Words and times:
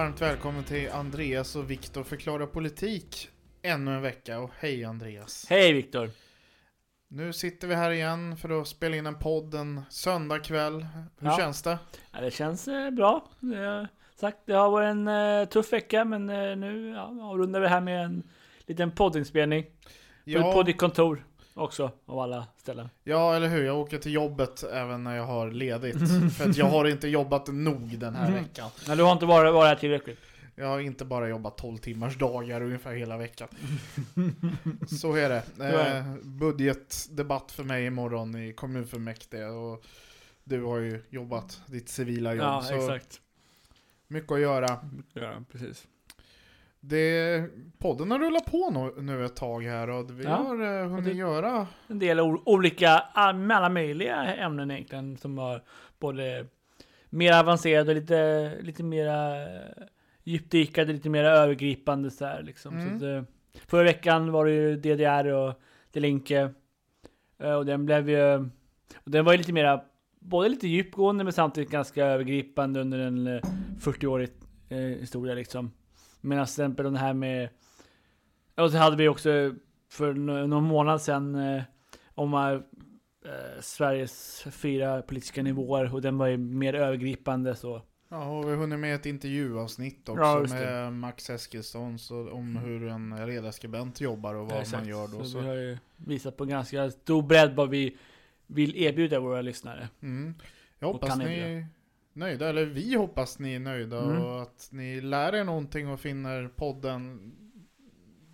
Varmt 0.00 0.22
välkommen 0.22 0.64
till 0.64 0.90
Andreas 0.90 1.56
och 1.56 1.70
Viktor 1.70 2.02
förklarar 2.02 2.46
politik 2.46 3.28
ännu 3.62 3.94
en 3.94 4.02
vecka. 4.02 4.40
Och 4.40 4.50
hej 4.58 4.84
Andreas! 4.84 5.46
Hej 5.50 5.72
Viktor! 5.72 6.10
Nu 7.08 7.32
sitter 7.32 7.68
vi 7.68 7.74
här 7.74 7.90
igen 7.90 8.36
för 8.36 8.60
att 8.60 8.68
spela 8.68 8.96
in 8.96 9.06
en 9.06 9.18
podd 9.18 9.54
en 9.54 9.80
söndagkväll. 9.90 10.86
Hur 11.18 11.28
Ja. 11.28 11.36
känns 11.38 11.62
det? 11.62 11.78
Ja, 12.12 12.20
det 12.20 12.30
känns 12.30 12.68
eh, 12.68 12.90
bra. 12.90 13.28
Det, 13.40 13.88
sagt, 14.14 14.38
det 14.44 14.52
har 14.52 14.70
varit 14.70 14.90
en 14.90 15.08
eh, 15.08 15.44
tuff 15.44 15.72
vecka 15.72 16.04
men 16.04 16.30
eh, 16.30 16.56
nu 16.56 16.90
ja, 16.90 17.02
avrundar 17.22 17.60
vi 17.60 17.64
det 17.64 17.70
här 17.70 17.80
med 17.80 18.04
en 18.04 18.22
liten 18.66 18.90
poddinspelning. 18.90 19.66
På, 20.36 20.52
på 20.52 20.62
ditt 20.62 20.78
kontor 20.78 21.24
också 21.54 21.90
av 22.06 22.18
alla 22.18 22.46
ställen. 22.56 22.88
ja, 23.04 23.34
eller 23.36 23.48
hur? 23.48 23.64
Jag 23.64 23.78
åker 23.78 23.98
till 23.98 24.12
jobbet 24.12 24.62
även 24.72 25.04
när 25.04 25.16
jag 25.16 25.24
har 25.26 25.50
ledigt. 25.50 25.96
för 26.36 26.50
att 26.50 26.56
jag 26.56 26.66
har 26.66 26.84
inte 26.84 27.08
jobbat 27.08 27.46
nog 27.48 27.98
den 27.98 28.14
här 28.14 28.28
Mm. 28.28 28.42
veckan. 28.42 28.70
Men 28.88 28.98
du 28.98 29.04
har 29.04 29.12
inte 29.12 29.26
varit, 29.26 29.52
varit 29.54 29.68
här 29.68 29.76
tillräckligt. 29.76 30.18
Jag 30.54 30.66
har 30.66 30.80
inte 30.80 31.04
bara 31.04 31.28
jobbat 31.28 31.58
12 31.58 31.78
timmars 31.78 32.18
dagar 32.18 32.60
ungefär 32.62 32.92
hela 32.94 33.16
veckan. 33.16 33.48
Så 35.00 35.14
är 35.14 35.28
det. 35.28 35.42
Eh, 35.64 36.14
budgetdebatt 36.22 37.52
för 37.52 37.64
mig 37.64 37.86
imorgon 37.86 38.34
i 38.34 38.52
kommunfullmäktige. 38.52 39.44
Och 39.46 39.84
du 40.44 40.62
har 40.62 40.78
ju 40.78 41.02
jobbat 41.10 41.60
ditt 41.66 41.88
civila 41.88 42.34
jobb. 42.34 42.44
Ja, 42.44 42.62
så 42.62 42.74
exakt. 42.74 43.20
mycket 44.08 44.32
att 44.32 44.40
göra. 44.40 44.78
Ja, 45.12 45.32
precis. 45.52 45.86
Det, 46.80 47.44
podden 47.78 48.10
har 48.10 48.18
rullat 48.18 48.44
på 48.50 48.70
nu, 48.70 49.02
nu 49.02 49.24
ett 49.24 49.36
tag 49.36 49.64
här 49.64 49.90
och 49.90 50.20
vi 50.20 50.24
Ja, 50.24 50.30
har 50.30 50.82
eh, 50.82 50.88
hunnit 50.88 51.16
göra 51.16 51.66
En 51.88 51.98
del 51.98 52.20
olika, 52.20 53.02
ah, 53.14 53.28
alla 53.32 53.68
möjliga 53.68 54.34
ämnen 54.34 54.70
egentligen 54.70 55.16
som 55.16 55.38
har 55.38 55.62
både 55.98 56.46
mer 57.10 57.32
avancerade 57.40 57.90
och 57.90 57.94
lite, 57.96 58.52
lite 58.60 58.82
mera 58.82 59.42
eh, 59.42 59.60
djupdykade, 60.24 60.92
lite 60.92 61.08
mer 61.08 61.24
övergripande 61.24 62.10
så 62.10 62.24
här 62.24 62.42
liksom. 62.42 62.76
Mm. 62.78 62.88
Så 62.88 62.94
att, 62.96 63.02
eh, 63.02 63.22
förra 63.66 63.82
veckan 63.82 64.32
var 64.32 64.44
det 64.46 64.52
ju 64.52 64.76
DDR 64.76 65.26
och 65.26 65.54
Delinke. 65.92 66.50
Eh, 67.38 67.52
Och 67.54 67.66
den 67.66 67.86
blev 67.86 68.10
ju, 68.10 68.34
och 68.96 69.10
den 69.10 69.24
var 69.24 69.32
ju 69.32 69.38
lite 69.38 69.52
mera, 69.52 69.80
både 70.18 70.48
lite 70.48 70.68
djupgående 70.68 71.24
men 71.24 71.32
samtidigt 71.32 71.70
ganska 71.70 72.04
övergripande 72.06 72.80
under 72.80 72.98
en 72.98 73.26
eh, 73.26 73.40
40-årig 73.80 74.28
eh, 74.68 74.78
historia 74.78 75.34
liksom. 75.34 75.72
Medan 76.20 76.46
till 76.46 76.52
exempel 76.52 76.84
den 76.84 76.96
här 76.96 77.14
med, 77.14 77.48
och 78.54 78.70
så 78.70 78.76
hade 78.76 78.96
vi 78.96 79.08
också 79.08 79.54
för 79.90 80.14
nå- 80.14 80.46
någon 80.46 80.64
månad 80.64 81.02
sedan 81.02 81.34
eh, 81.34 81.62
om 82.14 82.34
eh, 82.34 82.60
Sveriges 83.60 84.44
fyra 84.50 85.02
politiska 85.02 85.42
nivåer 85.42 85.94
och 85.94 86.02
den 86.02 86.18
var 86.18 86.26
ju 86.26 86.36
mer 86.36 86.74
övergripande 86.74 87.54
så. 87.54 87.82
Ja, 88.08 88.38
och 88.38 88.44
vi 88.44 88.50
har 88.50 88.56
hunnit 88.56 88.78
med 88.78 88.94
ett 88.94 89.06
intervjuavsnitt 89.06 90.08
också 90.08 90.22
Ja, 90.22 90.46
med 90.48 90.92
Max 90.92 91.30
Eskilsson 91.30 91.98
så, 91.98 92.30
om 92.30 92.56
hur 92.56 92.88
en 92.88 93.26
ledarskribent 93.26 94.00
jobbar 94.00 94.34
och 94.34 94.46
vad 94.50 94.60
Exakt. 94.60 94.82
man 94.82 94.88
gör 94.88 95.08
då. 95.08 95.18
Så, 95.18 95.24
Så. 95.24 95.40
vi 95.40 95.46
har 95.48 95.54
ju 95.54 95.78
visat 95.96 96.36
på 96.36 96.44
ganska 96.44 96.90
stor 96.90 97.22
bredd 97.22 97.54
vad 97.54 97.70
vi 97.70 97.96
vill 98.46 98.76
erbjuda 98.76 99.20
våra 99.20 99.42
lyssnare. 99.42 99.88
Mm. 100.02 100.34
Jag 100.78 100.92
hoppas 100.92 101.18
ni 101.18 101.66
nöjda, 102.20 102.48
eller 102.48 102.64
vi 102.66 102.94
hoppas 102.94 103.38
ni 103.38 103.54
är 103.54 103.58
nöjda 103.60 104.02
Mm. 104.04 104.22
och 104.24 104.42
att 104.42 104.68
ni 104.72 105.00
lär 105.00 105.34
er 105.34 105.44
någonting 105.44 105.88
och 105.88 106.00
finner 106.00 106.48
podden 106.48 107.32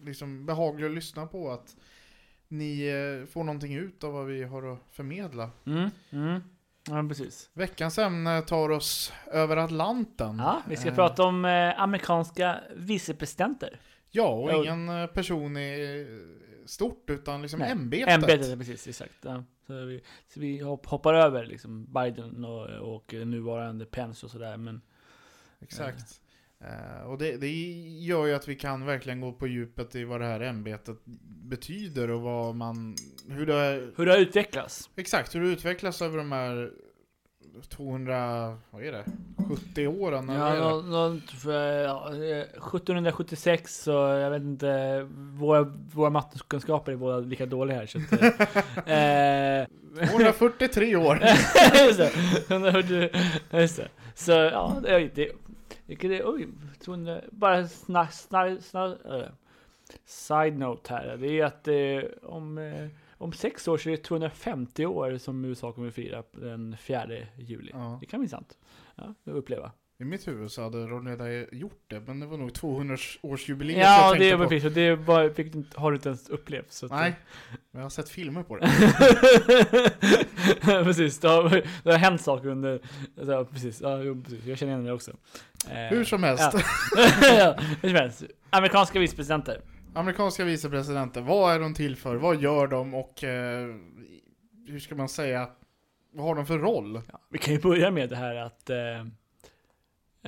liksom 0.02 0.46
behaglig 0.46 0.86
att 0.86 0.92
lyssna 0.94 1.26
på. 1.26 1.50
Att 1.50 1.76
ni 2.48 2.86
eh, 2.86 3.26
får 3.32 3.44
någonting 3.44 3.74
ut 3.74 4.04
av 4.04 4.12
vad 4.12 4.26
vi 4.26 4.42
har 4.44 4.72
att 4.72 4.78
förmedla. 4.92 5.50
Mm, 5.66 5.90
mm. 6.10 6.40
Ja, 6.88 7.04
precis. 7.08 7.50
Veckans 7.52 7.98
ämne 7.98 8.42
tar 8.42 8.68
oss 8.70 9.12
över 9.32 9.56
Atlanten. 9.56 10.38
Ja, 10.38 10.62
vi 10.68 10.76
ska 10.76 10.88
Eh, 10.88 10.94
prata 10.94 11.22
om 11.24 11.44
eh, 11.44 11.80
amerikanska 11.80 12.60
vicepresidenter. 12.76 13.80
Ja, 14.10 14.28
och 14.28 14.52
ingen 14.64 14.88
eh, 14.88 15.06
person 15.06 15.56
är 15.56 16.06
stort 16.66 17.10
utan 17.10 17.42
liksom 17.42 17.60
Nej, 17.60 17.70
ämbetet. 17.70 18.14
Ämbetet, 18.14 18.58
precis, 18.58 18.88
exakt. 18.88 19.14
Ja. 19.24 19.44
Så, 19.66 19.84
vi, 19.84 20.00
så 20.28 20.40
vi 20.40 20.58
hopp- 20.58 20.86
hoppar 20.86 21.14
över 21.14 21.46
liksom 21.46 21.92
Biden 21.92 22.44
och, 22.44 22.94
och 22.94 23.12
nuvarande 23.14 23.84
Pence 23.86 24.26
och 24.26 24.32
sådär. 24.32 24.56
Men 24.56 24.80
Exakt. 25.60 26.20
Eh, 26.60 27.06
och 27.06 27.18
det, 27.18 27.36
det 27.36 27.50
gör 28.00 28.26
ju 28.26 28.34
att 28.34 28.48
vi 28.48 28.56
kan 28.56 28.86
verkligen 28.86 29.20
gå 29.20 29.32
på 29.32 29.46
djupet 29.46 29.94
i 29.94 30.04
vad 30.04 30.20
det 30.20 30.26
här 30.26 30.40
ämbetet 30.40 30.98
betyder 31.44 32.10
och 32.10 32.20
vad 32.20 32.54
man, 32.54 32.96
hur 33.28 33.46
det, 33.46 33.90
hur 33.96 34.06
det 34.06 34.12
har 34.12 34.18
utvecklats. 34.18 34.90
exakt 34.96 35.34
hur 35.34 35.40
det 35.40 35.48
utvecklas 35.48 36.02
över 36.02 36.18
de 36.18 36.32
här 36.32 36.72
200, 37.68 38.56
vad 38.70 38.82
är 38.82 38.92
det, 38.92 39.04
70 39.48 39.86
åren? 39.86 40.28
eller 40.30 40.40
vad 40.40 40.52
är 40.52 40.56
Ja, 40.56 40.76
det? 40.76 40.82
nå- 40.88 41.20
för, 41.40 41.82
ja, 41.82 42.08
eh, 42.08 42.42
1776 42.42 43.82
så 43.82 43.90
jag 43.90 44.30
vet 44.30 44.42
inte, 44.42 45.00
våra, 45.38 45.62
våra 45.94 46.10
mattekunskaper 46.10 46.92
är 46.92 46.96
båda 46.96 47.18
lika 47.18 47.46
dåliga 47.46 47.76
här 47.78 47.86
så 47.86 47.98
att, 47.98 48.12
eh, 48.86 50.08
243 50.10 50.96
år! 50.96 51.20
just 51.86 51.98
det, 51.98 52.10
140 52.54 53.08
just 53.50 53.76
det. 53.76 53.88
Så 54.14 54.32
ja, 54.32 54.76
det 54.82 54.88
det, 56.08 56.18
är, 56.18 56.22
oj, 56.34 56.48
200, 56.84 57.20
bara 57.30 57.68
snack, 57.68 58.12
snack, 58.12 58.58
snack, 58.62 58.96
äh, 59.04 59.22
side 60.06 60.58
note 60.58 60.94
här, 60.94 61.16
det 61.20 61.40
är 61.40 61.44
att 61.44 61.68
eh, 61.68 62.10
om, 62.22 62.58
eh, 62.58 62.86
om 63.18 63.32
sex 63.32 63.68
år 63.68 63.78
så 63.78 63.88
är 63.88 63.90
det 63.90 64.02
250 64.02 64.86
år 64.86 65.18
som 65.18 65.44
USA 65.44 65.72
kommer 65.72 65.88
att 65.88 65.94
fira 65.94 66.22
den 66.32 66.76
4 66.80 67.06
juli. 67.38 67.70
Ja. 67.74 67.98
Det 68.00 68.06
kan 68.06 68.20
bli 68.20 68.28
sant. 68.28 68.58
Ja, 68.96 69.14
att 69.26 69.32
uppleva. 69.32 69.72
I 69.98 70.04
mitt 70.04 70.28
huvud 70.28 70.50
så 70.52 70.62
hade 70.62 70.86
de 70.88 71.08
redan 71.08 71.46
gjort 71.52 71.82
det, 71.86 72.00
men 72.00 72.20
det 72.20 72.26
var 72.26 72.36
nog 72.38 72.50
200-årsjubileet 72.50 73.78
Ja, 73.78 74.06
jag 74.08 74.14
det 74.14 74.18
tänkte 74.18 74.34
är 74.34 74.38
på. 74.44 74.48
precis. 74.48 74.74
Det 74.74 74.94
var, 74.94 75.30
fick, 75.30 75.52
har 75.74 75.90
du 75.90 75.96
inte 75.96 76.08
ens 76.08 76.28
upplevt. 76.28 76.72
Så 76.72 76.86
Nej, 76.86 77.14
men 77.70 77.78
jag 77.80 77.82
har 77.84 77.90
sett 77.90 78.08
filmer 78.08 78.42
på 78.42 78.56
det. 78.56 78.66
precis, 80.84 81.18
det 81.18 81.28
har, 81.28 81.62
det 81.82 81.90
har 81.90 81.98
hänt 81.98 82.20
saker 82.20 82.48
under... 82.48 82.80
Alltså, 83.18 83.44
precis, 83.44 83.80
ja, 83.80 83.98
precis, 84.24 84.44
jag 84.46 84.58
känner 84.58 84.72
igen 84.72 84.84
det 84.84 84.92
också. 84.92 85.10
Eh, 85.70 85.76
Hur 85.76 86.04
som 86.04 86.22
helst. 86.22 86.50
Ja. 86.52 86.60
ja, 87.38 87.56
hur 87.82 87.88
som 87.88 87.96
helst. 87.98 88.24
Amerikanska 88.50 88.98
vicepresidenter. 88.98 89.60
Amerikanska 89.96 90.44
vicepresidenter, 90.44 91.20
vad 91.20 91.54
är 91.54 91.60
de 91.60 91.74
till 91.74 91.96
för? 91.96 92.16
Vad 92.16 92.40
gör 92.40 92.66
de 92.66 92.94
och 92.94 93.24
eh, 93.24 93.74
hur 94.66 94.78
ska 94.78 94.94
man 94.94 95.08
säga? 95.08 95.48
Vad 96.12 96.26
har 96.26 96.34
de 96.34 96.46
för 96.46 96.58
roll? 96.58 97.00
Ja, 97.12 97.20
vi 97.28 97.38
kan 97.38 97.54
ju 97.54 97.60
börja 97.60 97.90
med 97.90 98.08
det 98.08 98.16
här 98.16 98.36
att... 98.36 98.70
Eh, 98.70 99.00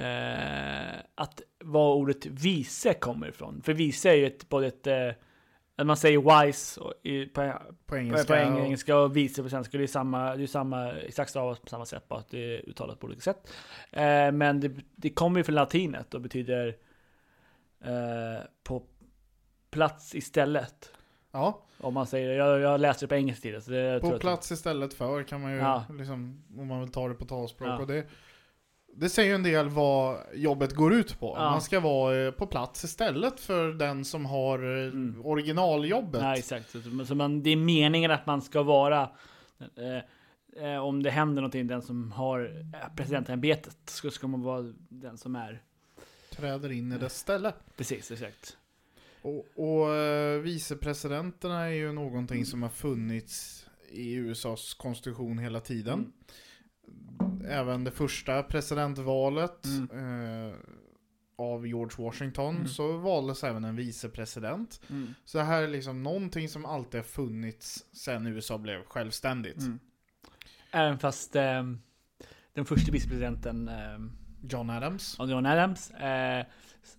eh, 0.05 1.01
att 1.15 1.43
var 1.59 1.95
ordet 1.95 2.27
vice 2.27 2.95
kommer 2.95 3.29
ifrån. 3.29 3.63
För 3.65 3.73
vice 3.73 4.11
är 4.11 4.15
ju 4.15 4.27
ett, 4.27 4.49
både 4.49 4.67
ett... 4.67 4.87
Eh, 4.87 5.85
man 5.85 5.97
säger 5.97 6.45
wise 6.45 6.81
och 6.81 6.95
i, 7.03 7.27
på, 7.27 7.53
På 7.87 7.97
Engelska, 7.97 8.37
engelska? 8.37 8.59
på 8.59 8.65
engelska 8.65 8.99
och 8.99 9.17
vice 9.17 9.43
på 9.43 9.49
svenska. 9.49 9.79
Det 9.79 9.85
är 9.85 9.87
samma, 9.87 10.37
det 10.37 10.43
är 10.43 10.47
samma, 10.47 10.93
exakt 10.93 11.31
stavat 11.31 11.63
på 11.63 11.69
samma 11.69 11.87
sätt, 11.87 12.09
bara 12.09 12.19
att 12.19 12.31
det 12.31 12.55
är 12.57 12.69
uttalat 12.69 13.01
på 13.01 13.07
olika 13.07 13.21
sätt. 13.21 13.53
Eh, 13.91 14.33
men 14.33 14.61
det, 14.61 14.71
det 14.97 15.11
kommer 15.11 15.41
ju 15.41 15.45
från 15.45 15.55
latinet 15.55 16.15
och 16.15 16.21
betyder 16.21 16.77
eh, 17.85 18.43
på 18.63 18.83
plats 19.71 20.15
istället. 20.15 20.93
Ja, 21.33 21.63
Om 21.81 21.95
man 21.95 22.07
säger, 22.07 22.31
jag, 22.31 22.61
jag 22.61 22.81
läste 22.81 23.05
det 23.05 23.09
på 23.09 23.15
engelska 23.15 23.43
tidigare. 23.43 23.63
Så 23.63 23.71
det, 23.71 23.77
jag 23.79 24.01
tror 24.01 24.11
på 24.11 24.17
att- 24.17 24.21
plats 24.21 24.53
istället 24.53 24.95
för 24.95 25.23
kan 25.23 25.41
man 25.41 25.53
ju, 25.53 25.59
Ja. 25.59 25.85
liksom, 25.99 26.45
om 26.59 26.67
man 26.67 26.81
vill 26.81 26.93
ta 26.93 27.09
det 27.09 27.15
på 27.15 27.25
talspråk. 27.25 27.69
Ja. 27.69 27.79
Och 27.79 27.87
det, 27.87 28.07
det 28.95 29.09
säger 29.09 29.35
en 29.35 29.43
del 29.43 29.69
vad 29.69 30.19
jobbet 30.35 30.73
går 30.75 30.95
ut 30.95 31.21
på. 31.21 31.35
Ja. 31.39 31.51
Man 31.51 31.61
ska 31.63 31.81
vara 31.81 32.17
eh, 32.27 32.31
på 32.31 32.47
plats 32.47 32.85
istället 32.85 33.41
för 33.41 33.73
den 33.73 34.05
som 34.05 34.27
har 34.27 34.59
eh, 34.59 34.87
Mm. 34.89 35.27
originaljobbet. 35.27 36.21
Nej, 36.23 36.39
exakt. 36.39 36.75
Så, 37.09 37.15
man, 37.15 37.43
det 37.43 37.51
är 37.51 37.57
meningen 37.57 38.11
att 38.11 38.27
man 38.27 38.43
ska 38.43 38.63
vara 38.63 39.11
eh, 39.77 40.65
eh, 40.65 40.79
om 40.79 41.03
det 41.03 41.11
händer 41.11 41.43
någonting, 41.43 41.67
den 41.67 41.83
som 41.83 42.13
har 42.13 42.65
presidentämbetet, 42.97 43.77
så 43.91 44.11
ska 44.11 44.27
man 44.27 44.43
vara 44.43 44.73
den 44.89 45.19
som 45.19 45.37
är 45.37 45.63
Träder 46.31 46.73
in 46.73 46.93
i 46.93 46.99
dess 46.99 47.19
ställe. 47.19 47.53
Precis, 47.77 48.11
exakt. 48.11 48.57
Och, 49.23 49.47
och 49.55 49.95
eh, 49.95 50.41
vicepresidenterna 50.41 51.61
är 51.65 51.73
ju 51.73 51.93
någonting 51.93 52.47
som 52.47 52.63
har 52.63 52.71
funnits 52.71 53.67
i 53.91 54.13
USAs 54.15 54.75
konstitution 54.75 55.39
hela 55.39 55.61
tiden. 55.61 56.13
Även 57.49 57.85
det 57.85 57.91
första 57.91 58.43
presidentvalet 58.43 59.67
eh, 59.93 60.57
av 61.37 61.67
George 61.67 62.05
Washington 62.05 62.55
Mm. 62.57 62.69
så 62.69 62.97
valdes 62.97 63.45
även 63.45 63.65
en 63.65 63.77
vicepresident. 63.77 64.81
Mm. 64.91 65.15
Så 65.25 65.39
det 65.39 65.45
här 65.45 65.63
är 65.63 65.69
liksom 65.69 66.03
någonting 66.03 66.49
som 66.49 66.65
alltid 66.67 67.01
har 67.01 67.05
funnits 67.05 67.85
sedan 67.93 68.27
USA 68.27 68.59
blev 68.59 68.85
självständigt. 68.85 69.61
Mm. 69.61 69.79
Även 70.71 70.99
fast 70.99 71.37
eh, 71.37 71.63
den 72.53 72.65
första 72.65 72.93
vicepresidenten 72.93 73.69
eh, 73.69 73.99
John 74.41 74.71
Adams. 74.71 75.17
John 75.19 75.47
Adams 75.47 75.91
eh, 75.91 76.45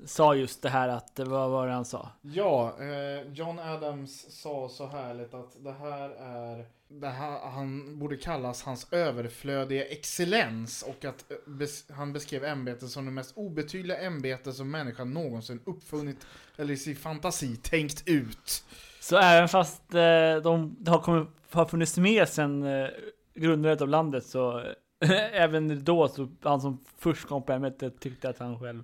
sa 0.06 0.36
just 0.36 0.62
det 0.62 0.70
här 0.70 0.90
att, 0.90 1.20
vad 1.20 1.50
var 1.50 1.68
det 1.68 1.74
han 1.74 1.86
sa? 1.86 2.10
Ja, 2.22 2.76
eh, 2.80 3.32
John 3.34 3.60
Adams 3.60 4.42
sa 4.42 4.70
så 4.70 4.88
härligt 4.88 5.34
att 5.34 5.64
det 5.64 5.72
här 5.72 6.10
är, 6.10 6.66
det 6.88 7.08
här, 7.08 7.50
han 7.50 8.00
borde 8.00 8.18
kallas 8.18 8.64
hans 8.64 8.94
överflödiga 8.94 9.86
excellens 9.86 10.84
och 10.84 11.06
att 11.06 11.32
eh, 11.32 11.38
bes, 11.46 11.92
han 11.92 12.14
beskrev 12.14 12.44
ämbetet 12.46 12.90
som 12.90 13.06
det 13.06 13.12
mest 13.12 13.38
obetydliga 13.38 13.98
ämbete 13.98 14.54
som 14.54 14.72
människan 14.72 15.14
någonsin 15.14 15.60
uppfunnit 15.66 16.28
eller 16.58 16.74
i 16.74 16.78
sin 16.78 16.96
fantasi 16.96 17.56
tänkt 17.56 18.04
ut. 18.06 18.64
Så 19.02 19.18
även 19.18 19.50
fast 19.50 19.94
eh, 19.94 20.36
de 20.44 20.78
har, 20.88 21.02
kommit, 21.02 21.28
har 21.52 21.66
funnits 21.66 21.98
med 21.98 22.30
sen 22.30 22.64
eh, 22.64 22.88
grundandet 23.36 23.82
av 23.82 23.88
landet 23.88 24.26
så 24.26 24.64
även 25.34 25.84
då 25.84 26.08
så 26.08 26.30
han 26.42 26.62
som 26.62 26.80
först 26.98 27.28
kom 27.28 27.44
på 27.44 27.54
ämbetet 27.54 28.00
tyckte 28.00 28.30
att 28.30 28.40
han 28.40 28.60
själv 28.60 28.84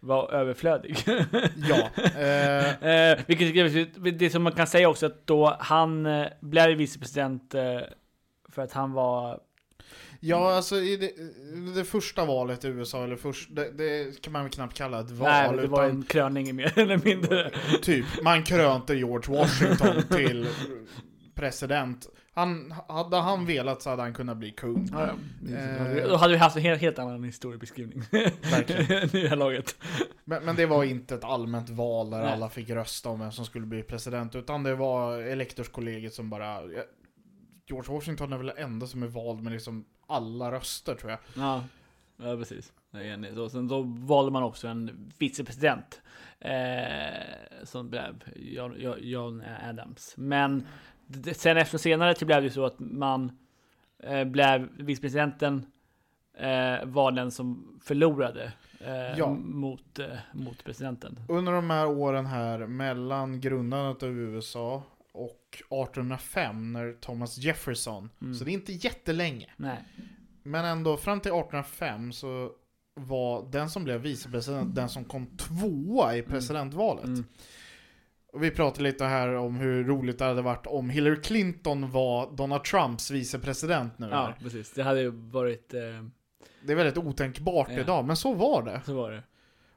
var 0.00 0.30
överflödig. 0.32 0.96
Ja, 1.68 1.90
eh, 2.20 3.10
eh, 3.10 3.18
vilket 3.26 4.18
det 4.18 4.30
som 4.30 4.42
man 4.42 4.52
kan 4.52 4.66
säga 4.66 4.88
också 4.88 5.06
att 5.06 5.26
då 5.26 5.56
han 5.60 6.06
eh, 6.06 6.26
blev 6.40 6.76
vicepresident 6.76 7.54
eh, 7.54 7.80
för 8.48 8.62
att 8.62 8.72
han 8.72 8.92
var 8.92 9.40
ja 10.20 10.54
alltså 10.54 10.76
i 10.76 10.96
det, 10.96 11.12
det 11.74 11.84
första 11.84 12.24
valet 12.24 12.64
i 12.64 12.68
USA, 12.68 13.04
eller 13.04 13.16
först, 13.16 13.48
det, 13.52 13.70
det 13.70 14.22
kan 14.22 14.32
man 14.32 14.42
väl 14.42 14.52
knappt 14.52 14.76
kalla 14.76 15.00
ett 15.00 15.10
val. 15.10 15.28
Nej, 15.28 15.56
det 15.56 15.66
var 15.66 15.84
en 15.84 16.02
kröning 16.02 16.56
mer 16.56 16.78
eller 16.78 17.00
mindre. 17.04 17.50
Typ, 17.82 18.06
man 18.22 18.44
krönte 18.44 18.94
George 18.94 19.38
Washington 19.38 20.02
till 20.10 20.46
president. 21.34 22.08
Han, 22.40 22.74
hade 22.88 23.16
han 23.16 23.46
velat 23.46 23.82
så 23.82 23.90
hade 23.90 24.02
han 24.02 24.14
kunnat 24.14 24.36
bli 24.36 24.50
kung. 24.50 24.88
Ja, 24.92 25.08
Eh. 25.56 25.96
ja. 25.98 26.08
Då 26.08 26.16
hade 26.16 26.32
vi 26.32 26.38
haft 26.38 26.56
en 26.56 26.62
helt, 26.62 26.80
helt 26.80 26.98
annan 26.98 27.24
historiebeskrivning. 27.24 28.02
Verkligen. 28.50 28.82
I 29.16 29.22
det 29.22 29.28
här 29.28 29.36
laget. 29.36 29.76
Men, 30.24 30.44
men 30.44 30.56
det 30.56 30.66
var 30.66 30.84
inte 30.84 31.14
ett 31.14 31.24
allmänt 31.24 31.70
val 31.70 32.10
där 32.10 32.18
Nej. 32.22 32.32
alla 32.32 32.48
fick 32.48 32.70
rösta 32.70 33.08
om 33.08 33.20
vem 33.20 33.32
som 33.32 33.44
skulle 33.44 33.66
bli 33.66 33.82
president, 33.82 34.34
utan 34.34 34.62
det 34.62 34.74
var 34.74 35.18
elektorskollegiet 35.18 36.14
som 36.14 36.30
bara... 36.30 36.58
George 37.66 37.94
Washington 37.94 38.32
är 38.32 38.36
väl 38.36 38.46
den 38.46 38.56
enda 38.58 38.86
som 38.86 39.02
är 39.02 39.06
vald 39.06 39.42
med 39.42 39.52
liksom 39.52 39.84
alla 40.06 40.52
röster 40.52 40.94
tror 40.94 41.10
jag. 41.10 41.20
Ja, 41.36 41.64
ja 42.16 42.36
precis. 42.36 42.72
Så, 43.34 43.48
sen 43.50 43.68
då 43.68 43.82
valde 43.82 44.32
man 44.32 44.42
också 44.42 44.68
en 44.68 45.12
vicepresident. 45.18 46.00
Eh, 46.40 47.64
som 47.64 47.90
blev 47.90 48.22
John, 48.36 48.74
John- 49.00 49.42
Adams. 49.68 50.14
Men 50.16 50.66
sen 51.34 51.56
efter 51.56 51.78
senare 51.78 52.14
så 52.14 52.24
blev 52.26 52.40
det 52.40 52.44
ju 52.46 52.50
så 52.50 52.64
att 52.66 52.78
man 52.78 53.32
eh, 54.02 54.24
blev 54.24 54.68
vicepresidenten 54.78 55.66
eh, 56.38 56.84
var 56.84 57.12
den 57.12 57.30
som 57.30 57.78
förlorade 57.84 58.52
eh, 58.80 59.18
Ja. 59.18 59.34
mot, 59.34 59.98
eh, 59.98 60.06
mot 60.32 60.64
presidenten. 60.64 61.18
Under 61.28 61.52
de 61.52 61.70
här 61.70 61.86
åren 61.86 62.26
här 62.26 62.66
mellan 62.66 63.40
grundandet 63.40 64.02
av 64.02 64.08
USA 64.10 64.82
och 65.12 65.62
1805 65.68 66.72
när 66.72 66.92
Thomas 66.92 67.38
Jefferson, 67.38 68.10
Mm. 68.20 68.34
så 68.34 68.44
det 68.44 68.50
är 68.50 68.52
inte 68.52 68.72
jättelänge. 68.72 69.50
Nej. 69.56 69.78
Men 70.42 70.64
ändå 70.64 70.96
fram 70.96 71.20
till 71.20 71.32
1805 71.32 72.12
så 72.12 72.50
var 72.94 73.50
den 73.52 73.70
som 73.70 73.84
blev 73.84 74.00
vicepresident 74.00 74.74
den 74.74 74.88
som 74.88 75.04
kom 75.04 75.26
tvåa 75.26 76.16
i 76.16 76.22
presidentvalet. 76.22 77.04
Mm. 77.04 77.24
Och 78.32 78.42
vi 78.44 78.50
pratade 78.50 78.82
lite 78.82 79.04
här 79.04 79.34
om 79.34 79.56
hur 79.56 79.84
roligt 79.84 80.18
det 80.18 80.24
hade 80.24 80.42
varit 80.42 80.66
om 80.66 80.90
Hillary 80.90 81.20
Clinton 81.22 81.90
var 81.90 82.36
Donald 82.36 82.64
Trumps 82.64 83.10
vicepresident 83.10 83.98
nu. 83.98 84.08
Ja, 84.10 84.34
precis. 84.42 84.70
Det 84.72 84.82
hade 84.82 85.00
ju 85.00 85.10
varit... 85.10 85.74
Eh, 85.74 85.80
Det 86.66 86.72
är 86.72 86.76
väldigt 86.76 86.98
otänkbart 86.98 87.68
Ja. 87.70 87.80
idag, 87.80 88.04
men 88.04 88.16
så 88.16 88.34
var 88.34 88.62
det. 88.62 88.80
så 88.86 88.94
var 88.94 89.10
det. 89.10 89.22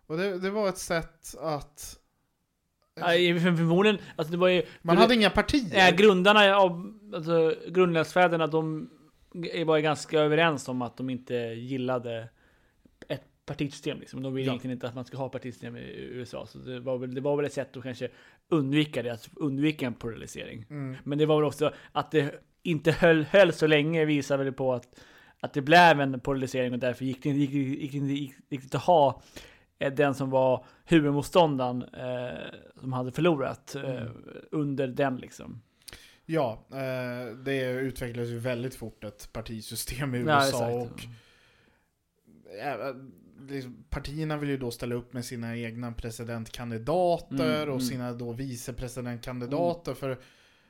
Och 0.07 0.17
det, 0.17 0.39
det 0.39 0.49
var 0.49 0.69
ett 0.69 0.77
sätt 0.77 1.35
att... 1.41 1.99
Ja, 2.95 3.05
för- 3.05 3.55
förmodligen, 3.57 3.97
alltså 4.15 4.31
det 4.31 4.37
var 4.37 4.47
ju... 4.47 4.63
Man 4.81 4.97
hade 4.97 5.13
inga 5.15 5.29
partier. 5.29 5.85
Ja, 5.85 5.95
grundarna 5.95 6.55
av, 6.55 6.93
alltså 7.15 7.55
grundlagsfäderna, 7.67 8.47
de 8.47 8.89
var 9.65 9.75
ju 9.75 9.81
ganska 9.81 10.19
överens 10.19 10.67
om 10.67 10.81
att 10.81 10.97
de 10.97 11.09
inte 11.09 11.33
gillade 11.35 12.29
partisystem. 13.45 13.99
Liksom. 13.99 14.21
De 14.23 14.33
ville 14.33 14.45
Ja. 14.47 14.51
egentligen 14.51 14.73
inte 14.77 14.87
att 14.87 14.95
man 14.95 15.05
ska 15.05 15.17
ha 15.17 15.29
partisystem 15.29 15.75
i 15.77 15.93
USA. 15.99 16.45
Så 16.45 16.57
det 16.57 16.79
var, 16.79 16.97
väl, 16.97 17.15
det 17.15 17.21
var 17.21 17.35
väl 17.35 17.45
ett 17.45 17.53
sätt 17.53 17.77
att 17.77 17.83
kanske 17.83 18.09
undvika 18.49 19.03
det, 19.03 19.09
att 19.09 19.29
undvika 19.35 19.85
en 19.85 19.93
polarisering. 19.93 20.65
Mm. 20.69 20.95
Men 21.03 21.17
det 21.17 21.25
var 21.25 21.35
väl 21.35 21.45
också 21.45 21.73
att 21.91 22.11
det 22.11 22.41
inte 22.63 22.91
höll, 22.91 23.23
höll 23.23 23.53
så 23.53 23.67
länge 23.67 24.05
visar 24.05 24.37
väl 24.37 24.53
på 24.53 24.73
att, 24.73 24.99
att 25.39 25.53
det 25.53 25.61
blev 25.61 26.01
en 26.01 26.19
polarisering 26.19 26.73
och 26.73 26.79
därför 26.79 27.05
gick 27.05 27.23
det, 27.23 27.29
inte- 27.29 27.39
gick, 27.39 27.81
gick, 27.81 27.93
gick, 27.93 28.33
gick 28.49 28.75
att 28.75 28.83
ha 28.83 29.21
eh, 29.79 29.93
den 29.93 30.13
som 30.15 30.29
var 30.29 30.65
huvudmotståndaren 30.85 31.81
eh, 31.83 32.39
som 32.79 32.93
hade 32.93 33.11
förlorat 33.11 33.75
eh, 33.75 33.83
Mm. 34.01 34.07
under 34.51 34.87
den 34.87 35.17
liksom. 35.17 35.61
Ja, 36.25 36.65
eh, 36.71 37.35
det 37.37 37.71
utvecklades 37.71 38.29
ju 38.29 38.37
väldigt 38.39 38.75
fort 38.75 39.03
ett 39.03 39.29
partisystem 39.33 40.15
i 40.15 40.19
Ja, 40.19 40.23
USA. 40.45 40.69
exakt. 40.83 40.91
och 40.91 41.03
eh, 42.61 42.95
liksom, 43.49 43.83
partierna 43.89 44.37
vill 44.37 44.49
ju 44.49 44.57
då 44.57 44.71
ställa 44.71 44.95
upp 44.95 45.13
med 45.13 45.25
sina 45.25 45.57
egna 45.57 45.91
presidentkandidater 45.91 47.35
Mm, 47.35 47.69
och 47.69 47.75
mm. 47.75 47.79
sina 47.81 48.13
då 48.13 48.33
vicepresidentkandidater. 48.33 49.93
För 49.93 50.19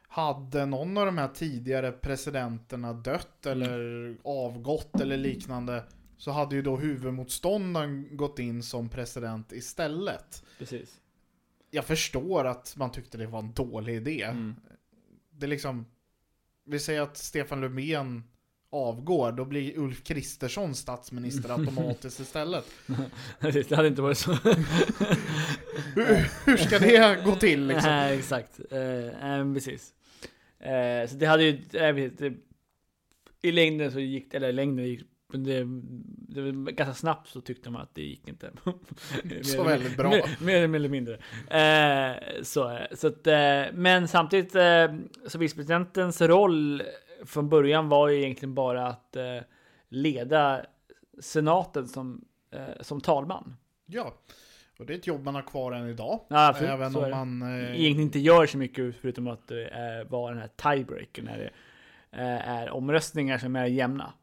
hade 0.07 0.65
någon 0.65 0.97
av 0.97 1.05
de 1.05 1.17
här 1.17 1.27
tidigare 1.27 1.91
presidenterna 1.91 2.93
dött 2.93 3.45
Mm. 3.45 3.61
eller 3.61 4.17
avgått 4.23 5.01
eller 5.01 5.17
liknande 5.17 5.83
så 6.17 6.31
hade 6.31 6.55
ju 6.55 6.61
då 6.61 6.77
huvudmotståndaren 6.77 8.17
gått 8.17 8.39
in 8.39 8.63
som 8.63 8.89
president 8.89 9.51
istället. 9.51 10.43
Precis. 10.59 10.99
Jag 11.71 11.85
förstår 11.85 12.45
att 12.45 12.73
man 12.77 12.91
tyckte 12.91 13.17
det 13.17 13.27
var 13.27 13.39
en 13.39 13.53
dålig 13.53 13.95
idé. 13.95 14.23
Mm. 14.23 14.55
Det 15.31 15.45
är 15.45 15.47
liksom, 15.49 15.85
vi 16.65 16.79
säger 16.79 17.01
att 17.01 17.17
Stefan 17.17 17.61
Löfven 17.61 18.23
avgår, 18.73 19.31
då 19.31 19.45
blir 19.45 19.77
Ulf 19.77 20.03
Kristersson 20.03 20.75
statsminister 20.75 21.49
automatiskt 21.59 22.19
istället. 22.19 22.65
Det 23.39 23.71
hade 23.71 23.87
inte 23.87 24.01
varit 24.01 24.17
så. 24.17 24.31
Hur, 25.95 26.45
hur 26.45 26.57
ska 26.57 26.79
det 26.79 27.25
gå 27.25 27.35
till 27.35 27.67
liksom? 27.67 27.91
Nej, 27.91 28.17
exakt. 28.17 28.59
Eh, 28.71 29.39
eh, 29.39 29.53
precis. 29.53 29.93
Eh, 30.59 31.09
så 31.09 31.15
det 31.15 31.25
hade 31.25 31.43
ju, 31.43 31.61
det, 31.71 32.33
i 33.41 33.51
längden 33.51 33.91
så 33.91 33.99
gick 33.99 34.31
det, 34.31 34.37
eller 34.37 34.49
i 34.49 34.53
längden 34.53 34.85
gick 34.85 35.01
men 35.33 35.43
det, 35.43 35.63
det 36.33 36.41
var 36.41 36.71
ganska 36.71 36.93
snabbt 36.93 37.29
så 37.29 37.41
tyckte 37.41 37.69
man 37.69 37.81
att 37.81 37.95
det 37.95 38.01
gick 38.01 38.27
inte. 38.27 38.51
Så 39.41 39.63
väldigt 39.63 39.97
bra. 39.97 40.09
Mer, 40.09 40.67
mer 40.67 40.75
eller 40.75 40.89
mindre. 40.89 41.13
Eh, 41.47 42.43
så, 42.43 42.79
så 42.91 43.07
att, 43.07 43.27
eh, 43.27 43.63
men 43.73 44.07
samtidigt, 44.07 44.55
eh, 44.55 44.93
så 45.27 45.37
vicepresidentens 45.37 46.21
roll 46.21 46.83
från 47.25 47.49
början 47.49 47.89
var 47.89 48.09
ju 48.09 48.21
egentligen 48.21 48.53
bara 48.55 48.87
att 48.87 49.15
eh, 49.15 49.39
leda 49.89 50.65
senaten 51.19 51.87
som, 51.87 52.25
eh, 52.51 52.81
som 52.81 53.01
talman. 53.01 53.55
Ja, 53.85 54.13
och 54.79 54.85
det 54.85 54.93
är 54.93 54.97
ett 54.97 55.07
jobb 55.07 55.23
man 55.23 55.35
har 55.35 55.41
kvar 55.41 55.71
än 55.71 55.89
idag. 55.89 56.19
Ja, 56.27 56.47
absolut, 56.47 56.69
Även 56.69 56.95
om 56.95 57.09
man... 57.09 57.41
Eh, 57.41 57.63
egentligen 57.63 57.99
inte 57.99 58.19
gör 58.19 58.45
så 58.45 58.57
mycket 58.57 58.95
förutom 58.95 59.27
att 59.27 59.51
eh, 59.51 59.57
var 60.07 60.31
den 60.31 60.41
här 60.41 60.75
tiebreaker 60.75 61.23
när 61.23 61.37
det 61.37 61.49
eh, 62.11 62.49
är 62.49 62.69
omröstningar 62.69 63.37
som 63.37 63.55
är 63.55 63.65
jämna. 63.65 64.13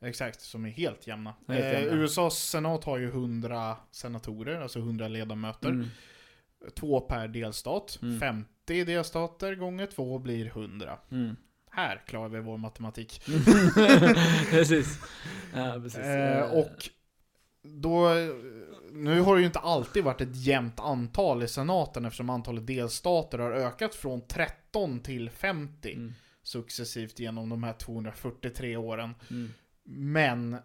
Exakt, 0.00 0.40
som 0.40 0.64
är 0.64 0.70
helt 0.70 1.06
jämna. 1.06 1.34
Helt 1.48 1.64
jämna. 1.64 2.02
USAs 2.02 2.38
senat 2.38 2.84
har 2.84 2.98
ju 2.98 3.08
100 3.08 3.76
senatorer, 3.90 4.60
alltså 4.60 4.78
100 4.78 5.08
ledamöter. 5.08 5.68
Mm. 5.68 5.86
Två 6.74 7.00
per 7.00 7.28
delstat. 7.28 7.98
Mm. 8.02 8.20
50 8.20 8.84
delstater 8.84 9.54
gånger 9.54 9.86
två 9.86 10.18
blir 10.18 10.46
100. 10.46 10.98
Mm. 11.10 11.36
Här 11.76 12.02
klarar 12.06 12.28
vi 12.28 12.40
vår 12.40 12.58
matematik. 12.58 13.22
precis. 14.50 14.98
Ja, 15.54 15.80
precis. 15.82 16.00
Eh, 16.00 16.50
och 16.52 16.88
då, 17.62 18.08
nu 18.92 19.20
har 19.20 19.34
det 19.34 19.40
ju 19.40 19.46
inte 19.46 19.58
alltid 19.58 20.04
varit 20.04 20.20
ett 20.20 20.36
jämnt 20.36 20.80
antal 20.80 21.42
i 21.42 21.48
senaten 21.48 22.04
eftersom 22.04 22.30
antalet 22.30 22.66
delstater 22.66 23.38
har 23.38 23.50
ökat 23.52 23.94
från 23.94 24.20
13 24.20 25.00
till 25.00 25.30
50 25.30 25.92
Mm. 25.92 26.14
successivt 26.42 27.18
genom 27.18 27.48
de 27.48 27.62
här 27.62 27.72
243 27.72 28.76
åren. 28.76 29.14
Mm. 29.30 29.52
Men 29.84 30.56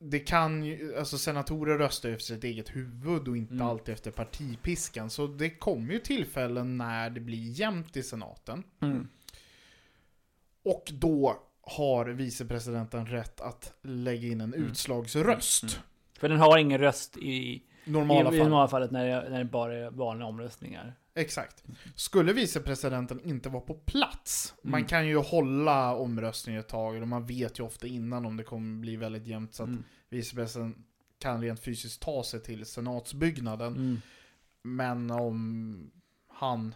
det 0.00 0.18
kan 0.18 0.64
ju, 0.64 0.96
alltså 0.98 1.18
senatorer 1.18 1.78
röstar 1.78 2.08
ju 2.08 2.14
efter 2.14 2.34
sitt 2.34 2.44
eget 2.44 2.76
huvud 2.76 3.28
och 3.28 3.36
inte 3.36 3.54
Mm. 3.54 3.66
alltid 3.66 3.92
efter 3.94 4.10
partipiskan. 4.10 5.10
Så 5.10 5.26
det 5.26 5.50
kommer 5.50 5.92
ju 5.92 5.98
tillfällen 5.98 6.76
när 6.76 7.10
det 7.10 7.20
blir 7.20 7.50
jämnt 7.60 7.96
i 7.96 8.02
senaten. 8.02 8.62
Mm. 8.82 9.08
Och 10.64 10.92
då 10.92 11.42
har 11.62 12.06
vicepresidenten 12.06 13.06
rätt 13.06 13.40
att 13.40 13.72
lägga 13.82 14.28
in 14.28 14.40
en 14.40 14.54
Mm. 14.54 14.66
utslagsröst. 14.68 15.62
Mm. 15.62 15.74
För 16.18 16.28
den 16.28 16.38
har 16.38 16.58
ingen 16.58 16.78
röst 16.80 17.16
i, 17.16 17.62
Normala 17.84 18.32
i, 18.32 18.34
i 18.34 18.38
fall. 18.38 18.48
normalfallet 18.48 18.90
när 18.90 19.06
det, 19.06 19.30
när 19.30 19.38
det 19.38 19.44
bara 19.44 19.74
är 19.78 19.90
vanliga 19.90 20.26
omröstningar. 20.28 20.94
Exakt. 21.14 21.64
Skulle 21.94 22.32
vicepresidenten 22.32 23.20
inte 23.24 23.48
vara 23.48 23.60
på 23.62 23.74
plats, 23.74 24.54
man 24.62 24.74
Mm. 24.80 24.88
kan 24.88 25.06
ju 25.06 25.16
hålla 25.16 25.96
omröstningen 25.96 26.60
ett 26.60 26.68
tag, 26.68 27.02
och 27.02 27.08
man 27.08 27.26
vet 27.26 27.58
ju 27.58 27.62
ofta 27.62 27.86
innan 27.86 28.26
om 28.26 28.36
det 28.36 28.44
kommer 28.44 28.80
bli 28.80 28.96
väldigt 28.96 29.26
jämnt, 29.26 29.54
så 29.54 29.62
att 29.62 29.68
Mm. 29.68 29.84
vicepresidenten 30.08 30.84
kan 31.18 31.42
rent 31.42 31.60
fysiskt 31.60 32.02
ta 32.02 32.24
sig 32.24 32.42
till 32.42 32.66
senatsbyggnaden. 32.66 33.72
Mm. 33.76 34.00
Men 34.62 35.10
om 35.10 35.90
han, 36.28 36.74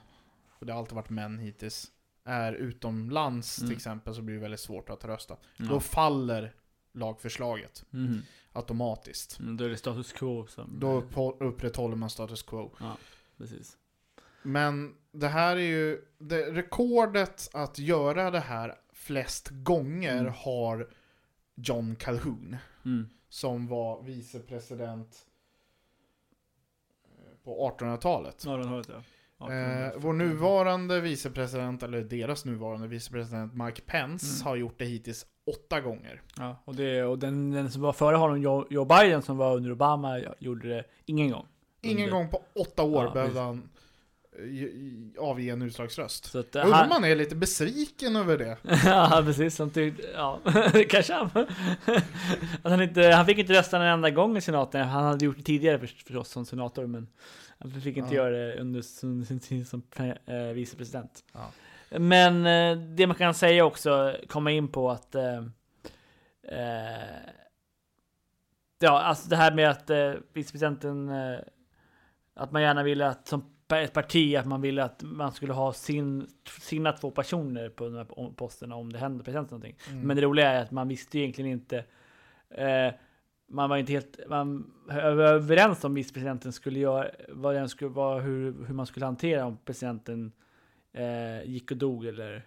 och 0.58 0.66
det 0.66 0.72
har 0.72 0.80
alltid 0.80 0.94
varit 0.96 1.10
män 1.10 1.38
hittills, 1.38 1.90
är 2.26 2.52
utomlands 2.52 3.58
Mm. 3.58 3.68
till 3.68 3.76
exempel 3.76 4.14
så 4.14 4.22
blir 4.22 4.34
det 4.34 4.40
väldigt 4.40 4.60
svårt 4.60 4.90
att 4.90 5.04
rösta. 5.04 5.36
Ja. 5.56 5.64
Då 5.64 5.80
faller 5.80 6.54
lagförslaget 6.92 7.84
Mm. 7.92 8.18
automatiskt. 8.52 9.38
Mm, 9.40 9.56
Då 9.56 9.64
är 9.64 9.68
det 9.68 9.76
status 9.76 10.12
quo 10.12 10.46
som... 10.46 10.76
Då 10.80 11.02
upprätthåller 11.40 11.96
man 11.96 12.10
status 12.10 12.42
quo. 12.42 12.70
Precis. 13.36 13.76
Men 14.42 14.94
det 15.12 15.28
här 15.28 15.56
är 15.56 15.60
ju, 15.60 16.04
det, 16.18 16.52
rekordet 16.52 17.48
att 17.52 17.78
göra 17.78 18.30
det 18.30 18.40
här 18.40 18.74
flest 18.92 19.48
gånger 19.50 20.18
Mm. 20.20 20.32
har 20.36 20.90
John 21.54 21.96
Calhoun. 21.96 22.56
Mm. 22.84 23.08
Som 23.28 23.66
var 23.66 24.02
vicepresident 24.02 25.26
eh, 27.04 27.44
på 27.44 27.70
1800-talet. 27.78 28.42
Ja, 28.46 28.56
den 28.56 28.68
har 28.68 28.76
det. 28.82 28.92
Ja. 28.92 29.02
Eh, 29.40 29.92
vår 29.96 30.12
nuvarande 30.12 31.00
vicepresident, 31.00 31.82
eller 31.82 32.00
deras 32.02 32.44
nuvarande 32.44 32.88
vicepresident 32.88 33.54
Mike 33.54 33.80
Pence 33.82 34.26
Mm. 34.26 34.46
har 34.46 34.56
gjort 34.56 34.78
det 34.78 34.84
hittills 34.84 35.26
åtta 35.50 35.80
gånger. 35.80 36.22
Ja, 36.38 36.62
och, 36.64 36.74
det, 36.74 37.02
och 37.04 37.18
den, 37.18 37.50
den 37.50 37.70
som 37.70 37.82
var 37.82 37.92
före 37.92 38.16
honom, 38.16 38.42
Joe, 38.42 38.66
Joe 38.70 38.84
Biden, 38.84 39.22
som 39.22 39.36
var 39.36 39.56
under 39.56 39.72
Obama, 39.72 40.20
gjorde 40.38 40.68
det 40.68 40.84
ingen 41.06 41.30
gång. 41.30 41.46
Ingen 41.82 41.98
Under- 41.98 42.12
gång 42.12 42.28
på 42.30 42.42
åtta 42.60 42.82
år 42.82 43.04
Ja, 43.04 43.10
behövde 43.10 43.30
visst. 43.32 43.40
han 43.40 43.68
eh, 44.38 44.52
ge- 44.54 45.18
avge 45.18 45.50
en 45.50 45.62
utslagsröst. 45.62 46.24
Så 46.24 46.38
att, 46.38 46.54
Jag 46.54 46.64
undrar 46.64 46.78
han, 46.78 46.88
man 46.88 47.04
är 47.04 47.14
lite 47.16 47.36
besviken 47.36 48.16
över 48.16 48.38
det. 48.38 48.56
ja, 48.84 49.22
precis. 49.24 49.54
Som 49.56 49.70
tyckte, 49.70 50.02
ja, 50.14 50.40
kanske 50.88 51.12
han. 51.14 51.30
han, 52.62 52.82
inte, 52.82 53.02
han 53.02 53.26
fick 53.26 53.38
inte 53.38 53.52
rösta 53.52 53.76
en 53.76 53.82
enda 53.82 54.10
gång 54.10 54.36
i 54.36 54.40
senaten. 54.40 54.88
Han 54.88 55.04
hade 55.04 55.24
gjort 55.24 55.36
det 55.36 55.42
tidigare 55.42 55.78
för, 55.78 55.86
förstås 55.86 56.28
som 56.28 56.44
senator, 56.46 56.86
men 56.86 57.06
han 57.58 57.70
fick 57.80 57.96
inte 57.96 58.14
Ja. 58.14 58.22
göra 58.22 58.30
det 58.36 58.60
under 58.60 58.82
sin 59.24 59.40
tid 59.40 59.68
som 59.68 59.82
eh, 60.26 60.36
vicepresident. 60.36 61.24
Ja. 61.32 61.50
Men 61.98 62.46
eh, 62.46 62.84
det 62.86 63.06
man 63.06 63.16
kan 63.16 63.34
säga 63.34 63.64
också, 63.64 64.16
komma 64.28 64.50
in 64.50 64.68
på 64.68 64.90
att 64.90 65.14
eh, 65.14 65.36
eh, 66.42 67.06
Ja, 68.78 69.02
alltså 69.02 69.28
det 69.28 69.36
här 69.36 69.54
med 69.54 69.70
att 69.70 69.90
eh, 69.90 70.12
vicepresidenten 70.32 71.10
Att 72.34 72.52
man 72.52 72.62
gärna 72.62 72.82
ville 72.82 73.06
att 73.06 73.28
som 73.28 73.44
ett 73.74 73.92
parti 73.92 74.36
att 74.36 74.46
man 74.46 74.60
ville 74.60 74.84
att 74.84 75.02
man 75.02 75.32
skulle 75.32 75.52
ha 75.52 75.72
sin, 75.72 76.26
sina 76.60 76.92
två 76.92 77.10
personer 77.10 77.68
på 77.68 77.84
de 77.84 77.96
här 77.96 78.30
posterna 78.36 78.74
om 78.74 78.92
det 78.92 78.98
händer 78.98 79.24
president 79.24 79.50
någonting. 79.50 79.76
Mm. 79.90 80.06
Men 80.06 80.16
det 80.16 80.22
roliga 80.22 80.48
är 80.52 80.62
att 80.62 80.70
man 80.70 80.88
visste 80.88 81.18
ju 81.18 81.24
egentligen 81.24 81.50
inte 81.50 81.84
eh, 82.50 82.92
Man 83.48 83.70
var 83.70 83.76
inte 83.76 83.92
helt 83.92 84.18
man 84.28 84.72
var 84.86 85.22
överens 85.22 85.84
om 85.84 85.94
vicepresidenten 85.94 86.52
skulle 86.52 86.78
göra 86.78 87.10
vad 87.28 87.54
den 87.54 87.68
skulle 87.68 87.90
vara 87.90 88.20
hur, 88.20 88.66
hur 88.66 88.74
man 88.74 88.86
skulle 88.86 89.06
hantera 89.06 89.44
om 89.46 89.58
presidenten 89.64 90.32
eh, 90.92 91.42
gick 91.50 91.70
och 91.70 91.76
dog 91.76 92.06
eller 92.06 92.46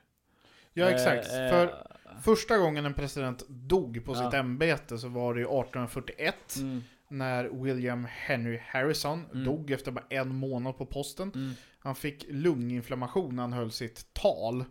Ja 0.74 0.90
exakt. 0.90 1.34
eh, 1.34 1.44
eh, 1.46 1.50
För 1.52 1.88
första 2.22 2.58
gången 2.58 2.86
en 2.86 2.94
president 2.94 3.44
dog 3.50 4.06
på 4.06 4.12
Ja. 4.12 4.16
sitt 4.26 4.34
ämbete 4.34 4.98
så 4.98 5.08
var 5.08 5.34
det 5.34 5.40
ju 5.40 5.46
1841 5.46 6.36
mm, 6.60 6.82
när 7.08 7.44
William 7.64 8.06
Henry 8.10 8.60
Harrison 8.66 9.26
Mm. 9.32 9.44
dog 9.46 9.72
efter 9.72 9.92
bara 9.92 10.06
en 10.10 10.36
månad 10.36 10.78
på 10.78 10.86
posten. 10.86 11.32
mm, 11.36 11.52
Han 11.80 11.96
fick 11.96 12.26
lunginflammation 12.30 13.36
när 13.36 13.44
han 13.44 13.54
höll 13.54 13.72
sitt 13.72 14.14
tal, 14.14 14.64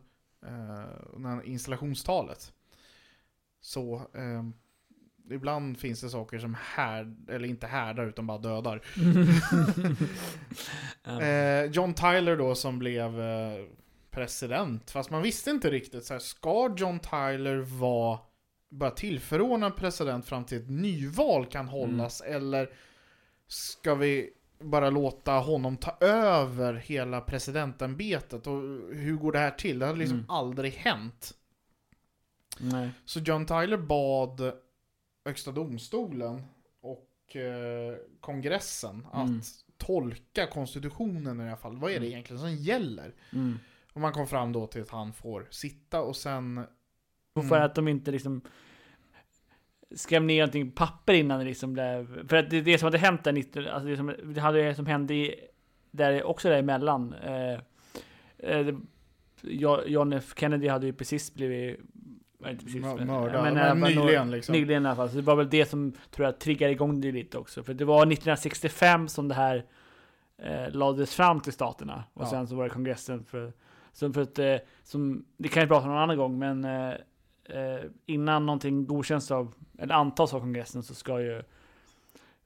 eh, 0.46 1.40
installationstalet. 1.44 2.52
Så 3.60 3.94
eh, 3.96 4.42
ibland 5.30 5.78
finns 5.78 6.00
det 6.00 6.08
saker 6.10 6.38
som 6.38 6.56
här, 6.74 7.14
eller 7.28 7.48
inte 7.48 7.66
härdar 7.66 8.06
utan 8.06 8.26
bara 8.26 8.38
dödar. 8.38 8.82
Eh, 11.20 11.64
John 11.70 11.94
Tyler 11.94 12.36
då 12.36 12.54
som 12.54 12.78
blev 12.78 13.20
eh, 13.20 13.64
president, 14.10 14.90
fast 14.90 15.10
man 15.10 15.22
visste 15.22 15.50
inte 15.50 15.70
riktigt 15.70 16.04
så 16.04 16.14
här, 16.14 16.18
ska 16.20 16.74
John 16.76 16.98
Tyler 16.98 17.56
vara 17.56 18.18
bara 18.70 18.90
tillförordnad 18.90 19.76
president 19.76 20.26
fram 20.26 20.44
till 20.44 20.58
ett 20.58 20.70
nyval 20.70 21.46
kan 21.46 21.68
hållas 21.68 22.20
eller 22.20 22.70
ska 23.46 23.94
vi 23.94 24.30
bara 24.60 24.90
låta 24.90 25.32
honom 25.32 25.76
ta 25.76 25.96
över 26.00 26.74
hela 26.74 27.20
presidentämbetet 27.20 28.46
och 28.46 28.60
hur 28.92 29.16
går 29.16 29.32
det 29.32 29.38
här 29.38 29.50
till? 29.50 29.78
Det 29.78 29.86
hade 29.86 29.98
liksom 29.98 30.16
Mm. 30.18 30.30
aldrig 30.30 30.72
hänt. 30.72 31.34
Nej. 32.58 32.90
Så 33.04 33.20
John 33.20 33.46
Tyler 33.46 33.76
bad 33.76 34.52
Högsta 35.28 35.52
domstolen 35.52 36.42
och 36.80 37.36
eh, 37.36 37.96
kongressen 38.20 39.06
Mm. 39.14 39.38
att 39.38 39.44
tolka 39.76 40.46
konstitutionen 40.46 41.40
i 41.40 41.48
alla 41.48 41.56
fall. 41.56 41.76
Vad 41.76 41.90
är 41.90 41.94
det 41.94 42.06
Mm. 42.06 42.08
egentligen 42.08 42.40
som 42.40 42.54
gäller? 42.54 43.14
Mm. 43.32 43.58
Och 43.92 44.00
man 44.00 44.12
kom 44.12 44.26
fram 44.26 44.52
då 44.52 44.66
till 44.66 44.82
att 44.82 44.90
han 44.90 45.12
får 45.12 45.46
sitta 45.50 46.00
och 46.02 46.16
sen... 46.16 46.64
Och 47.34 47.44
för 47.48 47.60
att 47.60 47.74
de 47.74 47.88
inte 47.88 48.10
liksom 48.10 48.40
skrev 49.94 50.22
ner 50.22 50.40
någonting 50.40 50.70
på 50.70 50.76
papper 50.86 51.12
innan 51.12 51.38
det 51.38 51.44
liksom 51.44 51.72
blev, 51.72 52.28
för 52.28 52.36
att 52.36 52.50
det, 52.50 52.60
det 52.60 52.78
som 52.78 52.86
hade 52.86 52.98
hänt 52.98 53.24
där 53.24 53.32
19, 53.32 53.66
alltså 53.66 53.88
det 53.88 53.96
som, 53.96 54.14
det 54.34 54.40
hade 54.40 54.62
det 54.62 54.74
som 54.74 54.86
hände 54.86 55.14
i, 55.14 55.34
där 55.90 56.22
också 56.22 56.48
däremellan. 56.48 57.12
Eh, 57.14 57.52
eh, 58.38 58.66
det- 58.66 58.80
Jo- 59.42 59.82
John 59.86 60.12
F 60.12 60.32
Kennedy 60.36 60.68
hade 60.68 60.86
ju 60.86 60.92
precis 60.92 61.34
blivit 61.34 61.80
nej, 62.38 62.52
inte 62.52 62.64
precis, 62.64 62.84
Mö- 62.84 62.96
men- 62.96 63.06
men, 63.32 63.54
Men 63.54 63.56
eh, 63.56 63.74
nyligen, 63.74 64.04
några- 64.04 64.24
liksom. 64.24 64.52
Nyligen 64.52 64.84
i 64.84 64.88
alla 64.88 64.96
fall. 64.96 65.10
Så 65.10 65.16
det 65.16 65.22
var 65.22 65.36
väl 65.36 65.50
det 65.50 65.66
som 65.66 65.92
tror 66.10 66.24
jag 66.26 66.38
triggade 66.38 66.72
igång 66.72 67.00
det 67.00 67.12
lite 67.12 67.38
också. 67.38 67.62
För 67.62 67.74
det 67.74 67.84
var 67.84 67.96
1965 68.06 69.08
som 69.08 69.28
det 69.28 69.34
här 69.34 69.64
eh, 70.42 70.70
lades 70.70 71.14
fram 71.14 71.40
till 71.40 71.52
staterna. 71.52 72.04
Och 72.14 72.22
Ja. 72.22 72.30
sen 72.30 72.46
så 72.48 72.56
var 72.56 72.64
det 72.64 72.70
kongressen 72.70 73.24
för, 73.24 73.52
som 73.92 74.14
för 74.14 74.22
att, 74.22 74.38
eh, 74.38 74.56
som, 74.82 75.24
det 75.36 75.48
kan 75.48 75.60
vi 75.62 75.66
prata 75.66 75.84
om 75.86 75.92
någon 75.92 76.02
annan 76.02 76.16
gång, 76.16 76.38
men 76.38 76.64
eh, 76.64 76.90
eh, 77.44 77.80
innan 78.06 78.46
någonting 78.46 78.86
godkänns 78.86 79.30
av, 79.30 79.54
eller 79.78 79.94
antas 79.94 80.34
av 80.34 80.40
kongressen 80.40 80.82
så 80.82 80.94
ska 80.94 81.20
ju 81.20 81.42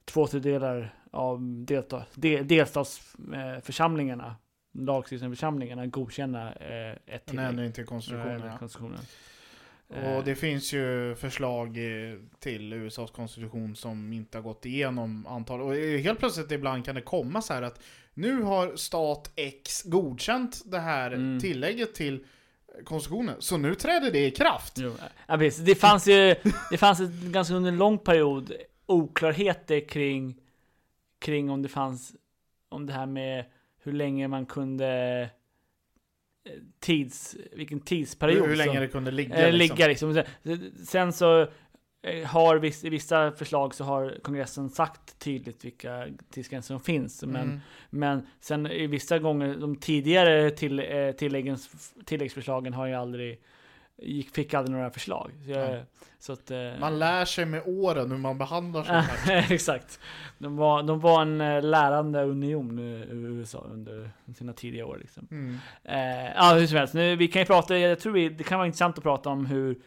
två 0.05 0.27
tredjedelar 0.27 0.93
av 1.11 1.39
delta, 1.65 2.03
de, 2.15 2.43
delstatsförsamlingarna, 2.43 4.35
lagstiftande 4.73 5.35
församlingarna, 5.35 5.85
godkänna 5.87 6.53
eh, 6.53 6.91
ett 6.91 6.99
En 7.05 7.19
tillägg. 7.25 7.45
ändring 7.45 7.71
till 7.71 7.85
konstitutionen. 7.85 8.41
Eh, 8.41 8.47
ja. 8.47 8.57
konstitutionen. 8.57 8.99
Och 9.95 10.23
det 10.23 10.35
finns 10.35 10.73
ju 10.73 11.15
förslag 11.15 11.67
eh, 11.77 12.15
till 12.39 12.73
USAs 12.73 13.11
konstitution 13.11 13.75
som 13.75 14.13
inte 14.13 14.37
har 14.37 14.43
gått 14.43 14.65
igenom 14.65 15.27
antal. 15.27 15.61
Och 15.61 15.75
eh, 15.75 15.99
helt 15.99 16.19
plötsligt 16.19 16.51
ibland 16.51 16.85
kan 16.85 16.95
det 16.95 17.01
komma 17.01 17.41
så 17.41 17.53
här 17.53 17.61
att 17.61 17.79
nu 18.13 18.41
har 18.41 18.75
stat 18.75 19.31
X 19.35 19.83
godkänt 19.83 20.61
det 20.65 20.79
här 20.79 21.11
Mm. 21.11 21.39
tillägget 21.39 21.93
till 21.93 22.25
konstitutionen. 22.83 23.35
Så 23.39 23.57
nu 23.57 23.75
träder 23.75 24.11
det 24.11 24.25
i 24.27 24.31
kraft. 24.31 24.73
Jo, 24.77 24.93
ja, 25.27 25.37
precis. 25.37 25.65
Det 25.65 25.75
fanns 25.75 26.07
ju, 26.07 26.35
det 26.71 26.77
fanns 26.77 26.99
ett, 26.99 27.11
ganska 27.11 27.53
under 27.53 27.71
en 27.71 27.77
lång 27.77 27.97
period 27.97 28.51
oklarheter 28.85 29.87
kring, 29.87 30.35
kring 31.19 31.49
om 31.49 31.61
det 31.61 31.69
fanns, 31.69 32.15
om 32.69 32.85
det 32.85 32.93
här 32.93 33.05
med 33.05 33.45
hur 33.83 33.91
länge 33.91 34.27
man 34.27 34.45
kunde 34.45 34.87
eh, 35.21 35.27
tids, 36.79 37.35
vilken 37.51 37.79
tidsperiod 37.79 38.41
Hur, 38.41 38.47
hur 38.47 38.55
länge 38.55 38.71
som, 38.73 38.81
det 38.81 38.87
kunde 38.87 39.11
ligga. 39.11 39.35
eh, 39.47 39.53
liksom. 39.53 39.77
ligga 39.77 39.87
liksom. 39.87 40.23
Sen 40.87 41.13
så 41.13 41.41
eh, 42.07 42.25
har 42.27 42.57
viss, 42.57 42.83
i 42.83 42.89
vissa 42.89 43.31
förslag 43.31 43.75
så 43.75 43.83
har 43.83 44.17
kongressen 44.23 44.69
sagt 44.69 45.19
tydligt 45.19 45.65
vilka 45.65 46.07
tidsgränser 46.31 46.73
som 46.73 46.79
finns. 46.81 47.23
Men, 47.23 47.35
Mm. 47.35 47.59
men 47.89 48.27
sen 48.39 48.67
i 48.67 48.87
vissa 48.87 49.19
gånger, 49.19 49.55
de 49.55 49.75
tidigare 49.75 50.49
till, 50.51 50.79
eh, 50.79 51.11
tilläggens, 51.11 51.93
tilläggsförslagen 52.05 52.73
har 52.73 52.87
ju 52.87 52.93
aldrig, 52.93 53.39
gick, 53.97 54.35
fick 54.35 54.53
aldrig 54.53 54.75
några 54.75 54.89
förslag. 54.89 55.31
Så, 55.45 55.51
jag, 55.51 55.83
så 56.19 56.33
att, 56.33 56.51
eh, 56.51 56.71
Man 56.79 56.99
lär 56.99 57.25
sig 57.25 57.45
med 57.45 57.61
åren 57.65 58.11
hur 58.11 58.17
man 58.17 58.37
behandlar 58.37 58.83
sånt. 58.83 59.07
Exakt. 59.51 59.99
De 60.37 60.55
var, 60.55 60.83
de 60.83 60.99
var 60.99 61.21
en 61.21 61.41
eh, 61.41 61.61
lärande 61.61 62.23
union 62.23 62.79
i 62.79 63.05
USA 63.09 63.67
under 63.71 64.09
sina 64.35 64.53
tidiga 64.53 64.85
år. 64.85 64.97
Liksom. 64.97 65.27
Mm. 65.31 65.57
Eh, 65.83 66.33
ja, 66.35 66.53
hur 66.53 66.67
som 66.67 66.77
helst. 66.77 66.93
Nu, 66.93 67.15
vi 67.15 67.27
kan 67.27 67.41
ju 67.41 67.45
prata, 67.45 67.77
jag 67.77 67.99
tror 67.99 68.13
vi, 68.13 68.29
det 68.29 68.43
kan 68.43 68.57
vara 68.57 68.65
intressant 68.67 68.97
att 68.97 69.03
prata 69.03 69.29
om 69.29 69.45
hur 69.45 69.79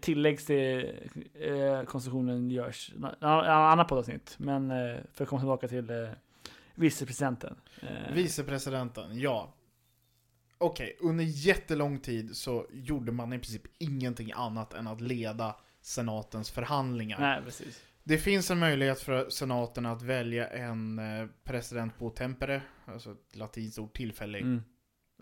tillägg 0.00 0.46
till 0.46 0.92
eh, 1.34 1.82
konstitutionen 1.86 2.50
görs. 2.50 2.92
En 3.20 3.28
annan 3.28 3.86
poddavsnitt, 3.86 4.34
men 4.38 4.70
eh, 4.70 4.96
för 5.12 5.24
att 5.24 5.28
komma 5.28 5.40
tillbaka 5.40 5.68
till 5.68 5.90
eh, 5.90 6.08
vicepresidenten. 6.74 7.56
Eh, 7.80 8.14
Vicepresidenten, 8.14 9.20
ja. 9.20 9.54
Okej, 10.62 10.96
under 11.00 11.24
jättelång 11.24 11.98
tid 11.98 12.36
så 12.36 12.66
gjorde 12.72 13.12
man 13.12 13.32
i 13.32 13.38
princip 13.38 13.62
ingenting 13.78 14.32
annat 14.32 14.74
än 14.74 14.86
att 14.86 15.00
leda 15.00 15.56
senatens 15.80 16.50
förhandlingar. 16.50 17.20
nej, 17.20 17.42
precis. 17.44 17.82
Det 18.04 18.18
finns 18.18 18.50
en 18.50 18.58
möjlighet 18.58 19.00
för 19.00 19.30
senaten 19.30 19.86
att 19.86 20.02
välja 20.02 20.48
en 20.48 20.98
eh, 20.98 21.26
president 21.44 21.98
på 21.98 22.10
tempore, 22.10 22.62
alltså 22.86 23.12
ett 23.12 23.36
latinskt 23.36 23.78
ord, 23.78 23.92
tillfällig 23.92 24.40
Mm, 24.42 24.62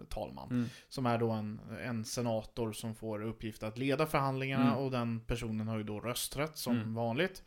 talman. 0.08 0.50
mm, 0.50 0.68
Som 0.88 1.06
är 1.06 1.18
då 1.18 1.30
en, 1.30 1.60
en 1.84 2.04
senator 2.04 2.72
som 2.72 2.94
får 2.94 3.22
uppgift 3.22 3.62
att 3.62 3.78
leda 3.78 4.06
förhandlingarna 4.06 4.66
Mm. 4.70 4.78
och 4.78 4.90
den 4.90 5.20
personen 5.20 5.68
har 5.68 5.76
ju 5.78 5.82
då 5.84 6.00
rösträtt 6.00 6.56
som 6.58 6.76
Mm. 6.76 6.94
vanligt. 6.94 7.42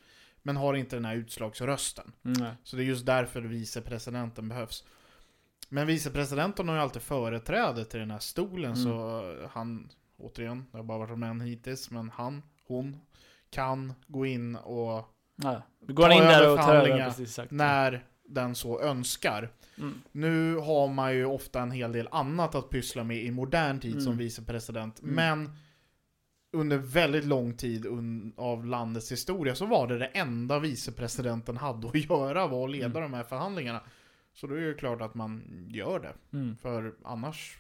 Men 0.46 0.58
har 0.58 0.74
inte 0.74 0.96
den 0.96 1.06
här 1.06 1.16
utslagsrösten. 1.16 2.12
mm. 2.26 2.54
Så 2.64 2.76
det 2.76 2.84
är 2.84 2.86
just 2.86 3.06
därför 3.06 3.42
vicepresidenten 3.42 4.50
behövs. 4.50 4.84
Men 5.74 5.88
vicepresidenten 5.88 6.68
har 6.68 6.76
ju 6.76 6.82
alltid 6.82 7.02
företräde 7.02 7.86
till 7.86 8.00
den 8.00 8.12
här 8.12 8.20
stolen 8.20 8.74
Mm. 8.74 8.76
så 8.84 9.24
han, 9.52 9.90
återigen, 10.18 10.66
det 10.72 10.78
har 10.78 10.84
bara 10.84 10.98
varit 10.98 11.12
om 11.12 11.24
en 11.24 11.42
hittills, 11.42 11.92
men 11.92 12.10
han, 12.10 12.44
hon 12.68 12.98
kan 13.50 13.94
gå 14.08 14.26
in 14.26 14.56
och 14.56 15.10
Ja, 15.36 15.62
går 15.82 16.08
Ta 16.08 16.14
in 16.14 16.22
där 16.22 16.42
över 16.44 16.52
och 16.54 16.58
tar 16.58 16.64
över, 16.76 16.82
förhandlingar 16.82 17.10
precis 17.10 17.40
när 17.50 18.06
den 18.28 18.56
så 18.56 18.82
önskar. 18.82 19.50
Mm. 19.78 19.94
Nu 20.12 20.56
har 20.56 20.88
man 20.88 21.14
ju 21.16 21.26
ofta 21.26 21.62
en 21.62 21.72
hel 21.72 21.92
del 21.92 22.08
annat 22.12 22.56
att 22.56 22.70
pyssla 22.70 23.04
med 23.04 23.18
i 23.24 23.32
modern 23.32 23.80
tid 23.80 23.94
som 24.04 24.12
Mm. 24.14 24.18
vicepresident. 24.18 25.02
Mm. 25.02 25.16
Men 25.16 25.52
under 26.52 26.78
väldigt 26.78 27.26
lång 27.26 27.54
tid 27.58 27.86
av 28.38 28.66
landets 28.66 29.12
historia 29.12 29.56
så 29.56 29.66
var 29.66 29.88
det 29.88 29.98
det 29.98 30.06
enda 30.06 30.60
vicepresidenten 30.60 31.58
hade 31.58 31.88
att 31.88 31.96
göra 32.10 32.48
var 32.48 32.64
att 32.66 32.72
leda 32.72 32.86
Mm. 32.86 33.02
de 33.02 33.14
här 33.14 33.24
förhandlingarna. 33.24 33.82
Så 34.34 34.48
då 34.48 34.56
är 34.56 34.62
det 34.62 34.74
klart 34.74 35.02
att 35.02 35.16
man 35.16 35.44
gör 35.70 36.00
det. 36.00 36.38
Mm. 36.38 36.58
För 36.58 36.96
annars 37.04 37.58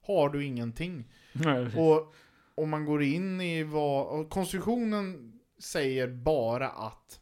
har 0.00 0.28
du 0.28 0.44
ingenting. 0.44 1.12
Nej. 1.32 1.76
Och 1.76 2.14
om 2.54 2.70
man 2.70 2.84
går 2.84 3.02
in 3.02 3.40
i 3.40 3.62
vad... 3.62 4.30
Konstitutionen 4.30 5.32
säger 5.58 6.08
bara 6.08 6.68
att 6.68 7.20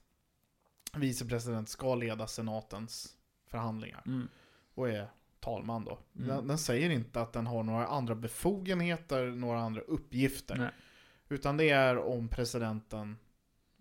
vicepresident 0.95 1.69
ska 1.69 1.95
leda 1.95 2.27
senatens 2.27 3.17
förhandlingar 3.47 4.03
Mm. 4.07 4.29
och 4.75 4.89
är 4.89 5.09
talman 5.41 5.85
då. 5.85 5.99
Mm. 6.17 6.29
Den, 6.29 6.47
den 6.47 6.59
säger 6.59 6.91
inte 6.91 7.21
att 7.21 7.33
den 7.33 7.47
har 7.47 7.63
några 7.63 7.87
andra 7.87 8.15
befogenheter, 8.15 9.27
några 9.27 9.61
andra 9.61 9.81
uppgifter. 9.81 10.57
Nej. 10.57 10.71
Utan 11.29 11.57
det 11.57 11.71
är 11.71 11.99
om 11.99 12.29
presidenten 12.29 13.17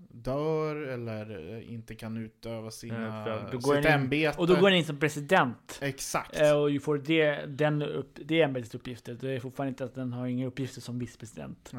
dör 0.10 0.76
eller 0.76 1.56
eh, 1.58 1.74
inte 1.74 1.96
kan 1.96 2.18
utöva 2.18 2.72
sina, 2.72 3.24
Ja, 3.28 3.52
sitt 3.52 3.84
den 3.84 3.86
ämbete. 4.02 4.40
Och 4.40 4.48
då 4.48 4.56
går 4.56 4.70
han 4.70 4.74
in 4.74 4.86
som 4.86 5.00
president. 5.00 5.80
Exakt. 5.82 6.40
Eh, 6.40 6.52
Och 6.52 6.82
får 6.82 6.98
det, 6.98 7.46
den 7.46 7.82
upp, 7.82 8.20
det 8.26 8.42
ämbetets 8.42 8.76
uppgifter. 8.76 9.18
Det 9.22 9.32
är 9.32 9.40
fortfarande 9.40 9.70
inte 9.70 9.86
att 9.86 9.96
den 9.96 10.14
har 10.14 10.28
inga 10.28 10.48
uppgifter 10.48 10.82
som 10.82 11.00
vicepresident. 11.00 11.72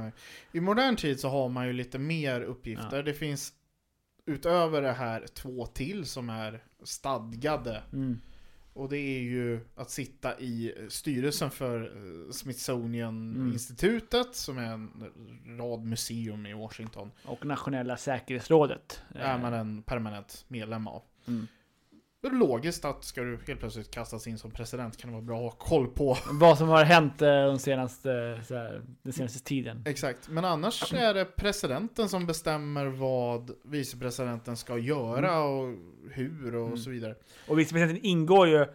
I 0.52 0.60
modern 0.60 0.96
tid 0.96 1.20
så 1.20 1.28
har 1.28 1.48
man 1.48 1.66
ju 1.66 1.72
lite 1.72 1.98
mer 1.98 2.40
uppgifter. 2.40 2.96
Ja. 2.96 3.02
Det 3.02 3.14
finns 3.14 3.52
utöver 4.26 4.82
det 4.82 4.92
här 4.92 5.26
två 5.26 5.66
till 5.66 6.06
som 6.06 6.30
är 6.30 6.62
stadgade. 6.82 7.82
Mm. 7.92 8.20
Och 8.74 8.88
det 8.88 8.98
är 8.98 9.20
ju 9.20 9.60
att 9.74 9.90
sitta 9.90 10.40
i 10.40 10.74
styrelsen 10.88 11.50
för 11.50 11.80
eh, 11.82 12.30
Smithsonian 12.32 13.34
Mm. 13.36 13.52
som 14.36 14.58
är 14.58 14.72
en 14.72 14.90
rad 15.58 15.84
museum 15.84 16.46
i 16.46 16.54
Washington. 16.54 17.10
Och 17.24 17.46
nationella 17.46 17.96
säkerhetsrådet. 17.96 19.02
är 19.14 19.38
man 19.38 19.52
en 19.54 19.82
permanent 19.82 20.44
medlem 20.48 20.86
av. 20.88 21.02
Mm. 21.26 21.46
Det 22.22 22.28
är 22.28 22.32
logiskt 22.32 22.84
att 22.84 23.04
ska 23.04 23.22
du 23.22 23.38
helt 23.46 23.60
plötsligt 23.60 23.90
kastas 23.90 24.26
in 24.26 24.38
som 24.38 24.50
president 24.50 24.96
kan 24.96 25.10
det 25.10 25.14
vara 25.14 25.22
bra 25.24 25.36
att 25.36 25.42
ha 25.42 25.50
koll 25.50 25.86
på. 25.88 26.16
Vad 26.32 26.58
som 26.58 26.68
har 26.68 26.84
hänt 26.84 27.22
eh, 27.22 27.28
de 27.46 27.58
senaste, 27.58 28.40
så 28.44 28.54
här, 28.54 28.82
den 29.02 29.12
senaste 29.12 29.44
tiden. 29.44 29.82
Exakt, 29.86 30.28
men 30.28 30.44
annars 30.44 30.92
är 30.94 31.14
det 31.14 31.24
presidenten 31.24 32.08
som 32.08 32.26
bestämmer 32.26 32.86
vad 32.86 33.50
vicepresidenten 33.64 34.56
ska 34.56 34.78
göra 34.78 35.42
och 35.42 35.74
hur 36.10 36.54
och 36.56 36.66
Mm. 36.66 36.76
så 36.78 36.90
vidare. 36.90 37.14
Och 37.48 37.58
vicepresidenten 37.58 38.04
ingår 38.04 38.48
ju 38.48 38.66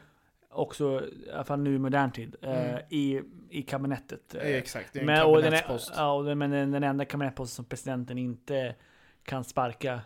också, 0.49 1.01
i 1.27 1.31
alla 1.33 1.43
fall 1.43 1.59
nu 1.59 1.75
i 1.75 1.79
modern 1.79 2.11
tid, 2.11 2.35
eh, 2.41 2.69
Mm. 2.69 2.81
i, 2.89 3.21
i 3.49 3.61
kabinettet. 3.61 4.35
eh. 4.35 4.41
Exakt, 4.55 4.93
det 4.93 4.99
är 4.99 5.01
en 5.01 5.05
Men, 5.05 5.25
och 5.25 5.33
den, 5.35 5.43
kabinettspost. 5.43 5.93
ja, 5.97 6.11
och 6.13 6.23
den, 6.25 6.37
men 6.37 6.51
den, 6.51 6.71
den 6.71 6.83
enda 6.83 7.05
kabinettsposten 7.05 7.55
som 7.55 7.65
presidenten 7.65 8.17
inte 8.17 8.75
kan 9.23 9.43
sparka. 9.43 10.01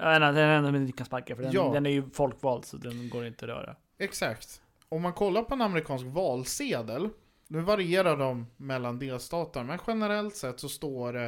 Eh, 0.00 0.20
den 0.20 0.36
enda 0.36 0.78
inte 0.78 0.92
kan 0.92 1.06
sparka, 1.06 1.36
för 1.36 1.42
den, 1.42 1.52
Ja. 1.52 1.70
den 1.72 1.86
är 1.86 1.90
ju 1.90 2.10
folkvald 2.10 2.64
så 2.64 2.76
den 2.76 3.08
går 3.10 3.26
inte 3.26 3.44
att 3.44 3.48
röra. 3.48 3.76
Exakt. 3.98 4.62
Om 4.88 5.02
man 5.02 5.12
kollar 5.12 5.42
på 5.42 5.54
en 5.54 5.62
amerikansk 5.62 6.04
valsedel, 6.06 7.08
nu 7.48 7.60
varierar 7.60 8.16
de 8.16 8.46
mellan 8.56 8.98
delstater, 8.98 9.64
men 9.64 9.78
generellt 9.86 10.36
sett 10.36 10.60
så 10.60 10.68
står 10.68 11.12
det 11.12 11.26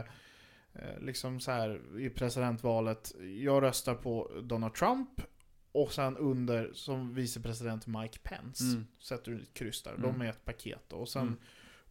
eh, 0.73 1.01
liksom 1.01 1.41
så 1.41 1.51
här 1.51 1.81
i 2.01 2.11
presidentvalet, 2.11 3.13
jag 3.43 3.63
röstar 3.63 3.95
på 3.95 4.31
Donald 4.43 4.75
Trump 4.75 5.09
och 5.73 5.93
sen 5.93 6.17
under 6.17 6.71
som 6.73 7.15
vicepresident 7.15 7.87
Mike 7.87 8.19
Pence. 8.23 8.65
Mm. 8.65 8.87
Sätter 8.99 9.33
du 9.33 9.43
ett 9.43 9.55
kryss 9.55 9.83
där, 9.83 9.91
Mm. 9.95 10.03
de 10.03 10.21
är 10.21 10.31
ett 10.31 10.45
paket 10.45 10.83
då. 10.89 10.97
Och 10.97 11.09
sen 11.09 11.23
Mm. 11.23 11.37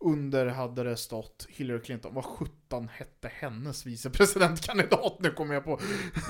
Under 0.06 0.46
hade 0.46 0.84
det 0.84 0.98
stått 0.98 1.48
Hillary 1.50 1.82
Clinton. 1.82 2.14
Vad 2.14 2.26
sjutton 2.26 2.90
hette 2.94 3.32
hennes 3.40 3.86
vicepresidentkandidat? 3.86 5.18
Nu 5.20 5.30
kommer 5.32 5.54
jag 5.54 5.64
på. 5.64 5.80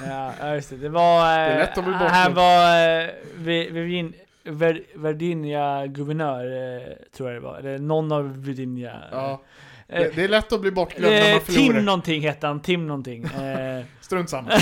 Ja, 0.08 0.54
just 0.56 0.70
det. 0.70 0.78
Det 0.78 0.90
var... 0.90 1.38
Det 1.38 1.44
är 1.46 1.58
lätt 1.60 1.78
att 1.78 1.84
bli 1.84 1.94
bortglömd. 1.94 2.14
Han 2.16 2.34
var 2.34 3.00
eh, 3.02 3.10
Vi- 3.36 3.70
Virgin, 3.70 4.14
Ver- 4.44 4.84
Virginia 4.98 5.88
guvernör, 5.88 6.46
eh, 6.46 6.94
tror 7.18 7.30
jag 7.32 7.42
det 7.42 7.48
var. 7.48 7.58
Eller 7.60 7.80
någon 7.80 8.12
av 8.12 8.44
Virginia. 8.44 9.02
Ja, 9.12 9.42
Eh, 9.88 10.00
det, 10.02 10.16
det 10.16 10.24
är 10.24 10.28
lätt 10.28 10.54
att 10.54 10.62
bli 10.62 10.72
bortglömd 10.72 11.14
när 11.14 11.28
eh, 11.30 11.32
man 11.36 11.42
förlorar. 11.42 11.74
Tim 11.74 11.86
någonting 11.86 12.22
hette 12.22 12.48
han, 12.48 12.62
Tim 12.62 12.88
någonting. 12.88 13.24
Eh, 13.24 13.86
Strunt 14.02 14.30
samma. 14.30 14.52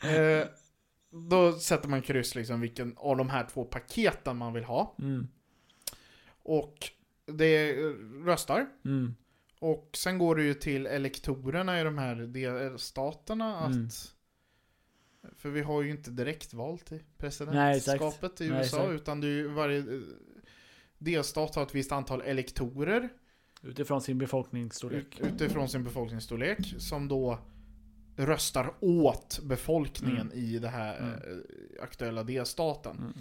Eh, 0.00 0.46
då 1.30 1.52
sätter 1.52 1.88
man 1.88 2.02
kryss 2.02 2.34
liksom 2.34 2.60
vilken 2.60 2.94
av 2.96 3.16
de 3.16 3.30
här 3.30 3.46
två 3.52 3.64
paketen 3.64 4.36
man 4.36 4.52
vill 4.52 4.64
ha. 4.64 4.94
mm, 4.98 5.28
Och 6.44 6.74
det 7.26 7.72
röstar. 8.24 8.66
mm, 8.84 9.14
Och 9.58 9.90
sen 9.94 10.18
går 10.18 10.36
det 10.36 10.42
ju 10.42 10.54
till 10.54 10.86
elektorerna 10.86 11.80
i 11.80 11.84
de 11.84 11.98
här 11.98 12.14
delstaterna 12.16 13.56
att... 13.56 13.74
Mm. 13.74 13.88
För 15.36 15.48
vi 15.50 15.60
har 15.62 15.82
ju 15.82 15.90
inte 15.90 16.10
direktval 16.10 16.78
till 16.78 16.96
Nej, 16.96 17.06
presidentskapet 17.18 18.40
i 18.40 18.48
Nej, 18.48 18.58
USA, 18.58 18.76
exakt. 18.76 18.92
utan 19.00 19.20
det 19.20 19.26
är 19.26 19.30
ju 19.30 19.48
varje 19.48 19.78
eh, 19.78 19.84
delstat 20.98 21.54
har 21.54 21.62
ett 21.62 21.74
visst 21.74 21.92
antal 21.92 22.20
elektorer 22.22 23.08
utifrån 23.62 24.00
sin 24.02 24.18
befolkningsstorlek. 24.18 25.20
ut, 25.20 25.26
utifrån 25.34 25.68
sin 25.68 25.84
befolkningsstorlek 25.84 26.74
som 26.78 27.08
då 27.08 27.38
röstar 28.16 28.74
åt 28.80 29.40
befolkningen 29.42 30.26
Mm. 30.32 30.38
i 30.38 30.58
det 30.58 30.68
här 30.68 30.98
Mm. 30.98 31.12
eh, 31.14 31.82
aktuella 31.82 32.22
delstaten. 32.22 32.96
Mm. 32.98 33.12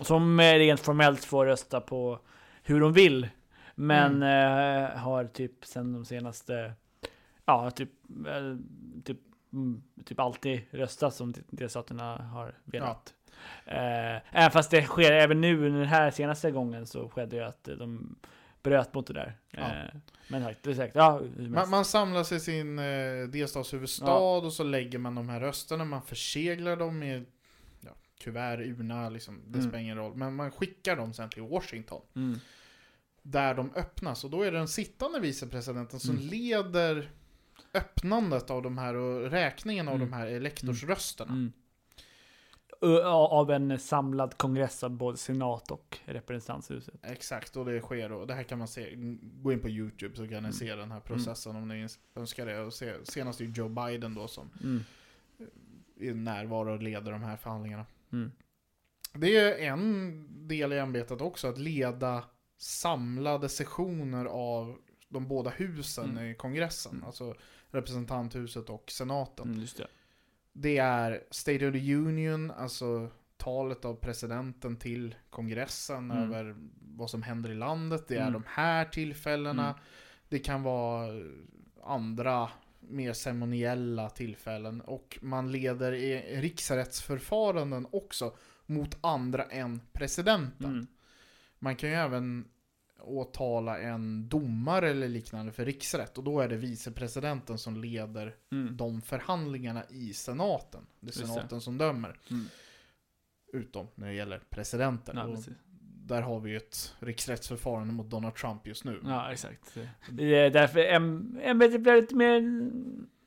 Och 0.00 0.06
som 0.06 0.40
eh, 0.40 0.54
rent 0.54 0.80
formellt 0.80 1.24
får 1.24 1.46
rösta 1.46 1.80
på 1.80 2.20
hur 2.62 2.80
de 2.80 2.92
vill. 2.92 3.28
Men 3.74 4.16
Mm. 4.22 4.84
eh, 4.84 4.98
har 4.98 5.24
typ 5.24 5.64
sen 5.64 5.92
de 5.92 6.04
senaste, 6.04 6.72
ja 7.44 7.70
typ, 7.70 7.90
eh, 8.26 8.56
typ, 9.04 9.18
mm, 9.52 9.82
typ 10.04 10.20
alltid 10.20 10.60
röstat 10.70 11.14
som 11.14 11.34
delstaterna 11.50 12.16
har 12.16 12.54
velat. 12.64 13.14
Eh, 13.66 14.16
även 14.30 14.50
fast 14.50 14.70
det 14.70 14.82
sker 14.82 15.12
även 15.12 15.40
nu, 15.40 15.70
den 15.70 15.84
här 15.86 16.10
senaste 16.10 16.50
gången 16.50 16.86
så 16.86 17.08
skedde 17.08 17.36
ju 17.36 17.42
att 17.42 17.68
eh, 17.68 17.74
de 17.74 18.16
bröt 18.62 18.94
mot 18.94 19.06
det 19.06 19.12
där. 19.14 19.36
Ja. 19.50 19.60
Eh, 19.60 19.94
men 20.28 20.42
det 20.62 20.70
är 20.70 20.74
säkert, 20.74 20.96
ja, 20.96 21.20
Man, 21.38 21.70
man 21.70 21.84
samlas 21.84 22.32
i 22.32 22.40
sin 22.40 22.78
eh, 22.78 23.28
delstatshuvudstad 23.32 24.06
Ja. 24.06 24.36
och 24.38 24.52
så 24.52 24.64
lägger 24.64 24.98
man 24.98 25.14
de 25.14 25.28
här 25.28 25.40
rösterna, 25.40 25.84
man 25.84 26.02
förseglar 26.02 26.76
dem 26.76 27.02
i 27.02 27.24
ja, 27.80 27.90
kuvert, 28.20 28.58
urna, 28.60 29.08
liksom, 29.08 29.40
det 29.46 29.58
Mm. 29.58 29.70
spelar 29.70 29.82
ingen 29.82 29.96
roll. 29.96 30.14
Men 30.16 30.34
man 30.34 30.50
skickar 30.50 30.96
dem 30.96 31.12
sen 31.12 31.30
till 31.30 31.42
Washington. 31.42 32.02
Mm. 32.16 32.38
Där 33.22 33.54
de 33.54 33.70
öppnas 33.74 34.24
och 34.24 34.30
då 34.30 34.42
är 34.42 34.52
det 34.52 34.58
den 34.58 34.68
sittande 34.68 35.20
vicepresidenten 35.20 36.00
som 36.00 36.16
Mm. 36.16 36.28
leder 36.28 37.10
öppnandet 37.74 38.50
av 38.50 38.62
de 38.62 38.78
här 38.78 38.94
och 38.94 39.30
räkningen 39.30 39.88
av 39.88 39.94
Mm. 39.94 40.10
de 40.10 40.16
här 40.16 40.26
elektorsrösterna. 40.26 41.32
Mm. 41.32 41.52
Ö- 42.80 43.02
Av 43.08 43.50
en 43.50 43.78
samlad 43.78 44.36
kongress 44.38 44.84
av 44.84 44.90
både 44.90 45.18
senat 45.18 45.70
och 45.70 45.98
representanthuset. 46.04 46.94
Exakt, 47.02 47.56
och 47.56 47.64
det 47.64 47.80
sker 47.80 48.12
och 48.12 48.26
det 48.26 48.34
här 48.34 48.42
kan 48.42 48.58
man 48.58 48.68
se, 48.68 48.92
gå 49.22 49.52
in 49.52 49.60
på 49.60 49.68
YouTube 49.68 50.16
så 50.16 50.22
kan 50.22 50.28
ni 50.32 50.38
Mm. 50.38 50.52
se 50.52 50.74
den 50.74 50.90
här 50.92 51.00
processen 51.00 51.56
om 51.56 51.68
ni 51.68 51.88
önskar 52.14 52.46
det. 52.46 52.60
Och 52.60 52.72
se, 52.74 52.94
senast 53.04 53.40
är 53.40 53.44
Joe 53.44 53.68
Biden 53.68 54.14
då 54.14 54.28
som 54.28 54.50
Mm. 54.62 54.84
är 56.00 56.14
närvaro 56.14 56.72
och 56.74 56.82
leder 56.82 57.12
de 57.12 57.22
här 57.22 57.36
förhandlingarna. 57.36 57.86
Mm. 58.12 58.32
Det 59.14 59.36
är 59.36 59.72
en 59.72 60.26
del 60.48 60.72
i 60.72 60.78
ämbetet 60.78 61.20
också, 61.20 61.48
att 61.48 61.58
leda 61.58 62.24
samlade 62.62 63.48
sessioner 63.48 64.24
av 64.24 64.78
de 65.08 65.28
båda 65.28 65.50
husen 65.50 66.10
Mm. 66.10 66.24
i 66.30 66.34
kongressen. 66.34 66.92
Mm. 66.92 67.04
Alltså 67.04 67.34
representanthuset 67.70 68.70
och 68.70 68.90
senaten. 68.90 69.48
Mm, 69.54 69.66
det. 69.76 69.86
Det 70.52 70.78
är 70.78 71.24
State 71.30 71.66
of 71.68 71.72
the 71.74 71.94
Union, 71.94 72.50
alltså 72.50 73.10
talet 73.36 73.84
av 73.84 73.94
presidenten 73.94 74.76
till 74.76 75.14
kongressen 75.30 76.10
Mm. 76.10 76.22
över 76.24 76.56
vad 76.96 77.10
som 77.10 77.22
händer 77.22 77.50
i 77.50 77.54
landet. 77.54 78.08
Det 78.08 78.16
är 78.16 78.20
Mm. 78.20 78.32
de 78.32 78.42
här 78.46 78.84
tillfällena. 78.84 79.64
Mm. 79.68 79.80
Det 80.28 80.38
kan 80.38 80.62
vara 80.62 81.08
andra 81.84 82.50
mer 82.80 83.12
ceremoniella 83.12 84.10
tillfällen. 84.10 84.80
Och 84.80 85.18
man 85.22 85.52
leder 85.52 85.92
i 85.92 86.40
riksrättsförfaranden 86.40 87.86
också 87.92 88.36
mot 88.66 88.96
andra 89.00 89.44
än 89.44 89.80
presidenten. 89.92 90.86
Man 91.62 91.76
kan 91.76 91.88
ju 91.88 91.94
även 91.94 92.48
åtala 93.00 93.78
en 93.78 94.28
domare 94.28 94.90
eller 94.90 95.08
liknande 95.08 95.52
för 95.52 95.64
riksrätt. 95.64 96.18
Och 96.18 96.24
då 96.24 96.40
är 96.40 96.48
det 96.48 96.56
vicepresidenten 96.56 97.58
som 97.58 97.76
leder 97.76 98.34
Mm. 98.52 98.76
de 98.76 99.02
förhandlingarna 99.02 99.84
i 99.90 100.12
senaten. 100.12 100.86
Det 101.00 101.08
är 101.08 101.12
senaten 101.12 101.60
som 101.60 101.78
dömer. 101.78 102.18
Mm. 102.30 102.44
Utom 103.52 103.86
när 103.94 104.06
det 104.06 104.14
gäller 104.14 104.38
presidenten. 104.50 105.16
Ja, 105.16 105.36
där 106.06 106.22
har 106.22 106.40
vi 106.40 106.50
ju 106.50 106.56
ett 106.56 106.94
riksrättsförfarande 107.00 107.92
mot 107.94 108.10
Donald 108.10 108.34
Trump 108.34 108.66
just 108.66 108.84
nu. 108.84 109.00
ja, 109.04 109.32
exakt. 109.32 109.76
Det 110.10 110.34
är 110.34 110.50
därför 110.50 110.78
äm- 110.80 111.40
ämbetet 111.42 111.80
blev 111.80 111.96
lite 111.96 112.14
mer 112.14 112.42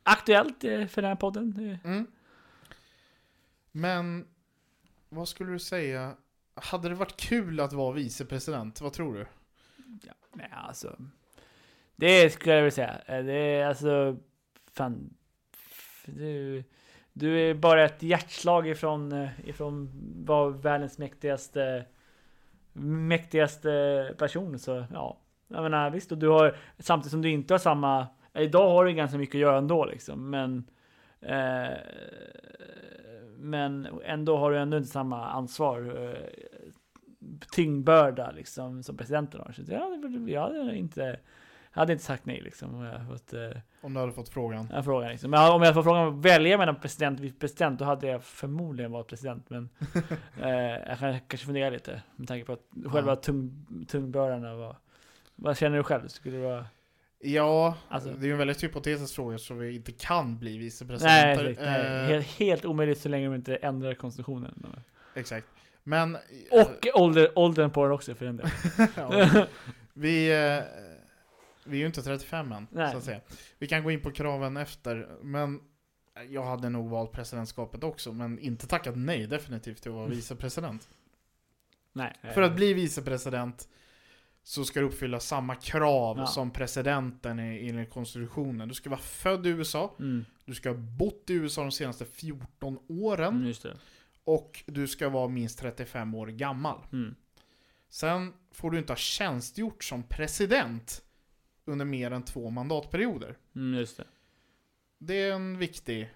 aktuellt 0.03 0.63
eh, 0.63 0.87
för 0.87 1.01
den 1.01 1.09
här 1.09 1.15
podden. 1.15 1.79
Mm. 1.83 2.07
Men 3.71 4.27
vad 5.09 5.27
skulle 5.27 5.51
du 5.51 5.59
säga? 5.59 6.15
Hade 6.55 6.89
det 6.89 6.95
varit 6.95 7.17
kul 7.17 7.59
att 7.59 7.73
vara 7.73 7.93
vicepresident? 7.93 8.81
Vad 8.81 8.93
tror 8.93 9.13
du? 9.13 9.25
Ja, 10.03 10.13
nej, 10.33 10.49
alltså. 10.53 10.95
Det 11.95 12.29
skulle 12.29 12.55
jag 12.55 12.61
vilja 12.61 12.71
säga. 12.71 13.01
Eh, 13.05 13.25
det 13.25 13.33
är 13.33 13.65
alltså... 13.65 14.17
Fan. 14.73 15.13
Du, 16.05 16.63
du 17.13 17.39
är 17.39 17.53
bara 17.53 17.85
ett 17.85 18.03
hjärtslag 18.03 18.67
ifrån, 18.67 19.11
eh, 19.11 19.29
ifrån 19.43 19.91
var 20.25 20.49
världens 20.49 20.97
mäktigaste 20.97 21.85
mäktigaste 22.73 24.13
person. 24.17 24.59
Så 24.59 24.85
ja, 24.93 25.17
jag 25.47 25.63
menar 25.63 25.89
visst. 25.89 26.11
Och 26.11 26.17
du 26.17 26.27
har 26.27 26.57
samtidigt 26.79 27.11
som 27.11 27.21
du 27.21 27.29
inte 27.29 27.53
har 27.53 27.59
samma. 27.59 28.07
Idag 28.33 28.69
har 28.69 28.85
du 28.85 28.93
ganska 28.93 29.17
mycket 29.17 29.35
att 29.35 29.41
göra 29.41 29.57
ändå 29.57 29.85
liksom, 29.85 30.29
men. 30.29 30.63
Eh, 31.21 31.77
men 33.49 33.87
ändå 34.05 34.37
har 34.37 34.51
du 34.51 34.57
ändå 34.57 34.77
inte 34.77 34.89
samma 34.89 35.25
ansvar. 35.29 36.03
Eh, 36.03 36.13
tyngdbörda 37.51 38.31
liksom 38.31 38.83
som 38.83 38.97
presidenten 38.97 39.41
har. 39.41 39.51
Så 39.51 39.61
jag 39.67 39.79
hade, 39.79 40.31
jag 40.31 40.41
hade 40.41 40.75
inte. 40.77 41.19
Jag 41.73 41.79
hade 41.81 41.93
inte 41.93 42.05
sagt 42.05 42.25
nej 42.25 42.41
liksom. 42.41 42.75
Om 42.75 42.81
jag 42.83 43.07
fått, 43.07 43.33
eh, 43.33 43.49
Om 43.81 43.93
du 43.93 43.99
hade 43.99 44.11
fått 44.11 44.29
frågan. 44.29 44.67
här 44.67 44.81
frågan 44.81 45.09
liksom. 45.09 45.31
Men 45.31 45.51
om 45.51 45.61
jag 45.61 45.73
får 45.73 45.83
frågan 45.83 46.07
att 46.07 46.25
välja 46.25 46.57
mellan 46.57 46.75
president 46.75 47.19
och 47.19 47.25
vicepresident, 47.25 47.79
då 47.79 47.85
hade 47.85 48.07
jag 48.07 48.23
förmodligen 48.23 48.91
varit 48.91 49.07
president. 49.07 49.49
Men 49.49 49.69
eh, 50.41 50.49
jag 50.89 50.99
kan 50.99 51.19
kanske 51.27 51.45
fundera 51.45 51.69
lite 51.69 52.01
med 52.15 52.27
tanke 52.27 52.45
på 52.45 52.53
att 52.53 52.67
själva 52.91 53.11
Ja. 53.11 53.15
tung, 53.15 53.65
tungbördan 53.87 54.45
av 54.45 54.57
vad, 54.57 54.75
vad 55.35 55.57
känner 55.57 55.77
du 55.77 55.83
själv? 55.83 56.07
Skulle 56.07 56.37
det 56.37 56.43
vara? 56.43 56.65
Ja, 57.25 57.77
Alltså- 57.87 58.09
det 58.09 58.25
är 58.25 58.27
ju 58.27 58.31
en 58.31 58.37
väldigt 58.37 58.63
hypotetisk 58.63 59.15
fråga 59.15 59.37
så 59.37 59.53
vi 59.53 59.75
inte 59.75 59.91
kan 59.91 60.37
bli 60.39 60.49
Nej, 60.51 60.59
vicepresidenter. 60.59 61.55
nej. 61.59 62.01
Eh, 62.01 62.07
Helt, 62.07 62.25
helt 62.27 62.65
omöjligt 62.65 63.01
så 63.01 63.09
länge 63.09 63.25
de 63.25 63.35
inte 63.35 63.55
ändrar 63.55 63.93
konstitutionen. 63.93 64.75
exakt. 65.15 65.47
Men... 65.83 66.17
Och 66.51 66.87
ålder, 67.01 67.31
åldern 67.39 67.69
på 67.71 67.83
den 67.83 67.91
också 67.91 68.15
för 68.15 68.25
den 68.25 68.37
delen. 68.37 68.51
ja, 68.95 69.45
vi, 69.93 70.27
eh, 70.31 70.63
vi 71.63 71.77
är 71.77 71.79
ju 71.79 71.85
inte 71.85 72.01
35 72.01 72.51
än, 72.51 72.67
Nej. 72.71 72.91
så 72.91 72.97
att 72.97 73.03
säga. 73.03 73.19
Vi 73.59 73.67
kan 73.67 73.83
gå 73.83 73.91
in 73.91 74.01
på 74.01 74.11
kraven 74.11 74.57
efter, 74.57 75.07
men 75.21 75.59
jag 76.29 76.43
hade 76.43 76.69
nog 76.69 76.89
valt 76.89 77.11
presidentskapet 77.11 77.83
också, 77.83 78.13
men 78.13 78.39
inte 78.39 78.67
tackat 78.67 78.93
nej 78.97 79.27
definitivt 79.27 79.81
till 79.81 79.91
att 79.91 79.95
vara 79.95 80.05
Mm. 80.05 80.15
vicepresident. 80.17 80.89
Nej. 81.93 82.13
För 82.33 82.41
att 82.41 82.55
bli 82.55 82.73
vicepresident 82.73 83.67
så 84.47 84.65
ska 84.65 84.79
du 84.79 84.85
uppfylla 84.85 85.19
samma 85.19 85.55
krav 85.55 86.17
Ja. 86.17 86.25
som 86.25 86.51
presidenten 86.51 87.39
i- 87.39 87.69
enligt 87.69 87.89
konstitutionen. 87.89 88.67
Du 88.67 88.73
ska 88.73 88.89
vara 88.89 88.99
född 88.99 89.45
i 89.47 89.49
USA, 89.49 89.95
Mm, 89.99 90.25
du 90.45 90.53
ska 90.55 90.69
ha 90.69 90.77
bott 90.77 91.29
i 91.29 91.33
USA 91.33 91.61
de 91.61 91.71
senaste 91.71 92.05
14 92.05 92.79
åren 92.87 93.33
mm, 93.41 93.77
och 94.23 94.63
du 94.65 94.87
ska 94.87 95.09
vara 95.09 95.27
minst 95.27 95.59
35 95.59 96.15
år 96.15 96.27
gammal. 96.27 96.79
Mm. 96.93 97.15
Sen 97.89 98.33
får 98.51 98.71
du 98.71 98.77
inte 98.77 98.91
ha 98.91 98.97
tjänstgjort 98.97 99.83
som 99.83 100.03
president 100.03 101.01
under 101.65 101.85
mer 101.85 102.11
än 102.11 102.23
två 102.23 102.49
mandatperioder. 102.49 103.37
Mm, 103.55 103.79
just 103.79 103.97
det. 103.97 104.07
Det 104.97 105.13
är 105.21 105.31
en 105.33 105.57
viktig, 105.57 106.13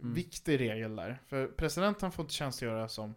Mm. 0.00 0.14
viktig 0.14 0.60
regel 0.60 0.96
där. 0.96 1.18
För 1.26 1.46
presidenten 1.46 2.12
får 2.12 2.22
inte 2.22 2.34
tjänstgöra 2.34 2.88
som 2.88 3.14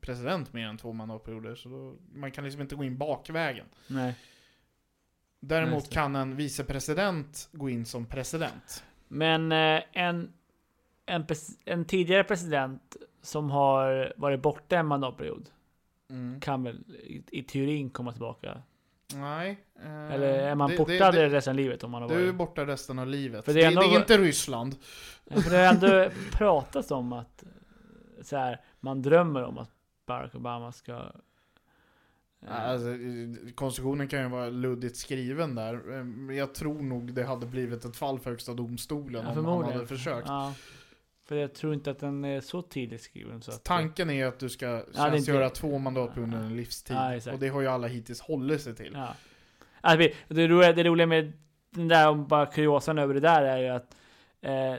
president 0.00 0.52
mer 0.52 0.66
än 0.68 0.78
två 0.78 0.92
mandatperioder. 0.92 1.54
Så 1.54 1.68
då, 1.68 1.94
man 2.14 2.30
kan 2.30 2.44
liksom 2.44 2.62
inte 2.62 2.74
gå 2.74 2.84
in 2.84 2.98
bakvägen. 2.98 3.66
Nej. 3.86 4.14
Däremot 5.40 5.90
kan 5.90 6.16
en 6.16 6.36
vicepresident 6.36 7.48
gå 7.52 7.70
in 7.70 7.86
som 7.86 8.06
president. 8.06 8.84
Men 9.08 9.52
eh, 9.52 9.82
en, 9.92 10.32
en, 11.06 11.26
en 11.64 11.84
tidigare 11.84 12.24
president 12.24 12.96
som 13.22 13.50
har 13.50 14.12
varit 14.16 14.42
borta 14.42 14.78
en 14.78 14.86
mandatperiod 14.86 15.48
kan 16.40 16.62
väl 16.62 16.84
i, 16.90 17.22
i 17.30 17.42
teorin 17.42 17.90
komma 17.90 18.12
tillbaka? 18.12 18.62
Nej. 19.14 19.64
eh, 19.84 20.12
Eller 20.12 20.28
är 20.28 20.54
man 20.54 20.70
det- 20.70 20.76
borta 20.76 21.10
det, 21.10 21.12
det, 21.12 21.28
resten 21.28 21.50
av 21.50 21.56
livet 21.56 21.84
om 21.84 21.90
man 21.90 22.02
har 22.02 22.08
Du 22.08 22.14
är 22.14 22.20
varit? 22.24 22.34
borta 22.34 22.66
resten 22.66 22.98
av 22.98 23.06
livet. 23.06 23.44
För 23.44 23.54
det, 23.54 23.60
är 23.62 23.66
är 23.66 23.70
det, 23.76 23.84
ändå- 23.84 23.96
är 23.96 24.00
inte 24.00 24.18
Ryssland. 24.18 24.76
För 25.30 25.50
det 25.50 25.56
har 25.56 25.74
ändå 25.74 26.10
pratats 26.32 26.90
om 26.90 27.12
att 27.12 27.42
eh, 27.42 27.48
så 28.22 28.36
här, 28.36 28.60
man 28.84 29.02
drömmer 29.02 29.42
om 29.44 29.58
att 29.58 29.70
Barack 30.06 30.34
Obama 30.34 30.72
ska... 30.72 30.92
eh, 32.42 32.68
Alltså, 32.70 32.88
konstitutionen 33.54 34.08
kan 34.08 34.22
ju 34.22 34.28
vara 34.28 34.48
luddigt 34.48 34.96
skriven 34.96 35.54
där. 35.54 35.74
eh, 35.98 36.04
Men 36.04 36.36
jag 36.36 36.54
tror 36.54 36.82
nog 36.82 37.12
det 37.14 37.24
hade 37.24 37.46
blivit 37.46 37.84
ett 37.84 37.96
fall 37.96 38.18
för 38.18 38.30
högsta 38.30 38.54
domstolen 38.54 39.24
ja, 39.34 39.40
om 39.40 39.44
han 39.46 39.72
hade 39.72 39.86
försökt. 39.86 40.28
Ja, 40.28 40.54
för 41.24 41.36
jag 41.36 41.54
tror 41.54 41.74
inte 41.74 41.90
att 41.90 41.98
den 41.98 42.24
är 42.24 42.40
så 42.40 42.62
tydligt 42.62 43.02
skriven. 43.02 43.42
Så 43.42 43.52
Tanken 43.52 44.10
är 44.10 44.26
att 44.26 44.38
du 44.38 44.48
ska 44.48 44.66
det 44.66 44.98
är 44.98 45.14
inte- 45.16 45.50
två 45.50 45.78
mandatperioder 45.78 46.32
under 46.36 46.38
en 46.46 46.56
livstid. 46.56 46.96
Ja, 46.96 47.32
och 47.32 47.38
det 47.38 47.48
har 47.48 47.60
ju 47.60 47.66
alla 47.66 47.86
hittills 47.86 48.20
hållit 48.20 48.60
sig 48.62 48.74
till. 48.74 48.92
Ja. 48.94 49.14
Alltså, 49.80 50.08
det, 50.28 50.48
roliga, 50.48 50.72
det 50.72 50.84
roliga 50.84 51.06
med 51.06 51.32
den 51.70 51.88
där, 51.88 52.08
om 52.08 52.26
bara 52.26 52.46
kuriosan 52.46 52.98
över 52.98 53.14
det 53.14 53.20
där 53.20 53.42
är 53.42 53.58
ju 53.58 53.68
att 53.68 53.96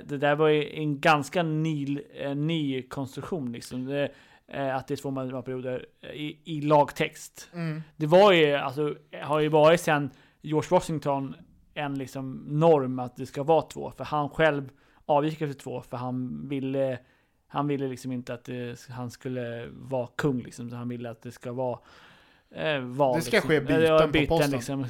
det 0.06 0.17
där 0.17 0.36
var 0.36 0.47
ju 0.47 0.80
en 0.80 0.99
ganska 0.99 1.43
ny, 1.43 1.99
eh, 2.13 2.36
ny 2.36 2.82
konstruktion 2.82 3.52
liksom. 3.52 3.86
Det, 3.86 4.12
eh, 4.47 4.76
att 4.76 4.88
det 4.88 4.93
är 4.93 4.95
två 4.95 5.12
mandatperioder 5.12 5.86
eh, 6.02 6.10
i, 6.10 6.39
i 6.43 6.62
lagtext. 6.62 7.49
Mm. 7.54 7.82
Det 7.95 8.08
var 8.08 8.32
ju, 8.32 8.54
alltså, 8.54 8.95
har 9.21 9.39
ju 9.39 9.49
varit 9.49 9.82
sedan 9.82 10.10
George 10.41 10.67
Washington 10.71 11.36
en 11.73 11.97
liksom 11.97 12.45
norm 12.47 12.99
att 12.99 13.15
det 13.15 13.26
ska 13.26 13.43
vara 13.43 13.62
två. 13.62 13.91
För 13.97 14.04
han 14.04 14.30
själv 14.30 14.69
avgick 15.06 15.41
efter 15.41 15.60
två, 15.60 15.82
för 15.82 15.97
han 15.97 16.47
ville 16.49 16.99
han 17.47 17.67
ville 17.67 17.88
liksom 17.88 18.12
inte 18.12 18.34
att 18.34 18.43
det, 18.43 18.88
han 18.89 19.12
skulle 19.12 19.67
vara 19.71 20.08
kung 20.08 20.41
liksom, 20.41 20.69
så 20.69 20.76
han 20.76 20.89
ville 20.89 21.10
att 21.10 21.21
det 21.21 21.32
ska 21.32 21.52
vara 21.52 21.80
eh, 22.55 22.79
val. 22.79 23.15
Det 23.15 23.21
ska 23.21 23.31
liksom. 23.31 23.49
ske 23.49 23.55
Ja, 23.55 23.79
det 23.79 23.91
var 23.91 24.07
byten 24.07 24.27
på 24.27 24.37
posten. 24.37 24.51
Liksom. 24.51 24.85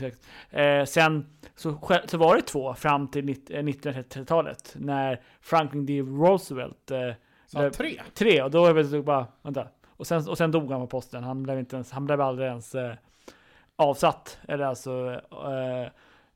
Eh, 0.52 0.86
sen 0.86 1.26
så, 1.56 1.78
så 2.06 2.17
var 2.17 2.36
det 2.36 2.41
två 2.41 2.73
fram 2.73 3.08
till 3.08 3.26
nitt- 3.26 3.52
eh, 3.52 3.63
1930-talet 3.63 4.73
när 4.80 5.21
Franklin 5.41 5.86
D. 5.86 6.02
Roosevelt 6.02 6.91
eh, 6.91 6.99
Det- 7.52 7.71
tre. 7.71 8.02
tre 8.13 8.41
och 8.41 8.52
då 8.52 8.62
var 8.73 8.73
det 8.84 9.02
bara, 9.02 9.28
vänta. 9.41 9.67
Och 9.89 10.08
sen, 10.08 10.30
och 10.30 10.38
sen 10.38 10.52
dog 10.52 10.71
han 10.71 10.82
på 10.82 10.88
posten. 10.88 11.23
Han 11.23 11.43
blev 11.43 11.60
inte 11.60 11.76
ens, 11.76 11.91
han 11.91 12.06
blev 12.06 12.21
aldrig 12.21 12.47
ens 12.47 12.76
eh, 12.76 12.93
avsatt. 13.76 14.38
Eller 14.47 14.65
alltså 14.65 15.19
eh, 15.32 15.88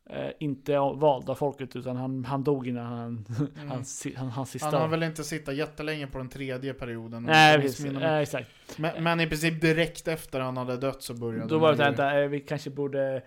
eh, 0.09 0.29
inte 0.39 0.79
av- 0.79 1.35
folket 1.35 1.75
utan 1.75 1.95
han, 1.95 2.25
han 2.25 2.43
dog 2.43 2.67
innan 2.67 2.85
han, 2.85 3.25
Mm. 3.57 3.69
hans, 3.69 4.07
han, 4.15 4.29
hans 4.29 4.49
sista 4.51 4.67
Han 4.69 4.81
har 4.81 4.87
väl 4.87 5.03
inte 5.03 5.23
sitta 5.23 5.53
jättelänge 5.53 6.07
på 6.07 6.17
den 6.17 6.29
tredje 6.29 6.73
perioden. 6.73 7.23
Nej, 7.23 7.61
precis. 7.61 7.85
Eh, 7.85 8.17
exakt. 8.17 8.49
men, 8.77 9.03
men 9.03 9.19
i 9.19 9.27
princip 9.27 9.61
direkt 9.61 10.07
efter 10.07 10.39
han 10.39 10.57
hade 10.57 10.77
dött 10.77 11.03
så 11.03 11.13
började 11.13 11.47
Då 11.49 11.57
var 11.59 11.71
det 11.71 11.77
man 11.77 11.77
så 11.77 11.83
här, 11.83 11.89
ju- 11.91 11.95
vänta, 11.97 12.21
eh, 12.23 12.29
vi 12.29 12.39
kanske 12.39 12.69
borde 12.69 13.21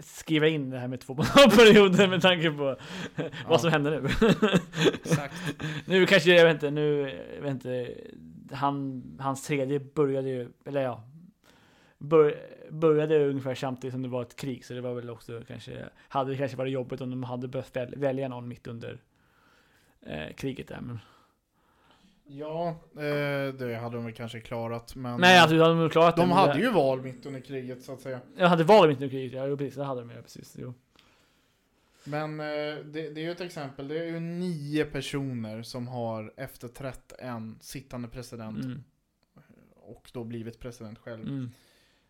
skriva 0.00 0.48
in 0.48 0.70
det 0.70 0.78
här 0.78 0.88
med 0.88 1.00
två 1.00 1.14
mandatperioder 1.36 2.08
med 2.08 2.22
tanke 2.22 2.50
på 2.50 2.76
vad 3.48 3.60
som 3.60 3.70
händer 3.70 3.90
nu. 3.90 4.08
Exakt. 5.04 5.34
nu 5.86 6.06
kanske, 6.06 6.34
jag 6.36 6.44
vet 6.44 6.54
inte, 6.54 6.70
nu, 6.70 7.14
jag 7.36 7.42
vet 7.42 7.50
inte, 7.52 7.94
han, 8.52 9.02
hans 9.20 9.46
tredje 9.46 9.80
började 9.80 10.28
ju, 10.28 10.48
eller 10.66 10.80
ja, 10.82 11.04
bör, 11.98 12.34
började 12.70 13.28
ungefär 13.28 13.54
samtidigt 13.54 13.92
som 13.94 14.02
det 14.02 14.08
var 14.08 14.22
ett 14.22 14.36
krig, 14.36 14.64
så 14.64 14.74
det 14.74 14.80
var 14.80 14.94
väl 14.94 15.10
också 15.10 15.42
kanske, 15.48 15.88
hade 16.08 16.30
det 16.30 16.36
kanske 16.36 16.56
varit 16.56 16.72
jobbigt 16.72 17.00
om 17.00 17.10
de 17.10 17.22
hade 17.22 17.48
behövt 17.48 17.76
väl, 17.76 17.94
välja 17.96 18.28
någon 18.28 18.48
mitt 18.48 18.66
under 18.66 18.98
eh, 20.00 20.34
kriget 20.36 20.68
där. 20.68 20.80
Men, 20.80 20.98
Ja, 22.30 22.68
eh, 22.94 23.54
det 23.54 23.78
hade 23.82 23.96
de 23.96 24.04
väl 24.04 24.14
kanske 24.14 24.40
klarat. 24.40 24.94
Men 24.96 25.20
Nej, 25.20 25.38
alltså, 25.38 25.56
de 25.56 25.62
hade 25.62 25.74
nog 25.74 25.92
klarat 25.92 26.16
det, 26.16 26.22
de 26.22 26.28
men 26.28 26.38
hade 26.38 26.52
det- 26.52 26.60
ju 26.60 26.70
val 26.70 27.02
mitt 27.02 27.26
under 27.26 27.40
kriget 27.40 27.82
så 27.82 27.92
att 27.92 28.00
säga. 28.00 28.20
Jag 28.36 28.48
hade 28.48 28.64
val 28.64 28.88
mitt 28.88 28.96
under 28.96 29.08
kriget, 29.08 29.32
ja 29.32 29.56
precis, 29.56 29.74
det 29.74 29.84
hade 29.84 30.00
de 30.00 30.10
ju, 30.10 30.22
precis. 30.22 30.56
Jo. 30.58 30.74
Men 32.04 32.40
eh, 32.40 32.46
det, 32.46 33.10
det 33.10 33.20
är 33.20 33.24
ju 33.24 33.30
ett 33.30 33.40
exempel. 33.40 33.88
Det 33.88 33.98
är 33.98 34.04
ju 34.04 34.20
nio 34.20 34.84
personer 34.84 35.62
som 35.62 35.88
har 35.88 36.32
efterträtt 36.36 37.12
en 37.18 37.58
sittande 37.60 38.08
president 38.08 38.64
Mm. 38.64 38.84
och 39.74 40.10
då 40.12 40.24
blivit 40.24 40.58
president 40.60 40.98
själv. 40.98 41.22
Mm. 41.22 41.50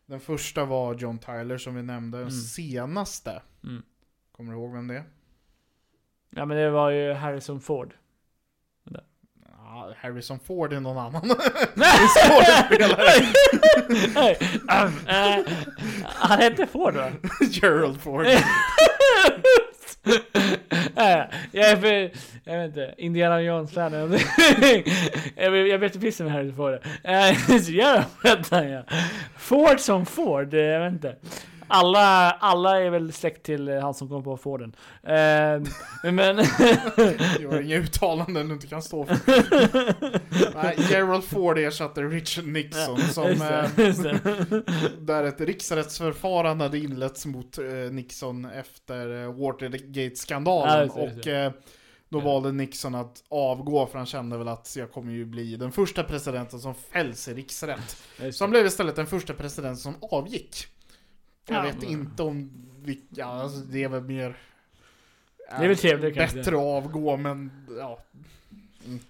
Den 0.08 0.20
första 0.20 0.64
var 0.64 0.94
John 0.94 1.18
Tyler 1.18 1.58
som 1.58 1.74
vi 1.74 1.82
nämnde. 1.82 2.18
Den 2.18 2.26
Mm. 2.28 2.40
senaste, 2.40 3.42
Mm. 3.64 3.82
kommer 4.36 4.52
du 4.52 4.58
ihåg 4.58 4.72
vem 4.72 4.88
det 4.88 4.94
är? 4.94 5.04
Ja 6.30 6.44
men 6.46 6.56
det 6.56 6.70
var 6.70 6.90
ju 6.90 7.12
Harrison 7.12 7.60
Ford. 7.60 7.94
Ja, 9.60 9.94
Harrison 9.98 10.38
Ford 10.40 10.72
är 10.72 10.80
någon 10.80 10.98
annan. 10.98 11.22
Skådespelare. 12.08 13.10
Ähm, 14.70 14.92
eh, 15.06 15.44
Han 16.04 16.38
hette 16.38 16.66
Ford 16.66 16.94
va? 16.94 17.10
Gerald 17.50 18.00
Ford. 18.00 18.26
Eh, 20.98 21.24
jag 21.52 21.70
är 21.70 21.76
för, 21.76 22.10
jag 22.44 22.58
vet 22.58 22.66
inte, 22.68 22.94
Indiana 22.98 23.40
Jones-fan 23.40 23.92
jag, 25.36 25.50
vet- 25.50 25.68
jag 25.70 25.78
vet 25.78 25.94
inte 25.94 26.04
precis 26.06 26.20
vem 26.20 26.28
Harrison 26.28 26.56
Ford 26.56 26.78
är. 27.02 27.58
Så 27.60 27.72
gör. 28.64 28.84
Ford 29.38 29.80
som 29.80 30.06
Ford, 30.06 30.54
eh, 30.54 30.60
jag 30.60 30.80
vet 30.80 30.92
inte. 30.92 31.14
Alla, 31.68 32.30
alla 32.30 32.80
är 32.80 32.90
väl 32.90 33.12
släkt 33.12 33.42
till 33.42 33.68
eh, 33.68 33.80
han 33.80 33.94
som 33.94 34.08
kom 34.08 34.24
på 34.24 34.36
Forden. 34.36 34.76
Eh, 35.02 35.62
men... 36.12 36.36
Gör 37.40 37.60
inga 37.64 37.76
uttalanden 37.76 38.48
du 38.48 38.54
inte 38.54 38.66
kan 38.66 38.82
stå 38.82 39.04
för. 39.04 39.18
Nej, 40.62 40.76
Gerald 40.90 41.24
Ford 41.24 41.58
ersatte 41.58 42.02
Richard 42.02 42.46
Nixon 42.46 42.98
som 42.98 43.24
eh, 43.24 43.68
det. 43.76 44.62
där 45.00 45.24
ett 45.24 45.40
riksrättsförfarande 45.40 46.64
hade 46.64 46.78
inletts 46.78 47.26
mot 47.26 47.58
eh, 47.58 47.64
Nixon 47.90 48.44
efter 48.44 49.22
eh, 49.22 49.32
Watergate-skandalen. 49.32 50.90
Ja, 50.96 51.02
och 51.02 51.26
eh, 51.26 51.52
då 52.08 52.20
valde 52.20 52.52
Nixon 52.52 52.94
att 52.94 53.24
avgå 53.28 53.86
för 53.86 53.98
han 53.98 54.06
kände 54.06 54.38
väl 54.38 54.48
att 54.48 54.74
jag 54.76 54.92
kommer 54.92 55.12
ju 55.12 55.24
bli 55.24 55.56
den 55.56 55.72
första 55.72 56.04
presidenten 56.04 56.60
som 56.60 56.74
fälls 56.74 57.28
i 57.28 57.34
riksrätt. 57.34 57.96
Så 58.32 58.44
han 58.44 58.50
blev 58.50 58.66
istället 58.66 58.96
den 58.96 59.06
första 59.06 59.34
presidenten 59.34 59.76
som 59.76 59.94
avgick. 60.00 60.66
Jag 61.48 61.56
Ja, 61.58 61.62
vet 61.62 61.82
inte 61.82 62.22
om 62.22 62.50
vilka, 62.82 63.24
alltså 63.24 63.58
det 63.60 63.84
är 63.84 63.88
väl 63.88 64.02
mer... 64.02 64.36
Det 65.50 65.64
är 65.64 65.68
väl 65.68 65.76
trevligt 65.76 66.14
kanske. 66.14 66.36
Bättre 66.36 66.56
att 66.56 66.62
avgå 66.84 67.16
men 67.16 67.50
ja. 67.78 67.98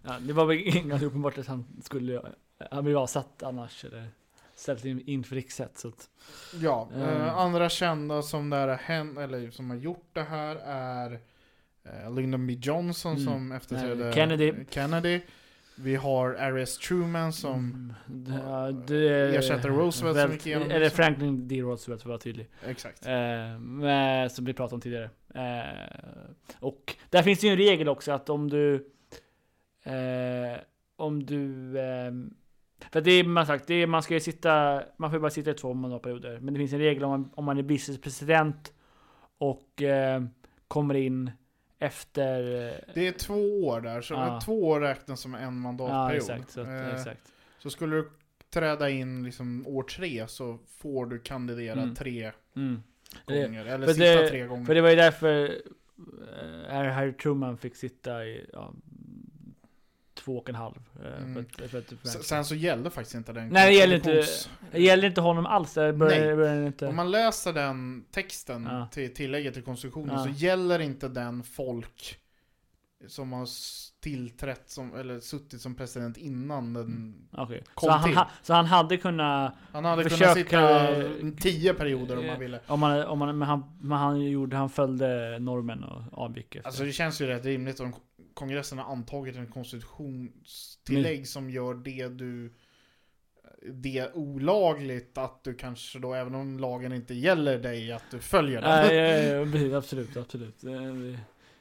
Ja, 0.03 0.16
det 0.20 0.33
var 0.33 0.44
väl 0.46 0.57
ganska 0.88 1.07
uppenbart 1.07 1.38
att 1.38 1.46
han 1.46 1.64
skulle, 1.83 2.22
han 2.70 2.85
blev 2.85 2.98
avsatt 2.98 3.42
annars 3.42 3.85
eller 3.85 4.09
ställt 4.55 4.85
in 4.85 5.01
inför 5.07 5.35
riksrätt. 5.35 5.79
Så 5.79 5.88
att, 5.88 6.09
Ja, 6.61 6.88
Mm. 6.94 7.09
eh, 7.09 7.37
andra 7.38 7.68
kända 7.68 8.22
som, 8.22 8.51
där 8.51 8.68
har 8.68 8.74
hänt, 8.77 9.18
eller 9.18 9.51
som 9.51 9.70
har 9.70 9.77
gjort 9.77 10.09
det 10.12 10.22
här 10.22 10.57
är 10.64 11.20
eh, 11.85 12.14
Lyndon 12.14 12.46
B 12.46 12.53
Johnson 12.62 13.12
Mm. 13.12 13.24
som 13.24 13.53
efterträdde 13.53 14.09
Eh, 14.09 14.14
Kennedy. 14.14 14.53
Kennedy. 14.70 15.20
Vi 15.80 15.96
har 15.96 16.30
R.S. 16.30 16.78
Truman 16.78 17.32
som 17.32 17.94
Mm, 18.08 18.26
det, 18.26 18.94
det, 18.94 19.36
ersätter 19.36 19.68
Roosevelt 19.68 20.18
som 20.18 20.32
gick 20.32 20.46
igenom 20.46 20.70
Eller. 20.70 20.90
Franklin 20.90 21.48
D. 21.48 21.60
Roosevelt 21.60 22.02
för 22.02 22.08
att 22.08 22.10
vara 22.10 22.18
tydlig. 22.18 22.48
Exakt. 22.66 23.06
Eh, 23.06 24.28
som 24.30 24.44
vi 24.44 24.54
pratade 24.54 24.74
om 24.74 24.80
tidigare. 24.80 25.10
Eh, 25.34 26.54
och 26.60 26.96
där 27.10 27.22
finns 27.22 27.40
det 27.40 27.46
ju 27.46 27.50
en 27.50 27.58
regel 27.58 27.88
också 27.88 28.12
att 28.12 28.30
om 28.30 28.50
du 28.50 28.74
eh, 29.84 30.60
om 30.96 31.26
du 31.26 31.74
ehm, 31.80 32.34
för 32.92 33.00
det 33.00 33.10
är 33.10 33.24
man 33.24 33.46
sagt, 33.46 33.66
det 33.66 33.74
är, 33.74 33.86
man 33.86 34.02
ska 34.02 34.14
ju 34.14 34.20
sitta, 34.20 34.82
man 34.96 35.10
får 35.10 35.16
ju 35.16 35.20
bara 35.20 35.30
sitta 35.30 35.50
i 35.50 35.54
två 35.54 35.74
mandatperioder. 35.74 36.40
Men 36.40 36.54
det 36.54 36.58
finns 36.58 36.72
en 36.72 36.78
regel 36.78 37.04
om 37.04 37.10
man, 37.10 37.30
om 37.34 37.44
man 37.44 37.58
är 37.58 37.62
vicepresident 37.62 38.72
och 39.38 39.82
eh, 39.82 40.22
kommer 40.68 40.94
in 40.94 41.30
efter... 41.78 42.40
Det 42.94 43.08
är 43.08 43.12
två 43.12 43.64
år 43.66 43.80
där, 43.80 44.00
så 44.00 44.14
Ja. 44.14 44.40
två 44.44 44.68
år 44.68 44.80
räknas 44.80 45.20
som 45.20 45.34
en 45.34 45.42
Ja, 45.42 45.50
mandatperiod. 45.50 46.22
exakt. 46.22 46.50
Så, 46.50 46.60
Eh, 46.62 46.94
exakt. 46.94 47.32
så 47.58 47.70
skulle 47.70 47.96
du 47.96 48.10
träda 48.50 48.90
in 48.90 49.24
liksom 49.24 49.66
år 49.66 49.82
tre 49.82 50.28
så 50.28 50.58
får 50.78 51.06
du 51.06 51.18
kandidera 51.18 51.82
Mm. 51.82 51.94
tre 51.94 52.32
Mm. 52.56 52.82
Det- 53.26 53.42
gånger. 53.42 53.66
Eller 53.66 53.86
för 53.86 53.94
sista 53.94 54.22
det- 54.22 54.28
tre 54.28 54.46
gånger. 54.46 54.64
För 54.64 54.74
det 54.74 54.80
var 54.80 54.90
ju 54.90 54.96
därför 54.96 55.44
eh, 56.70 56.82
Harry 56.92 57.12
Truman 57.12 57.58
fick 57.58 57.76
sitta 57.76 58.24
i 58.24 58.46
ja, 58.52 58.74
två 60.28 60.38
och 60.38 60.48
en 60.48 60.54
halv. 60.54 60.74
eh, 61.04 61.22
Mm. 61.22 61.44
För 61.58 61.68
för 61.68 61.80
för 61.80 62.06
Sen 62.22 62.44
så 62.44 62.54
gällde 62.54 62.90
faktiskt 62.90 63.14
inte 63.14 63.32
den 63.32 63.48
Nej, 63.48 63.70
det 63.72 63.78
gäller 63.78 63.96
inte- 63.96 64.24
det 64.72 64.80
gäller 64.82 65.08
inte 65.08 65.20
honom 65.20 65.46
alls. 65.46 65.74
Börjar, 65.74 66.66
inte. 66.66 66.86
Om 66.86 66.96
man 66.96 67.10
läser 67.10 67.52
den 67.52 68.04
texten 68.10 68.68
Ja. 68.70 68.88
till 68.92 69.14
tillägget 69.14 69.54
till 69.54 69.62
konstitutionen 69.62 70.14
Ja. 70.16 70.24
så 70.24 70.30
gäller 70.30 70.78
inte 70.78 71.08
den 71.08 71.42
folk 71.42 72.16
som 73.06 73.32
har 73.32 73.48
tillträtt 74.02 74.70
som, 74.70 74.94
eller 74.96 75.20
suttit 75.20 75.60
som 75.60 75.74
president 75.74 76.16
innan 76.16 76.72
den... 76.74 77.14
Okej. 77.32 77.62
kom 77.74 77.86
Så, 77.86 77.92
han, 77.92 78.08
till. 78.08 78.16
ha, 78.18 78.30
så 78.42 78.54
han 78.54 78.66
hade 78.66 78.96
kunnat, 78.96 79.54
Han 79.72 79.84
hade 79.84 80.02
Försöka- 80.02 80.44
kunnat 80.44 80.96
sitta 81.32 81.42
tio 81.42 81.74
perioder 81.74 82.18
om 82.18 82.26
man 82.26 82.38
ville. 82.40 82.60
om 82.66 82.80
man, 82.80 83.02
om 83.06 83.18
man, 83.18 83.38
men 83.38 83.48
han, 83.48 83.78
men 83.80 83.98
han 83.98 84.20
gjorde, 84.20 84.56
han 84.56 84.70
följde 84.70 85.38
normen 85.38 85.84
och 85.84 86.02
avgick 86.24 86.54
efter. 86.56 86.66
Alltså 86.68 86.84
det 86.84 86.92
känns 86.92 87.20
ju 87.20 87.26
rätt 87.26 87.44
rimligt 87.44 87.80
om 87.80 87.94
kongressen 88.38 88.79
har 88.79 88.92
antagit 88.92 89.37
en 89.37 89.46
konstitutionstillägg 89.46 91.29
som 91.29 91.51
gör 91.51 91.74
det 91.74 92.09
du 92.09 92.53
det 93.62 93.98
är 93.98 94.16
olagligt 94.16 95.18
att 95.18 95.44
du 95.44 95.55
kanske 95.55 95.98
då, 95.98 96.14
även 96.14 96.35
om 96.35 96.59
lagen 96.59 96.92
inte 96.92 97.14
gäller 97.14 97.59
dig, 97.59 97.92
att 97.92 98.11
du 98.11 98.18
följer 98.18 98.62
den. 98.62 98.70
Nej, 98.70 98.96
ja, 99.55 99.59
ja, 99.59 99.79
absolut, 99.79 100.16
absolut. 100.16 100.62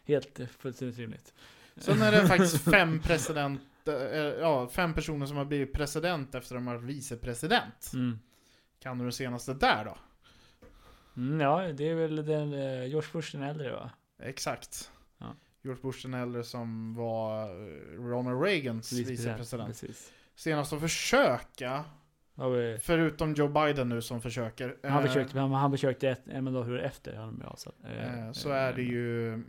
Helt 0.05 0.39
eh, 0.39 0.47
fullständigt 0.47 0.97
rimligt. 0.97 1.33
Sen 1.77 2.01
är 2.01 2.11
det 2.11 2.27
faktiskt 2.27 2.63
fem 2.71 2.99
president, 2.99 3.61
eh, 3.87 3.93
ja, 4.19 4.67
fem 4.67 4.93
personer 4.93 5.25
som 5.25 5.37
har 5.37 5.45
blivit 5.45 5.73
president 5.73 6.35
efter 6.35 6.55
att 6.55 6.61
de 6.61 6.67
har 6.67 6.75
varit 6.75 6.85
vicepresident. 6.85 7.91
Mm. 7.93 8.19
Kan 8.79 8.97
du 8.97 9.05
det 9.05 9.11
senaste 9.11 9.53
där 9.53 9.85
då? 9.85 9.97
Mm, 11.17 11.39
ja, 11.39 11.73
det 11.73 11.89
är 11.89 11.95
väl 11.95 12.15
den 12.15 12.53
eh, 12.53 12.85
George 12.85 13.09
Bush 13.13 13.31
den 13.31 13.43
äldre 13.43 13.71
va? 13.71 13.89
Exakt. 14.19 14.91
Ja. 15.17 15.35
George 15.67 15.81
Bush 15.81 16.01
den 16.07 16.13
äldre 16.13 16.43
som 16.43 16.93
var 16.95 17.43
eh, 17.43 17.99
Ronald 17.99 18.41
Reagans 18.43 18.93
vicepresident. 18.93 19.67
Precis. 19.67 20.13
Senast 20.35 20.73
att 20.73 20.81
försöka, 20.81 21.85
vi- 22.35 22.77
förutom 22.81 23.33
Joe 23.33 23.47
Biden 23.47 23.89
nu 23.89 24.01
som 24.01 24.21
försöker. 24.21 24.77
Han 24.83 24.91
eh, 25.03 25.07
försökte, 25.07 25.39
han, 25.39 25.51
han 25.51 25.71
försökte 25.71 26.09
ett, 26.09 26.27
en 26.27 26.43
mandatperiod 26.43 26.85
efter 26.85 27.15
han 27.15 27.35
blev 27.35 27.49
avsatt. 27.49 27.75
Eh, 27.83 28.25
eh, 28.27 28.31
Så 28.31 28.49
är 28.49 28.73
det 28.73 28.81
ju 28.83 29.43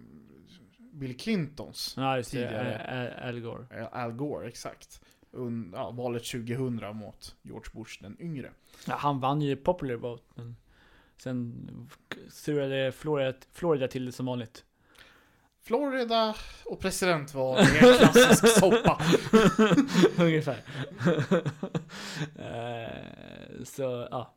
Bill 0.93 1.17
Clintons, 1.17 1.95
Ja, 1.97 2.23
tidigare. 2.23 3.15
Al- 3.25 3.41
Gore. 3.41 3.67
eh, 3.71 3.87
Al 3.93 4.13
Gore, 4.13 4.49
exakt. 4.49 5.01
Un, 5.33 5.73
ja, 5.77 5.91
valet 5.91 6.25
2000 6.25 6.97
mot 6.97 7.37
George 7.43 7.71
Bush 7.75 8.03
den 8.03 8.17
yngre. 8.21 8.51
Ja, 8.87 8.95
han 8.99 9.21
vann 9.21 9.43
ju 9.43 9.57
popular 9.57 9.95
vote, 9.95 10.23
men 10.35 10.57
sen 11.17 11.69
surrade 12.31 12.93
Florida, 12.93 13.39
Florida 13.53 13.89
till 13.89 14.05
det 14.07 14.13
som 14.13 14.27
vanligt. 14.27 14.65
Florida 15.69 16.35
och 16.65 16.81
presidentval 16.81 17.59
är 17.59 17.63
en 17.63 17.99
klassisk 18.13 18.59
soppa. 18.59 19.03
Ungefär. 20.25 20.63
Eh, 22.39 23.65
så, 23.65 24.09
ja. 24.11 24.35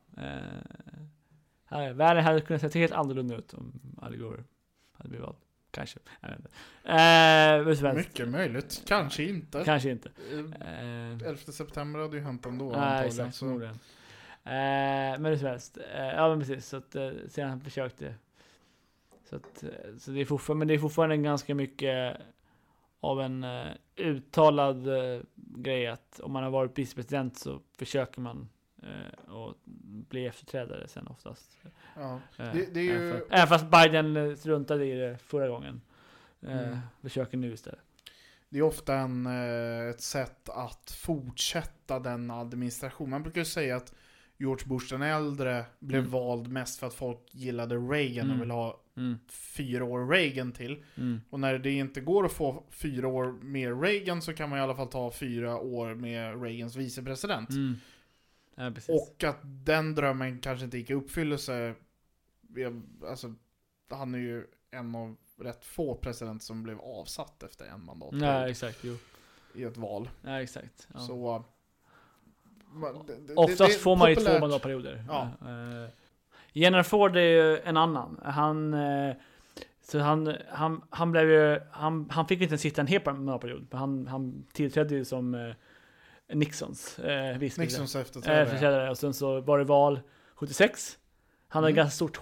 eh, 1.70 1.92
världen 1.92 2.24
hade 2.24 2.40
kunnat 2.40 2.72
se 2.72 2.78
helt 2.78 2.92
annorlunda 2.92 3.36
ut 3.36 3.54
om 3.54 3.72
Al 4.02 4.16
Gore 4.16 4.44
hade 4.92 5.08
blivit 5.08 5.26
vald. 5.26 5.36
Kanske. 5.70 5.98
Jag 6.20 6.28
vet 6.28 6.38
inte. 6.38 6.50
Helst. 6.84 8.08
Mycket 8.08 8.28
möjligt, 8.28 8.82
kanske 8.86 9.24
inte. 9.24 9.62
Kanske 9.64 9.90
inte. 9.90 10.10
Eh, 10.32 11.28
11 11.28 11.36
september 11.36 12.00
hade 12.00 12.16
ju 12.16 12.22
hänt 12.22 12.46
ändå 12.46 12.72
antagligen. 12.72 13.06
exakt. 13.06 13.34
Så. 13.34 13.46
Men 14.44 15.24
hur 15.24 15.36
som 15.36 15.46
helst. 15.46 15.78
Ja, 15.96 16.28
men 16.28 16.38
precis. 16.38 16.66
Så 16.66 16.76
att, 16.76 16.96
sen 17.28 17.48
han 17.48 17.60
försökte. 17.60 18.14
Så, 19.32 19.36
att, 19.36 19.62
eh, 19.62 19.96
så 19.98 20.10
det 20.10 20.20
är 20.20 20.24
fortfarande, 20.24 20.58
men 20.58 20.68
det 20.68 20.74
är 20.74 20.78
fortfarande 20.78 21.16
ganska 21.16 21.54
mycket 21.54 22.16
av 23.00 23.20
en 23.20 23.44
eh, 23.44 23.66
uttalad 23.96 24.88
eh, 24.88 25.20
grej 25.36 25.86
att 25.86 26.20
om 26.20 26.32
man 26.32 26.42
har 26.42 26.50
varit 26.50 26.78
vicepresident 26.78 27.38
så 27.38 27.60
försöker 27.78 28.20
man 28.20 28.48
eh, 28.82 29.34
att 29.34 29.56
bli 30.08 30.26
efterträdare 30.26 30.88
sen 30.88 31.06
oftast. 31.06 31.58
Ja. 31.96 32.20
Det- 32.36 32.74
det 32.74 32.80
är 32.80 32.84
ju- 32.84 33.24
även, 33.30 33.46
fast, 33.48 33.66
Biden 33.70 34.36
struntade 34.36 34.86
i 34.86 34.94
det 34.94 35.18
förra 35.18 35.48
gången. 35.48 35.80
Mm. 36.46 36.78
Försöker 37.02 37.36
nu 37.36 37.52
istället. 37.52 37.80
Det 38.48 38.58
är 38.58 38.62
ofta 38.62 38.94
en, 38.94 39.26
ett 39.90 40.00
sätt 40.00 40.48
att 40.48 40.90
fortsätta 41.00 41.98
den 41.98 42.30
administration. 42.30 43.10
Man 43.10 43.22
brukar 43.22 43.40
ju 43.40 43.44
säga 43.44 43.76
att 43.76 43.94
George 44.38 44.66
Bush 44.68 44.86
den 44.90 45.02
äldre 45.02 45.64
blev 45.78 46.00
Mm. 46.00 46.10
vald 46.12 46.48
mest 46.48 46.80
för 46.80 46.86
att 46.86 46.94
folk 46.94 47.18
gillade 47.30 47.74
Reagan 47.76 48.24
Mm. 48.24 48.36
och 48.36 48.42
ville 48.42 48.52
ha 48.52 48.80
Mm. 48.96 49.18
fyra 49.28 49.84
år 49.84 50.06
Reagan 50.08 50.52
till. 50.52 50.84
Mm. 50.96 51.20
Och 51.30 51.40
när 51.40 51.58
det 51.58 51.70
inte 51.72 52.00
går 52.00 52.26
att 52.26 52.32
få 52.32 52.64
fyra 52.70 53.08
år 53.08 53.32
med 53.32 53.82
Reagan 53.82 54.22
så 54.22 54.32
kan 54.34 54.50
man 54.50 54.58
i 54.58 54.62
alla 54.62 54.74
fall 54.74 54.88
ta 54.88 55.10
fyra 55.12 55.58
år 55.58 55.94
med 55.94 56.42
Reagans 56.42 56.76
vicepresident. 56.76 57.50
Mm. 57.50 57.74
Ja. 58.54 58.72
Och 58.88 59.24
att 59.24 59.38
den 59.42 59.94
drömmen 59.94 60.38
kanske 60.40 60.64
inte 60.64 60.78
gick 60.78 60.90
i 60.90 60.94
uppfyllelse. 60.94 61.74
Alltså, 63.08 63.34
han 63.90 64.14
är 64.14 64.18
ju 64.18 64.46
en 64.70 64.94
av 64.94 65.16
rätt 65.38 65.64
få 65.64 65.94
presidenter 65.94 66.44
som 66.44 66.62
blev 66.62 66.80
avsatt 66.80 67.42
efter 67.42 67.64
en 67.66 67.84
mandatperiod 67.84 68.24
Ja, 68.28 68.48
exakt. 68.48 68.78
Jo. 68.82 68.96
i 69.54 69.62
ett 69.64 69.76
val. 69.76 70.10
Ja, 70.22 70.42
exakt. 70.42 70.88
Ja. 70.94 71.00
Så... 71.00 71.44
man- 72.72 73.06
det- 73.26 73.34
Oftast 73.34 73.72
det 73.72 73.78
får 73.78 73.96
man 73.96 74.10
ju 74.10 74.16
två 74.16 74.38
mandatperioder. 74.40 75.04
Ja. 75.08 75.30
Uh, 75.42 75.88
General 76.52 76.84
Ford 76.84 77.16
är 77.16 77.20
ju 77.20 77.58
en 77.58 77.76
annan. 77.76 78.20
Han, 78.24 78.74
eh, 78.74 79.14
så 79.82 79.98
han, 79.98 80.34
han, 80.48 80.82
han 80.90 81.12
blev 81.12 81.30
ju, 81.30 81.60
han, 81.70 82.08
han 82.10 82.26
fick 82.26 82.40
inte 82.40 82.58
sitta 82.58 82.80
en 82.80 82.86
hel 82.86 83.00
för 83.00 83.76
Han, 83.76 84.06
han 84.06 84.46
tillträdde 84.52 84.94
ju 84.94 85.04
som 85.04 85.34
eh, 85.34 85.54
Nixons 86.32 86.98
uh, 86.98 87.38
Nixons 87.38 87.96
Eh, 87.96 88.38
efterträdare. 88.42 88.90
Och 88.90 88.98
sen 88.98 89.14
så 89.14 89.40
var 89.40 89.58
det 89.58 89.64
val 89.64 90.00
76. 90.34 90.98
Han 91.48 91.62
hade 91.62 91.70
Mm. 91.70 91.76
ganska 91.76 91.94
stort 91.94 92.20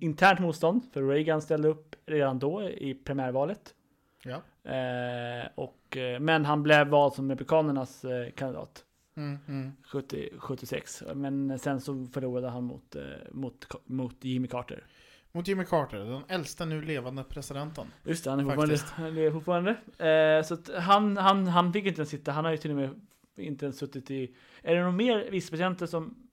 internt 0.00 0.40
motstånd, 0.40 0.82
för 0.92 1.08
Reagan 1.08 1.42
ställde 1.42 1.68
upp 1.68 1.96
redan 2.06 2.38
då 2.38 2.62
i 2.70 2.94
primärvalet. 2.94 3.74
Ja. 4.22 4.70
Eh, 4.72 5.48
och, 5.54 5.96
eh, 5.96 6.20
men 6.20 6.44
han 6.44 6.62
blev 6.62 6.86
vald 6.88 7.12
som 7.12 7.30
Republikanernas 7.30 8.04
eh, 8.04 8.30
kandidat. 8.30 8.84
Mm, 9.16 9.38
mm. 9.48 9.72
70, 9.84 10.28
76. 10.38 11.02
Men 11.14 11.58
sen 11.58 11.80
så 11.80 12.06
förlorade 12.12 12.48
han 12.48 12.64
mot, 12.64 12.96
eh, 12.96 13.02
mot, 13.30 13.66
mot 13.84 14.24
Jimmy 14.24 14.48
Carter. 14.48 14.84
Mot 15.32 15.48
Jimmy 15.48 15.64
Carter, 15.64 15.98
den 15.98 16.22
äldsta 16.28 16.64
nu 16.64 16.82
levande 16.82 17.24
presidenten. 17.24 17.86
Just 18.04 18.24
det, 18.24 18.30
han 18.30 18.40
är 18.40 18.44
fortfarande. 18.44 18.78
Han 18.94 19.14
lever 19.14 19.30
fortfarande. 19.30 19.70
Eh, 20.08 20.46
så 20.46 20.54
att 20.54 20.70
han, 20.74 21.16
han, 21.16 21.46
han 21.46 21.72
fick 21.72 21.86
inte 21.86 22.00
ens 22.00 22.10
sitta. 22.10 22.32
Han 22.32 22.44
har 22.44 22.52
ju 22.52 22.58
till 22.58 22.70
och 22.70 22.76
med 22.76 23.00
inte 23.36 23.64
ens 23.64 23.78
suttit 23.78 24.10
i... 24.10 24.34
Är 24.62 24.74
det 24.74 24.82
någon 24.82 24.96
mer 24.96 25.30
vicepresidenter 25.30 25.86
som, 25.86 26.28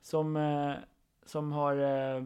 som, 0.00 0.36
eh, 0.36 0.72
som 1.26 1.52
har... 1.52 1.76
Eh, 1.76 2.24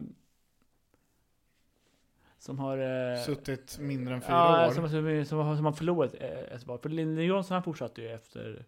som 2.39 2.59
har... 2.59 2.77
Eh, 2.77 3.21
Suttit 3.25 3.77
mindre 3.79 4.13
än 4.13 4.21
fyra 4.21 4.31
ja, 4.31 4.67
år. 4.67 4.71
Som, 4.71 4.89
som, 4.89 5.25
som, 5.25 5.37
har, 5.39 5.55
som 5.55 5.65
har 5.65 5.71
förlorat 5.71 6.15
eh, 6.19 6.55
ett 6.55 6.67
val. 6.67 6.79
För 6.79 6.89
Lyndon 6.89 7.25
Johnson 7.25 7.53
han 7.55 7.63
fortsatte 7.63 8.01
ju 8.01 8.07
efter 8.07 8.65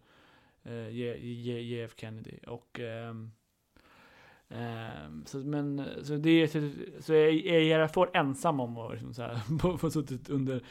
JF 0.64 1.94
Kennedy. 1.96 2.38
Och... 2.46 2.80
ehm, 2.80 3.30
ehm, 4.48 5.24
så, 5.26 5.38
men, 5.38 5.84
så 6.02 6.16
det 6.16 6.48
så, 7.00 7.12
är 7.14 7.46
är 7.46 7.60
Gerhard 7.60 7.90
Ford 7.94 8.08
ensam 8.14 8.60
om 8.60 8.78
att 8.78 8.92
liksom 8.92 9.14
så 9.14 9.22
här, 9.22 9.58
få- 9.78 9.90
suttit 9.90 10.30
under 10.30 10.62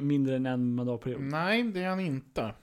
mindre 0.00 0.36
än 0.36 0.46
en 0.46 0.74
mandatperiod. 0.74 1.20
Nej, 1.20 1.62
det 1.62 1.80
är 1.82 1.88
han 1.88 2.00
inte. 2.00 2.54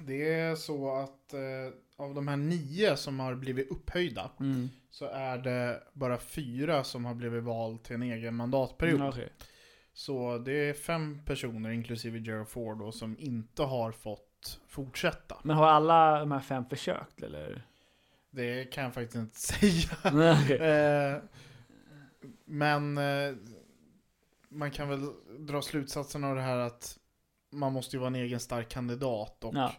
Det 0.00 0.30
är 0.32 0.54
så 0.54 0.94
att 0.96 1.32
eh, 1.34 1.74
av 1.96 2.14
de 2.14 2.28
här 2.28 2.36
nio 2.36 2.96
som 2.96 3.20
har 3.20 3.34
blivit 3.34 3.70
upphöjda 3.70 4.30
Mm. 4.40 4.68
så 4.90 5.04
är 5.04 5.38
det 5.38 5.82
bara 5.92 6.18
fyra 6.18 6.84
som 6.84 7.04
har 7.04 7.14
blivit 7.14 7.42
vald 7.44 7.82
till 7.82 7.94
en 7.94 8.02
egen 8.02 8.34
mandatperiod. 8.36 8.96
Mm, 9.00 9.08
okej. 9.08 9.28
Så 9.92 10.38
det 10.38 10.52
är 10.68 10.72
fem 10.74 11.20
personer, 11.26 11.70
inklusive 11.70 12.18
Gerald 12.18 12.48
Ford, 12.48 12.78
då, 12.78 12.92
som 12.92 13.16
inte 13.18 13.62
har 13.62 13.92
fått 13.92 14.29
fortsätta. 14.66 15.36
Men 15.42 15.56
har 15.56 15.66
alla 15.66 16.18
de 16.20 16.32
här 16.32 16.40
fem 16.40 16.64
försökt 16.64 17.22
eller? 17.22 17.66
Det 18.30 18.64
kan 18.64 18.84
jag 18.84 18.94
faktiskt 18.94 19.16
inte 19.16 19.38
säga. 19.40 19.88
Nej. 20.12 20.52
Eh, 20.52 21.18
men 22.44 22.98
eh, 22.98 23.34
man 24.48 24.70
kan 24.70 24.88
väl 24.88 25.08
dra 25.38 25.62
slutsatsen 25.62 26.24
av 26.24 26.36
det 26.36 26.42
här 26.42 26.56
att 26.58 26.98
man 27.50 27.72
måste 27.72 27.96
ju 27.96 28.00
vara 28.00 28.08
en 28.08 28.14
egen 28.14 28.40
stark 28.40 28.68
kandidat 28.68 29.44
och 29.44 29.54
Ja. 29.54 29.72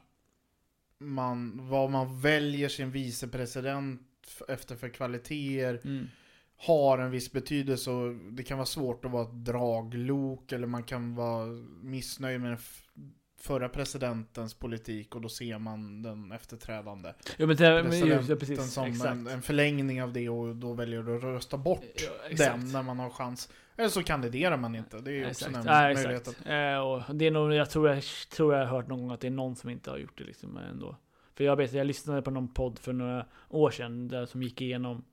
man, 0.97 1.67
vad 1.69 1.91
man 1.91 2.19
väljer 2.21 2.69
sin 2.69 2.91
vicepresident 2.91 4.01
efter 4.47 4.75
för 4.75 4.89
kvaliteter 4.89 5.81
Mm. 5.87 6.07
har 6.57 6.97
en 6.97 7.11
viss 7.11 7.31
betydelse 7.31 7.91
och 7.91 8.15
det 8.15 8.43
kan 8.43 8.57
vara 8.57 8.65
svårt 8.65 9.05
att 9.05 9.11
vara 9.11 9.23
ett 9.23 9.45
draglok 9.45 10.51
eller 10.51 10.67
man 10.67 10.83
kan 10.83 11.15
vara 11.15 11.45
missnöjd 11.81 12.41
med 12.41 12.51
den 12.51 12.59
förra 13.41 13.69
presidentens 13.69 14.53
politik 14.53 15.15
och 15.15 15.21
då 15.21 15.29
ser 15.29 15.57
man 15.57 16.01
den 16.01 16.31
efterträdande 16.31 17.13
Jo 17.37 17.47
men, 17.47 17.55
det, 17.55 17.83
men 17.83 17.91
presidenten 17.91 18.25
ja, 18.29 18.35
precis, 18.35 18.73
som 18.73 18.85
exakt. 18.85 19.11
en, 19.11 19.27
en 19.27 19.41
förlängning 19.41 20.03
av 20.03 20.13
det 20.13 20.29
och 20.29 20.55
då 20.55 20.73
väljer 20.73 21.03
du 21.03 21.17
att 21.17 21.23
rösta 21.23 21.57
bort 21.57 21.83
Ja, 21.95 22.35
den 22.37 22.71
när 22.71 22.83
man 22.83 22.99
har 22.99 23.09
chans. 23.09 23.49
Eller 23.77 23.89
så 23.89 24.03
kandiderar 24.03 24.57
man 24.57 24.75
inte. 24.75 24.97
Det 24.97 25.11
är 25.11 25.13
ju 25.13 25.27
också 25.29 25.45
Exakt. 25.45 25.65
en 25.67 25.73
Ja, 25.73 25.93
möjlighet. 25.93 26.27
Att, 26.27 26.35
Eh, 26.45 27.11
det 27.13 27.25
är 27.27 27.31
nog, 27.31 27.53
jag 27.53 27.69
tror 27.69 27.89
jag, 27.89 28.03
tror 28.35 28.53
jag 28.53 28.65
har 28.65 28.77
hört 28.77 28.87
någon 28.87 28.99
gång 28.99 29.11
att 29.11 29.19
det 29.19 29.27
är 29.27 29.31
någon 29.31 29.55
som 29.55 29.69
inte 29.69 29.89
har 29.89 29.97
gjort 29.97 30.17
det 30.17 30.23
liksom 30.23 30.57
ändå. 30.57 30.95
För 31.35 31.43
jag 31.43 31.55
vet, 31.55 31.73
jag 31.73 31.87
lyssnade 31.87 32.21
på 32.21 32.31
någon 32.31 32.53
podd 32.53 32.79
för 32.79 32.93
några 32.93 33.25
år 33.49 33.71
sedan 33.71 34.07
där 34.07 34.25
som 34.25 34.43
gick 34.43 34.61
igenom 34.61 35.05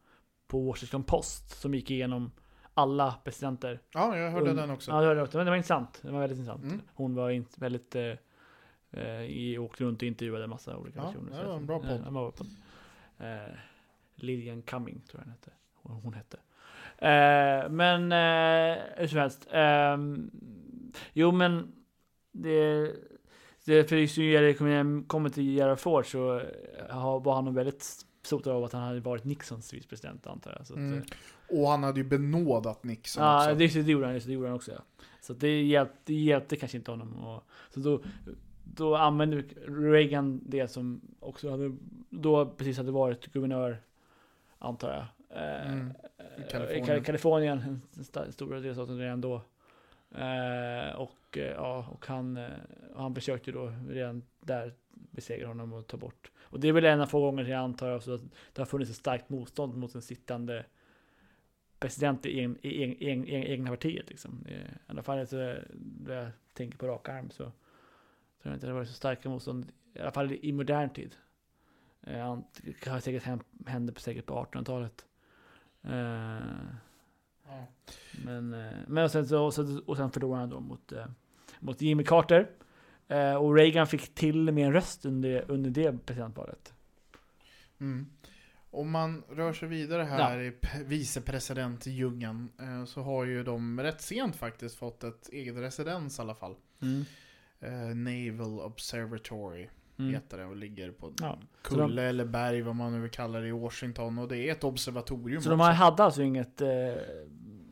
på 0.46 0.60
Washington 0.60 1.04
Post 1.04 1.60
som 1.60 1.74
gick 1.74 1.90
igenom 1.90 2.30
alla 2.78 3.14
presidenter. 3.24 3.80
ja, 3.94 4.16
jag 4.16 4.30
hörde 4.30 4.52
den 4.54 4.70
också. 4.70 4.90
Ja, 4.90 5.00
det 5.00 5.06
var, 5.14 5.44
det 5.44 5.50
var 5.50 5.56
intressant. 5.56 5.98
Det 6.02 6.10
var 6.10 6.20
väldigt 6.20 6.38
intressant. 6.38 6.64
Mm. 6.64 6.80
Hon 6.94 7.14
var 7.14 7.30
inte 7.30 7.60
väldigt 7.60 7.94
eh, 7.96 8.12
eh, 8.90 9.22
i, 9.22 9.58
åkte 9.58 9.84
runt 9.84 10.02
och 10.02 10.08
intervjuade 10.08 10.44
en 10.44 10.50
massa 10.50 10.76
olika 10.76 10.98
Ja, 11.00 11.06
personer. 11.06 11.30
det 11.30 11.36
Så 11.36 11.42
var 11.46 11.52
en 11.54 11.58
jag- 11.58 11.66
bra 11.66 11.78
podd. 11.78 12.06
en 12.06 12.14
bra 12.14 12.30
podd. 12.30 12.46
Eh, 13.18 13.54
Lilian 14.14 14.62
Cumming 14.62 15.00
tror 15.00 15.20
jag 15.20 15.24
hon 15.24 15.30
hette. 15.32 15.50
Hon, 15.74 15.92
hon 16.02 16.14
hette. 16.14 16.36
Eh, 16.98 17.70
men 17.70 18.12
eh, 18.12 18.78
hur 18.96 19.06
som 19.06 19.18
helst. 19.18 19.46
ehm, 19.50 20.30
jo 21.12 21.32
men 21.32 21.72
det, 22.32 22.92
det 23.64 23.84
för 23.88 23.96
just 23.96 24.18
när 24.18 24.42
det 24.42 24.54
kommer- 24.54 25.28
till 25.30 25.44
Gerald 25.44 25.78
Ford 25.80 26.06
så 26.06 26.38
eh, 26.38 26.44
har- 26.96 27.20
var 27.20 27.34
han 27.34 27.54
väldigt 27.54 28.04
sotad 28.28 28.52
av 28.52 28.64
att 28.64 28.72
han 28.72 28.82
hade 28.82 29.00
varit 29.00 29.24
Nixons 29.24 29.74
vicepresident 29.74 30.26
antar 30.26 30.54
jag. 30.58 30.66
Så 30.66 30.72
att, 30.72 30.78
Mm. 30.78 30.98
eh, 30.98 31.58
Och 31.60 31.68
han 31.68 31.82
hade 31.82 32.00
ju 32.00 32.04
benådat 32.06 32.84
Nixon 32.84 33.22
Ja, 33.24 33.38
också. 33.38 33.54
det, 33.78 33.82
det 33.86 33.92
gjorde 33.92 34.06
han, 34.06 34.14
det 34.14 34.24
gjorde 34.32 34.46
han 34.48 34.56
också. 34.56 34.72
Ja. 34.72 34.78
Så 35.20 35.32
det, 35.32 35.62
hjälpte, 35.62 35.96
det 36.04 36.14
hjälpte 36.14 36.56
kanske 36.56 36.78
inte 36.78 36.90
honom. 36.90 37.14
Och, 37.16 37.42
så 37.74 37.80
då, 37.80 38.00
då 38.64 38.96
använde 38.96 39.42
Reagan 39.66 40.40
det 40.46 40.68
som 40.68 41.00
också 41.20 41.50
hade, 41.50 41.76
då 42.10 42.46
precis 42.46 42.76
hade 42.76 42.92
varit 42.92 43.32
guvernör, 43.32 43.82
antar 44.58 44.88
jag. 44.92 45.04
Eh, 45.42 45.72
Mm, 45.72 45.92
eh, 46.18 46.44
i 46.46 46.50
Kalifornien. 46.50 46.86
Kal- 46.86 47.04
Kalifornien, 47.04 47.58
en 47.58 47.80
sta- 48.04 48.30
stora 48.30 48.60
delstaten 48.60 48.98
redan 48.98 49.20
då. 49.20 49.34
Eh, 50.14 50.94
och, 50.96 51.38
eh, 51.38 51.44
ja, 51.52 51.86
och 51.92 52.06
han, 52.06 52.36
eh, 52.36 52.48
och 52.94 53.02
han 53.02 53.14
försökte 53.14 53.52
då 53.52 53.72
redan 53.88 54.22
där 54.40 54.74
besegra 54.90 55.46
honom 55.48 55.72
och 55.72 55.86
ta 55.86 55.96
bort. 55.96 56.30
Och 56.50 56.60
det 56.60 56.68
är 56.68 56.72
väl 56.72 56.84
en 56.84 57.00
av 57.00 57.06
få 57.06 57.20
gånger 57.20 57.44
jag 57.44 57.60
antar 57.60 57.88
jag, 57.88 58.02
så 58.02 58.14
att 58.14 58.22
det 58.52 58.60
har 58.60 58.66
funnits 58.66 58.90
ett 58.90 58.96
starkt 58.96 59.28
motstånd 59.28 59.76
mot 59.76 59.94
en 59.94 60.02
sittande 60.02 60.64
president 61.78 62.26
i, 62.26 62.38
egen, 62.38 62.56
i, 62.62 62.68
egen, 62.68 62.92
i, 62.92 63.04
egen, 63.04 63.24
i 63.26 63.50
egna 63.52 63.70
partiet. 63.70 64.08
Liksom. 64.10 64.46
I 64.48 64.60
alla 64.86 65.02
fall 65.02 65.26
när 65.26 66.14
jag 66.14 66.30
tänker 66.52 66.78
på 66.78 66.86
rak 66.86 67.08
arm 67.08 67.30
så 67.30 67.42
tror 67.42 67.52
jag 68.42 68.54
inte 68.54 68.66
det 68.66 68.72
har 68.72 68.78
varit 68.78 68.88
så 68.88 68.94
starka 68.94 69.28
motstånd, 69.28 69.72
i 69.94 70.00
alla 70.00 70.10
fall 70.10 70.32
i 70.32 70.52
modern 70.52 70.90
tid. 70.90 71.16
Eh, 72.02 72.38
Det 72.82 72.90
har 72.90 73.00
säkert 73.00 73.22
hände 73.66 73.92
på, 73.92 74.00
säkert 74.00 74.26
på 74.26 74.34
1800-talet. 74.34 75.06
Eh, 75.82 76.46
men, 78.24 78.54
eh, 78.54 78.72
men 78.86 79.04
och 79.04 79.10
sen, 79.10 79.26
så, 79.26 79.44
och 79.44 79.54
sen, 79.54 79.82
och 79.86 79.96
sen 79.96 80.10
förlorade 80.10 80.40
han 80.40 80.50
då 80.50 80.60
mot, 80.60 80.92
mot 81.60 81.80
Jimmy 81.80 82.04
Carter. 82.04 82.50
Eh, 83.08 83.34
och 83.34 83.54
Reagan 83.54 83.86
fick 83.86 84.14
till 84.14 84.48
och 84.48 84.54
med 84.54 84.66
en 84.66 84.72
röst 84.72 85.04
under, 85.06 85.44
under 85.50 85.70
det 85.70 86.06
presidentvalet. 86.06 86.72
Mm. 87.80 88.06
Om 88.70 88.90
man 88.90 89.22
rör 89.30 89.52
sig 89.52 89.68
vidare 89.68 90.02
här 90.02 90.38
i 90.40 90.50
p- 90.50 90.68
vicepresidentdjungeln 90.84 92.48
eh, 92.60 92.84
så 92.84 93.02
har 93.02 93.24
ju 93.24 93.42
de 93.44 93.80
rätt 93.80 94.00
sent 94.00 94.36
faktiskt 94.36 94.76
fått 94.76 95.04
ett 95.04 95.28
eget 95.28 95.56
residens 95.56 96.18
i 96.18 96.22
alla 96.22 96.34
fall. 96.34 96.54
Eh, 97.60 97.70
Naval 97.94 98.60
Observatory 98.60 99.68
Mm. 99.98 100.14
heter 100.14 100.38
det 100.38 100.44
och 100.44 100.56
ligger 100.56 100.90
på 100.90 101.12
Ja. 101.20 101.38
kulle 101.62 102.02
eller 102.02 102.24
berg 102.24 102.62
vad 102.62 102.76
man 102.76 102.92
nu 102.92 103.00
vill 103.00 103.10
kalla 103.10 103.40
det 103.40 103.48
i 103.48 103.52
Washington 103.52 104.18
och 104.18 104.28
det 104.28 104.38
är 104.38 104.52
ett 104.52 104.64
observatorium 104.64 105.42
Så 105.42 105.48
de 105.50 105.54
också. 105.60 105.64
har- 105.66 105.72
hade 105.72 106.04
alltså 106.04 106.22
inget, 106.22 106.60
eh, 106.60 106.68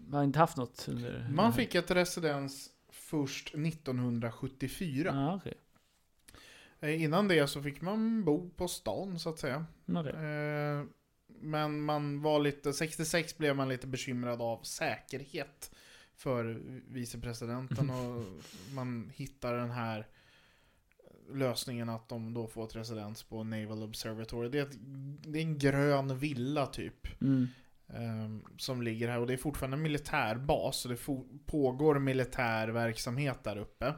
man 0.06 0.14
har 0.18 0.24
inte 0.24 0.38
haft 0.38 0.56
något 0.56 0.86
under... 0.88 1.28
Man 1.34 1.52
fick 1.52 1.74
ett 1.74 1.90
residens 1.90 2.70
först 3.06 3.54
1974. 3.54 5.10
Ja, 5.14 5.34
okej. 5.36 5.54
Eh, 6.80 7.02
Innan 7.02 7.28
det 7.28 7.46
så 7.46 7.62
fick 7.62 7.80
man 7.80 8.24
bo 8.24 8.50
på 8.50 8.68
stan 8.68 9.18
så 9.18 9.28
att 9.30 9.38
säga. 9.38 9.66
Okej. 9.86 10.12
Eh, 10.12 10.84
Men 11.40 11.80
man 11.80 12.22
var 12.22 12.40
lite, 12.40 12.72
66 12.72 13.38
blev 13.38 13.56
man 13.56 13.68
lite 13.68 13.86
bekymrad 13.86 14.42
av 14.42 14.62
säkerhet 14.62 15.70
för 16.14 16.60
vicepresidenten 16.88 17.90
och 17.90 18.24
man 18.74 19.10
hittar 19.14 19.54
den 19.54 19.70
här 19.70 20.06
lösningen 21.32 21.88
att 21.88 22.08
de 22.08 22.34
då 22.34 22.46
får 22.46 22.64
ett 22.64 22.76
residens 22.76 23.22
på 23.22 23.44
Naval 23.44 23.82
Observatory. 23.82 24.48
Det 24.48 24.58
är, 24.58 24.62
ett, 24.62 24.76
det 25.26 25.38
är 25.38 25.42
en 25.42 25.58
grön 25.58 26.18
villa 26.18 26.66
typ. 26.66 27.20
Mm. 27.20 27.46
Ehm, 27.92 28.44
som 28.58 28.82
ligger 28.82 29.08
här 29.08 29.18
och 29.20 29.26
det 29.26 29.32
är 29.32 29.36
fortfarande 29.36 29.76
en 29.76 29.82
militärbas 29.82 30.76
så 30.76 30.88
det 30.88 30.98
pågår 31.46 31.98
militär 31.98 32.68
verksamhet 32.68 33.44
där 33.44 33.56
uppe. 33.58 33.94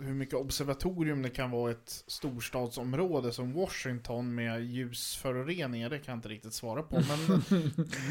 Hur 0.00 0.14
mycket 0.14 0.34
observatorium 0.34 1.22
det 1.22 1.30
kan 1.30 1.50
vara 1.50 1.70
i 1.70 1.74
ett 1.74 2.04
storstadsområde 2.06 3.32
som 3.32 3.52
Washington 3.52 4.34
med 4.34 4.64
ljusföroreningar, 4.64 5.90
det 5.90 5.98
kan 5.98 6.12
jag 6.12 6.18
inte 6.18 6.28
riktigt 6.28 6.54
svara 6.54 6.82
på. 6.82 7.00
Men 7.00 7.42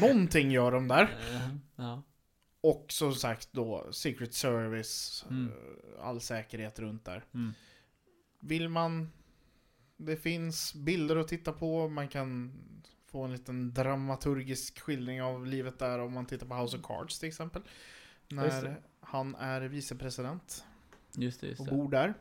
någonting 0.00 0.50
gör 0.50 0.72
de 0.72 0.88
där. 0.88 1.02
Eh, 1.02 1.56
Ja. 1.76 2.02
Och 2.60 2.86
som 2.88 3.14
sagt 3.14 3.48
då 3.52 3.92
Secret 3.92 4.34
Service, 4.34 5.24
Mm. 5.30 5.48
eh, 5.52 6.04
all 6.06 6.20
säkerhet 6.20 6.78
runt 6.78 7.04
där. 7.04 7.24
Mm. 7.34 7.52
Vill 8.40 8.68
man... 8.68 9.12
Det 9.96 10.16
finns 10.16 10.74
bilder 10.74 11.16
att 11.16 11.28
titta 11.28 11.52
på, 11.52 11.88
man 11.88 12.08
kan 12.08 12.52
få 13.16 13.24
en 13.24 13.32
liten 13.32 13.72
dramaturgisk 13.74 14.80
skildring 14.80 15.22
av 15.22 15.46
livet 15.46 15.78
där 15.78 15.98
om 15.98 16.12
man 16.12 16.26
tittar 16.26 16.46
på 16.46 16.54
House 16.54 16.76
of 16.76 16.82
Cards 16.82 17.18
till 17.18 17.28
exempel. 17.28 17.62
När 18.28 18.80
han 19.00 19.34
är 19.34 19.60
vicepresident 19.60 20.64
Just 21.14 21.40
det, 21.40 21.46
just 21.46 21.60
och 21.60 21.66
bor 21.66 21.90
där. 21.90 22.14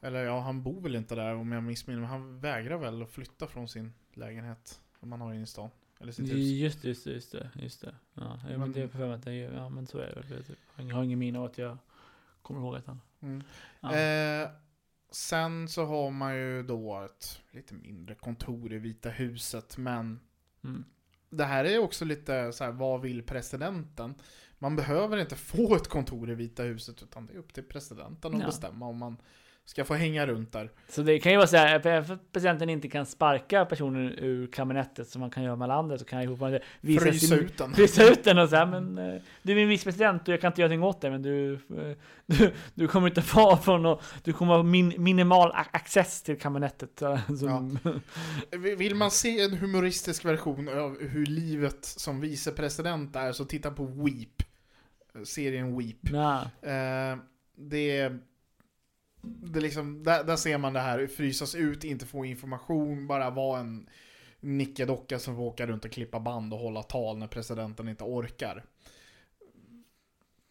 Eller 0.00 0.24
ja, 0.24 0.40
han 0.40 0.62
bor 0.62 0.80
väl 0.80 0.96
inte 0.96 1.14
där 1.14 1.34
om 1.34 1.52
jag 1.52 1.62
missminner 1.62 2.00
mig. 2.00 2.08
Han 2.08 2.40
vägrar 2.40 2.78
väl 2.78 3.02
att 3.02 3.10
flytta 3.10 3.46
från 3.46 3.68
sin 3.68 3.92
lägenhet 4.14 4.80
som 5.00 5.12
han 5.12 5.20
har 5.20 5.34
inne 5.34 5.42
i 5.42 5.46
stan. 5.46 5.70
Eller 6.00 6.12
sitt 6.12 6.32
hus. 6.32 6.38
Just 6.38 6.82
det, 6.82 6.88
just 6.88 7.04
det, 7.04 7.12
just 7.12 7.32
det. 7.32 7.50
Just 7.54 7.80
det. 7.80 7.94
Ja, 8.14 8.38
men 8.48 8.60
Men- 8.60 8.72
det 8.72 8.82
är 8.82 8.88
för 8.88 9.16
mig 9.16 9.38
ja 9.38 9.68
men 9.68 9.86
så 9.86 9.98
är 9.98 10.14
det 10.14 10.34
väl. 10.34 10.44
Jag 10.88 10.96
har 10.96 11.04
ingen 11.04 11.18
minne 11.18 11.38
av 11.38 11.44
att 11.44 11.58
jag 11.58 11.78
kommer 12.42 12.60
ihåg 12.60 12.76
att 12.76 12.86
han... 12.86 13.00
Mm. 13.20 13.42
Ja. 13.80 13.96
Eh, 13.96 14.50
sen 15.16 15.68
så 15.68 15.84
har 15.84 16.10
man 16.10 16.36
ju 16.36 16.62
då 16.62 17.02
ett 17.04 17.40
lite 17.50 17.74
mindre 17.74 18.14
kontor 18.14 18.72
i 18.72 18.78
Vita 18.78 19.08
huset, 19.10 19.76
men 19.78 20.20
Mm. 20.64 20.84
det 21.30 21.44
här 21.44 21.64
är 21.64 21.78
också 21.78 22.04
lite 22.04 22.52
så 22.52 22.64
här, 22.64 22.72
vad 22.72 23.00
vill 23.00 23.22
presidenten? 23.22 24.14
Man 24.58 24.76
behöver 24.76 25.16
inte 25.16 25.36
få 25.36 25.76
ett 25.76 25.88
kontor 25.88 26.30
i 26.30 26.34
Vita 26.34 26.62
huset, 26.62 27.02
utan 27.02 27.26
det 27.26 27.32
är 27.34 27.38
upp 27.38 27.52
till 27.54 27.62
presidenten 27.64 28.34
att 28.34 28.40
Ja. 28.40 28.46
bestämma 28.46 28.86
om 28.86 28.98
man 28.98 29.16
ska 29.66 29.84
få 29.84 29.94
hänga 29.94 30.26
runt 30.26 30.52
där. 30.52 30.70
Så 30.88 31.02
det 31.02 31.18
kan 31.18 31.32
ju 31.32 31.38
vara 31.38 31.46
så 31.46 31.56
här, 31.56 31.80
för 31.80 31.90
att 32.14 32.32
presidenten 32.32 32.70
inte 32.70 32.88
kan 32.88 33.06
sparka 33.06 33.64
personen 33.64 34.12
ur 34.18 34.46
kabinettet 34.46 35.08
som 35.08 35.20
man 35.20 35.30
kan 35.30 35.42
göra 35.42 35.56
med 35.56 35.64
alla 35.64 35.74
andra 35.74 35.98
så 35.98 36.04
kan 36.04 36.22
ju 36.22 36.28
fortfarande 36.28 36.60
visa 36.80 37.04
Frysa 37.04 37.26
sin, 37.26 37.38
ut 37.38 37.58
den. 37.58 37.74
frysa 37.74 38.04
ut 38.04 38.24
den 38.24 38.38
och 38.38 38.48
säga 38.48 38.66
men 38.66 38.98
eh, 38.98 39.22
du 39.42 39.52
är 39.52 39.56
min 39.56 39.68
vicepresident 39.68 40.22
och 40.28 40.34
jag 40.34 40.40
kan 40.40 40.52
inte 40.52 40.60
göra 40.60 40.74
någonting 40.74 40.88
åt 40.88 41.00
det 41.00 41.10
men 41.10 41.22
du, 41.22 41.52
eh, 41.54 41.96
du, 42.26 42.52
du 42.74 42.88
kommer 42.88 43.08
inte 43.08 43.22
få 43.22 43.56
från 43.56 43.86
och 43.86 44.02
du 44.24 44.32
kommer 44.32 44.54
ha 44.54 44.62
min, 44.62 44.94
minimal 44.98 45.52
access 45.54 46.22
till 46.22 46.38
kabinettet. 46.38 47.02
eh, 47.02 47.26
Som, 47.26 47.78
Vill 48.78 48.94
man 48.94 49.10
se 49.10 49.40
en 49.40 49.54
humoristisk 49.56 50.24
version 50.24 50.68
av 50.68 51.00
hur 51.00 51.26
livet 51.26 51.84
som 51.84 52.20
vicepresident 52.20 53.16
är, 53.16 53.32
så 53.32 53.44
titta 53.44 53.70
på 53.70 53.84
Weep. 53.86 54.42
Serien 55.24 55.78
Weep. 55.78 55.96
Nej. 56.02 56.72
Eh, 56.74 57.18
det, 57.58 58.12
det 59.26 59.60
liksom, 59.60 60.02
där, 60.02 60.24
där 60.24 60.36
ser 60.36 60.58
man 60.58 60.72
det 60.72 60.80
här, 60.80 61.06
frysas 61.06 61.54
ut, 61.54 61.84
inte 61.84 62.06
få 62.06 62.24
information, 62.24 63.06
bara 63.06 63.30
vara 63.30 63.60
en 63.60 63.88
nickedocka 64.40 65.18
som 65.18 65.36
får 65.36 65.42
åka 65.42 65.66
runt 65.66 65.84
och 65.84 65.90
klippa 65.90 66.20
band 66.20 66.52
och 66.52 66.58
hålla 66.58 66.82
tal 66.82 67.18
när 67.18 67.26
presidenten 67.26 67.88
inte 67.88 68.04
orkar. 68.04 68.64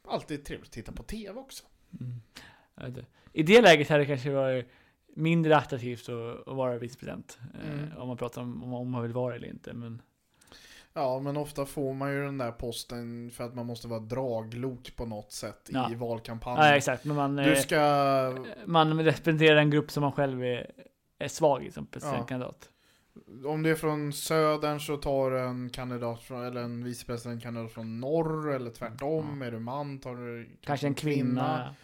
Alltid 0.08 0.46
trevligt 0.46 0.68
att 0.68 0.74
titta 0.74 0.92
på 0.92 1.04
TV 1.04 1.40
också. 1.40 1.66
Mm. 2.02 2.22
I 3.34 3.44
det 3.44 3.62
läget 3.62 3.90
hade 3.90 4.02
det 4.02 4.08
kanske 4.08 4.32
varit 4.32 4.68
mindre 5.16 5.58
attraktivt 5.58 6.10
att, 6.10 6.48
att 6.48 6.56
vara 6.56 6.78
vicepresident. 6.78 7.40
eh, 7.64 7.74
Mm. 7.74 7.98
Om 7.98 8.08
man 8.08 8.18
pratar 8.18 8.42
om, 8.42 8.74
om, 8.74 8.92
man 8.92 9.02
vill 9.04 9.14
vara 9.14 9.36
eller 9.36 9.48
inte. 9.48 9.74
Men, 9.74 10.02
Ja, 10.98 11.20
men 11.20 11.38
ofta 11.38 11.66
får 11.66 11.94
man 11.94 12.12
ju 12.14 12.24
den 12.26 12.38
där 12.38 12.52
posten 12.52 13.32
för 13.32 13.44
att 13.44 13.56
man 13.56 13.66
måste 13.66 13.88
vara 13.88 14.00
draglok 14.00 14.96
på 14.96 15.06
något 15.06 15.32
sätt 15.32 15.70
Ja. 15.74 15.92
i 15.92 15.96
valkampanjen. 15.96 16.66
ja, 16.68 16.76
exakt. 16.76 17.06
Men 17.06 17.16
man, 17.16 17.36
Du 17.36 17.54
eh, 17.54 17.60
ska, 17.60 18.34
man 18.66 19.04
representerar 19.04 19.58
en 19.58 19.70
grupp 19.70 19.92
som 19.92 20.02
man 20.02 20.12
själv 20.12 20.44
är, 20.44 20.72
är 21.20 21.28
svag 21.28 21.64
i 21.66 21.72
som 21.72 21.86
presidentkandidat. 21.86 22.70
om 23.46 23.64
du 23.64 23.72
är 23.72 23.76
från 23.76 24.14
södern 24.14 24.80
så 24.80 24.98
tar 24.98 25.32
en 25.32 25.70
kandidat 25.70 26.22
från, 26.24 26.44
eller 26.46 26.62
en 26.62 26.84
vicepresidentkandidat 26.84 27.72
från 27.72 28.00
norr 28.00 28.52
eller 28.54 28.72
tvärtom. 28.72 29.42
Är 29.42 29.52
du 29.52 29.60
man 29.60 30.00
tar 30.00 30.16
du 30.16 30.50
Kanske 30.62 30.88
en 30.88 30.96
kvinna. 30.96 31.76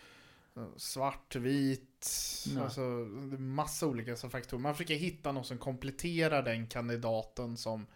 Svart, 0.78 1.36
vit, 1.36 2.08
Ja. 2.56 2.64
alltså 2.64 2.82
det 3.32 3.38
massa 3.38 3.88
olika 3.88 4.16
faktorer. 4.16 4.62
Man 4.62 4.74
försöker 4.76 4.96
hitta 4.96 5.32
någon 5.32 5.44
som 5.44 5.58
kompletterar 5.58 6.44
den 6.44 6.68
kandidaten 6.68 7.58
som 7.58 7.88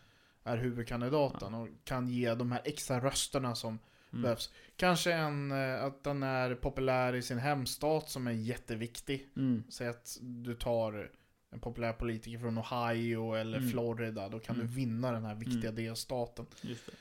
är 0.45 0.57
huvudkandidaten 0.57 1.53
och 1.53 1.67
kan 1.83 2.07
ge 2.07 2.35
de 2.35 2.51
här 2.51 2.61
extra 2.65 2.99
rösterna 2.99 3.55
som 3.55 3.79
Mm. 4.11 4.23
behövs. 4.23 4.53
Kanske 4.75 5.13
en, 5.13 5.51
eh, 5.51 5.83
att 5.83 6.03
den 6.03 6.23
är 6.23 6.55
populär 6.55 7.15
i 7.15 7.21
sin 7.21 7.37
hemstat 7.37 8.09
som 8.09 8.27
är 8.27 8.31
jätteviktig. 8.31 9.29
Mm. 9.35 9.63
Säg 9.69 9.87
att 9.87 10.17
du 10.21 10.55
tar 10.55 11.11
en 11.51 11.59
populär 11.59 11.93
politiker 11.93 12.39
från 12.39 12.57
Ohio 12.57 13.33
eller 13.35 13.57
Mm. 13.57 13.69
Florida, 13.69 14.29
då 14.29 14.39
kan 14.39 14.55
Mm. 14.55 14.67
du 14.67 14.73
vinna 14.73 15.11
den 15.11 15.25
här 15.25 15.35
viktiga 15.35 15.69
Mm. 15.69 15.75
delstaten. 15.75 16.45
Just 16.61 16.85
det. 16.85 16.91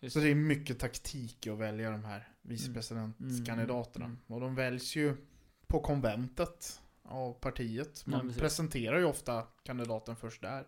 Just 0.00 0.14
Så 0.14 0.20
det 0.20 0.28
är 0.30 0.34
mycket 0.34 0.78
taktik 0.78 1.46
att 1.46 1.58
välja 1.58 1.90
de 1.90 2.04
här 2.04 2.28
vicepresidentkandidaterna. 2.42 4.04
Mm. 4.04 4.18
Och 4.26 4.40
de 4.40 4.54
väljs 4.54 4.96
ju 4.96 5.16
på 5.66 5.80
konventet 5.80 6.80
av 7.02 7.32
partiet. 7.32 8.02
Ja, 8.06 8.10
Man 8.10 8.20
precis. 8.20 8.40
presenterar 8.40 8.98
ju 8.98 9.04
ofta 9.04 9.42
kandidaten 9.62 10.16
först 10.16 10.42
där. 10.42 10.66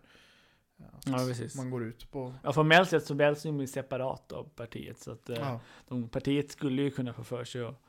Ja, 1.05 1.17
precis. 1.17 1.55
Man 1.55 1.69
går 1.69 1.83
ut 1.83 2.11
på... 2.11 2.33
Ja, 2.43 2.53
formellt 2.53 2.89
sett 2.89 3.05
så 3.05 3.13
de 3.13 3.59
ju 3.59 3.67
separat 3.67 4.31
av 4.31 4.43
partiet. 4.55 4.99
Så 4.99 5.11
att 5.11 5.29
eh, 5.29 5.35
Ja, 5.39 5.59
de, 5.87 6.09
partiet 6.09 6.51
skulle 6.51 6.81
ju 6.81 6.91
kunna 6.91 7.13
få 7.13 7.23
för 7.23 7.43
sig 7.43 7.63
att 7.63 7.81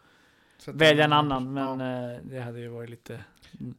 att 0.66 0.74
välja 0.74 1.05
en 1.05 1.12
annan. 1.12 1.53
Men 1.53 1.80
ja. 1.80 2.12
eh, 2.12 2.18
det 2.22 2.41
hade 2.41 2.61
ju 2.61 2.68
varit 2.68 2.91
lite... 2.91 3.24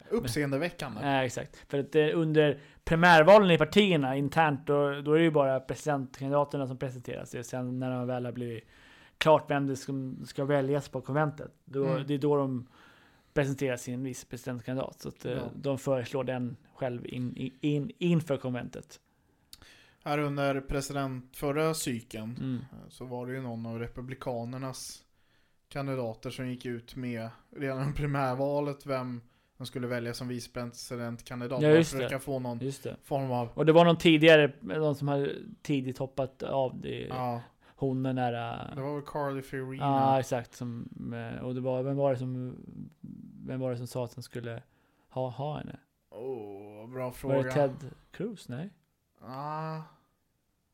Uppseendeväckande. 0.09 1.01
Nej, 1.01 1.25
exakt. 1.25 1.55
För 1.67 1.79
att 1.79 1.95
eh, 1.95 2.07
under 2.13 2.59
primärvalen 2.83 3.51
i 3.51 3.57
partierna 3.57 4.15
internt, 4.15 4.67
då, 4.67 5.01
då 5.01 5.13
är 5.13 5.17
det 5.17 5.23
ju 5.23 5.31
bara 5.31 5.59
presidentkandidaterna 5.59 6.67
som 6.67 6.77
presenteras. 6.77 7.33
Och 7.33 7.45
sen 7.45 7.79
när 7.79 7.91
de 7.91 8.07
väl 8.07 8.25
har 8.25 8.31
blivit 8.31 8.63
klart 9.17 9.51
vem 9.51 9.67
det 9.67 9.75
ska, 9.75 9.93
ska 10.25 10.45
väljas 10.45 10.89
på 10.89 11.01
konventet, 11.01 11.51
då, 11.65 11.85
Mm. 11.85 12.07
det 12.07 12.13
är 12.13 12.17
då 12.17 12.35
de 12.35 12.67
presenterar 13.39 13.77
sin 13.77 14.03
vicepresidentkandidat. 14.03 15.01
Så 15.01 15.09
att 15.09 15.25
eh, 15.25 15.31
Ja. 15.31 15.43
de 15.55 15.77
föreslår 15.77 16.23
den 16.23 16.57
själv 16.75 17.05
in, 17.05 17.35
in, 17.37 17.57
in, 17.61 17.91
inför 17.97 18.37
konventet. 18.37 18.99
Här 20.03 20.17
under 20.19 20.61
president 20.61 21.37
förra 21.37 21.73
cykeln 21.73 22.35
Mm. 22.39 22.55
eh, 22.55 22.89
så 22.89 23.05
var 23.05 23.27
det 23.27 23.33
ju 23.33 23.41
någon 23.41 23.65
av 23.65 23.79
republikanernas 23.79 25.03
kandidater 25.69 26.29
som 26.29 26.49
gick 26.49 26.65
ut 26.65 26.95
med 26.95 27.29
redan 27.55 27.89
i 27.89 27.93
primärvalet 27.93 28.85
vem 28.85 29.21
de 29.57 29.65
skulle 29.67 29.87
välja 29.87 30.13
som 30.13 30.27
vicepresidentkandidat. 30.27 31.61
Ja, 31.61 31.69
just 31.69 31.91
för 31.91 32.03
att 32.03 32.09
det. 32.09 32.19
få 32.19 32.39
någon 32.39 32.59
Just 32.59 32.83
det. 32.83 32.95
form 33.03 33.31
av... 33.31 33.49
Och 33.53 33.65
det 33.65 33.71
var 33.71 33.85
någon 33.85 33.97
tidigare, 33.97 34.51
någon 34.61 34.95
som 34.95 35.07
hade 35.07 35.35
tidigt 35.61 35.97
hoppat 35.97 36.43
av 36.43 36.81
det. 36.81 36.99
Ja, 37.09 37.41
Hon 37.79 38.03
den 38.03 38.15
där... 38.15 38.31
det 38.75 38.81
var 38.81 38.93
väl 38.95 39.05
Carly 39.05 39.41
Fiorina. 39.41 39.83
Ja, 39.85 40.19
exakt. 40.19 40.55
Som, 40.55 40.89
eh, 41.13 41.43
och 41.43 41.55
det 41.55 41.61
var, 41.61 41.83
vem 41.83 41.97
var 41.97 42.13
det 42.13 42.19
som, 42.19 42.55
vem 43.45 43.59
var 43.59 43.71
det 43.71 43.77
som 43.77 43.87
sa 43.87 44.05
att 44.05 44.13
han 44.15 44.23
skulle 44.23 44.63
ha, 45.09 45.29
ha 45.29 45.57
henne? 45.57 45.79
Åh, 46.09 46.89
bra 46.89 47.03
Var 47.03 47.11
fråga. 47.11 47.43
det 47.43 47.51
Ted 47.51 47.75
Cruz? 48.11 48.49
Nej? 48.49 48.69
Ah, 49.21 49.81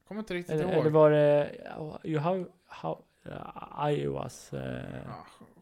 kommer 0.08 0.20
inte 0.20 0.34
riktigt 0.34 0.56
Eller, 0.56 0.64
ihåg. 0.64 0.74
eller 0.82 0.90
var 0.90 1.12
det, 1.12 1.56
you 2.04 2.20
how, 2.20 2.38
uh, 2.38 2.98
Iowas? 3.90 4.50
Uh, 4.54 4.60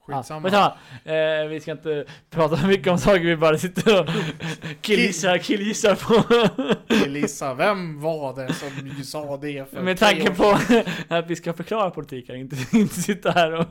Ja, 0.07 0.16
skitsamma. 0.18 0.49
Ah, 0.53 1.11
eh, 1.11 1.47
vi 1.47 1.59
ska 1.61 1.72
inte 1.72 2.05
prata 2.30 2.68
mycket 2.68 2.88
om 2.88 2.97
saker, 2.97 3.20
vi 3.20 3.38
bara 3.38 3.57
sitter 3.57 3.99
och 4.01 4.07
killgissar, 4.82 5.38
killgissar 5.38 5.95
på. 5.95 6.43
Elisa, 7.05 7.53
vem 7.53 8.01
var 8.01 8.36
det 8.36 8.53
som 8.53 9.03
sa 9.03 9.38
det 9.38 9.70
för 9.70 9.82
Med 9.82 9.99
tanke 9.99 10.36
på 10.36 10.57
att 11.16 11.28
vi 11.30 11.36
ska 11.36 11.53
förklara 11.53 11.91
politik 11.91 12.30
här, 12.30 12.36
inte, 12.36 12.55
inte 12.78 13.01
sitta 13.01 13.32
här 13.32 13.51
och... 13.53 13.66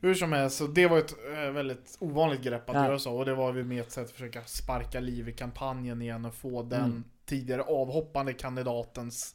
Hur 0.00 0.14
som 0.14 0.32
helst, 0.32 0.56
så 0.58 0.66
det 0.66 0.86
var 0.86 0.98
ett 0.98 1.14
eh, 1.32 1.50
väldigt 1.50 1.96
ovanligt 2.00 2.42
grepp 2.42 2.70
att 2.70 2.76
Ja. 2.76 2.84
göra 2.86 2.98
så. 2.98 3.16
Och 3.16 3.24
det 3.24 3.34
var 3.34 3.54
ju 3.54 3.64
med 3.64 3.80
ett 3.80 3.92
sätt 3.92 4.04
att 4.04 4.10
försöka 4.10 4.42
sparka 4.44 5.00
liv 5.00 5.28
i 5.28 5.32
kampanjen 5.32 6.02
igen 6.02 6.24
och 6.24 6.34
få 6.34 6.62
den 6.62 6.80
Mm. 6.84 7.04
tidigare 7.26 7.62
avhoppande 7.62 8.32
kandidatens 8.32 9.34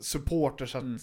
supporters 0.00 0.74
att 0.74 0.82
Mm. 0.82 0.98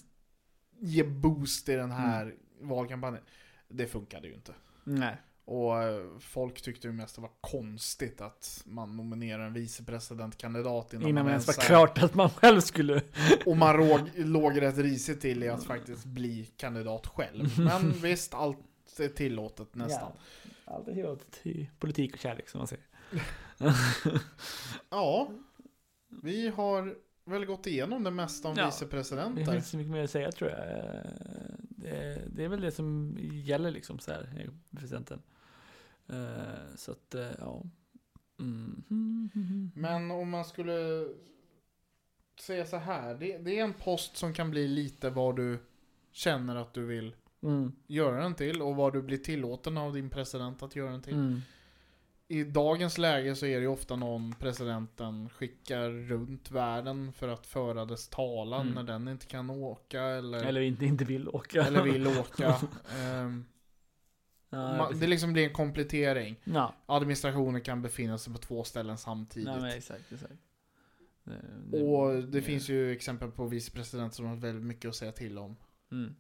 Ge 0.80 1.03
boost 1.03 1.69
i 1.69 1.76
den 1.76 1.91
här 1.91 2.36
valkampanjen. 2.61 3.23
Det 3.67 3.88
funkade 3.88 4.28
ju 4.28 4.34
inte. 4.34 4.53
Nej. 4.84 5.17
Och 5.45 5.84
eh, 5.84 6.03
folk 6.19 6.61
tyckte 6.61 6.88
ju 6.88 6.93
mest 6.93 7.15
det 7.15 7.21
var 7.21 7.32
konstigt 7.41 8.21
att 8.21 8.63
man 8.65 8.97
nominerar 8.97 9.45
en 9.47 9.53
vicepresidentkandidat 9.53 10.93
innan, 10.93 11.09
Innan 11.09 11.23
man 11.23 11.32
ens 11.32 11.47
var 11.47 11.53
klart 11.53 12.03
att 12.03 12.15
man 12.15 12.30
själv 12.30 12.61
skulle... 12.61 13.01
Och 13.45 13.57
man 13.57 13.78
låg, 13.78 13.99
låg 14.15 14.61
rätt 14.61 14.78
risigt 14.78 15.21
till 15.21 15.43
i 15.43 15.49
att 15.49 15.63
faktiskt 15.63 16.05
bli 16.05 16.45
kandidat 16.57 17.07
själv. 17.07 17.59
Men 17.59 17.91
visst, 17.91 18.34
allt 18.34 18.57
är 18.99 19.07
tillåtet 19.07 19.76
nästan. 19.76 20.11
Ja, 20.43 20.73
allt 20.73 20.88
är 20.88 20.93
tillåtet 20.93 21.32
till 21.32 21.67
politik 21.80 22.13
och 22.13 22.19
kärlek 22.19 22.49
som 22.49 22.57
man 22.57 22.67
säger. 22.67 22.86
Ja, 24.89 25.30
vi 26.23 26.47
har 26.47 26.95
väl 27.26 27.45
gått 27.45 27.67
igenom 27.67 28.03
det 28.03 28.11
mesta 28.11 28.47
om 28.47 28.55
Ja, 28.57 28.63
Det 28.63 28.67
vicepresidenter. 28.69 29.43
finns 29.45 29.55
inte 29.55 29.67
så 29.67 29.78
mycket 29.78 29.91
mer 29.91 30.03
att 30.03 30.09
säga 30.11 30.32
tror 30.32 30.49
jag. 30.49 30.59
Eh, 30.59 31.11
Det, 31.69 32.21
det 32.36 32.43
är 32.43 32.47
väl 32.47 32.61
det 32.61 32.71
som 32.71 33.17
gäller 33.21 33.71
liksom 33.71 33.99
så 33.99 34.11
här 34.11 34.49
presidenten. 34.71 35.21
Eh, 36.07 36.76
Så 36.76 36.91
att, 36.91 37.15
eh, 37.15 37.32
ja. 37.39 37.63
Mm. 38.39 39.71
Men 39.76 40.11
om 40.11 40.30
man 40.30 40.45
skulle 40.45 41.07
säga 42.39 42.65
så 42.65 42.78
här. 42.78 43.15
Det, 43.15 43.38
det 43.38 43.59
är 43.59 43.63
en 43.63 43.73
post 43.73 44.17
som 44.17 44.34
kan 44.34 44.51
bli 44.51 44.67
lite 44.67 45.09
vad 45.09 45.36
du 45.36 45.57
känner 46.11 46.55
att 46.55 46.73
du 46.73 46.86
vill 46.86 47.15
Mm. 47.43 47.71
göra 47.88 48.23
den 48.23 48.36
till 48.36 48.61
och 48.61 48.76
vad 48.76 48.93
du 48.93 49.01
blir 49.01 49.17
tillåten 49.17 49.78
av 49.78 49.93
din 49.93 50.09
president 50.09 50.63
att 50.63 50.76
göra 50.76 50.91
den 50.91 51.01
till. 51.01 51.13
Mm. 51.13 51.41
I 52.28 52.43
dagens 52.43 52.97
läge 52.97 53.36
så 53.36 53.45
är 53.45 53.55
det 53.55 53.61
ju 53.61 53.67
ofta 53.67 53.95
någon 53.95 54.36
presidenten 54.39 55.30
skickar 55.30 55.89
runt 55.89 56.51
världen 56.51 57.13
för 57.13 57.28
att 57.28 57.47
föra 57.47 57.86
dess 57.86 58.07
talan 58.07 58.61
Mm. 58.61 58.73
när 58.73 58.84
den 58.84 59.07
inte 59.07 59.26
kan 59.26 59.49
åka 59.49 60.01
eller, 60.01 60.43
Eller 60.45 60.61
inte, 60.61 60.86
inte 60.86 61.05
vill 61.05 61.30
åka. 61.30 61.63
eller 61.63 61.84
vill 61.84 62.07
åka. 62.19 62.55
Ehm, 63.01 63.45
ja, 64.49 64.91
det 64.99 65.07
liksom 65.07 65.34
blir 65.34 65.47
en 65.47 65.53
komplettering. 65.53 66.36
ja. 66.43 66.76
Administrationen 66.86 67.61
kan 67.61 67.82
befinna 67.82 68.17
sig 68.17 68.34
på 68.34 68.39
två 68.39 68.63
ställen 68.63 68.97
samtidigt. 68.97 69.47
Men 69.49 69.65
exakt, 69.65 70.11
exakt. 70.13 70.34
Det, 71.23 71.41
det, 71.71 71.84
och 71.84 72.23
det 72.23 72.41
finns 72.41 72.69
ju 72.69 72.91
exempel 72.91 73.32
på 73.32 73.45
vicepresidenter 73.45 74.15
som 74.15 74.26
har 74.26 74.36
väldigt 74.36 74.65
mycket 74.65 74.89
att 74.89 74.95
säga 74.95 75.11
till 75.11 75.38
om. 75.38 75.55
Mm. 75.91 76.15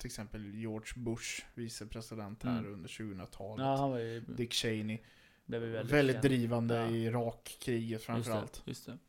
Till 0.00 0.06
exempel 0.08 0.54
George 0.54 0.92
Bush, 0.96 1.42
vicepresident 1.54 2.42
här 2.42 2.58
Mm. 2.58 2.72
under 2.72 2.88
2000-talet. 2.88 3.64
Ja, 3.66 3.76
han 3.76 3.90
var 3.90 3.98
ju, 3.98 4.20
Dick 4.20 4.52
Cheney. 4.52 4.98
Väldigt, 5.46 5.90
väldigt, 5.90 6.22
drivande 6.22 6.74
Ja. 6.74 6.90
i 6.90 7.04
Irakkriget 7.04 8.02
framförallt. 8.02 8.62
Just 8.66 8.86
det. 8.86 8.92
Just 8.92 9.02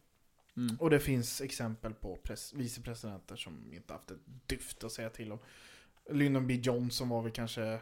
det. 0.55 0.61
Mm. 0.61 0.75
Och 0.79 0.89
det 0.89 0.99
finns 0.99 1.41
exempel 1.41 1.93
på 1.93 2.17
pres- 2.23 2.55
vicepresidenter 2.55 3.35
som 3.35 3.73
inte 3.73 3.93
haft 3.93 4.11
ett 4.11 4.19
dyft 4.47 4.83
att 4.83 4.91
säga 4.91 5.09
till 5.09 5.31
om. 5.31 5.39
Lyndon 6.11 6.47
B 6.47 6.53
Johnson 6.63 7.09
var 7.09 7.21
väl 7.21 7.31
kanske... 7.31 7.79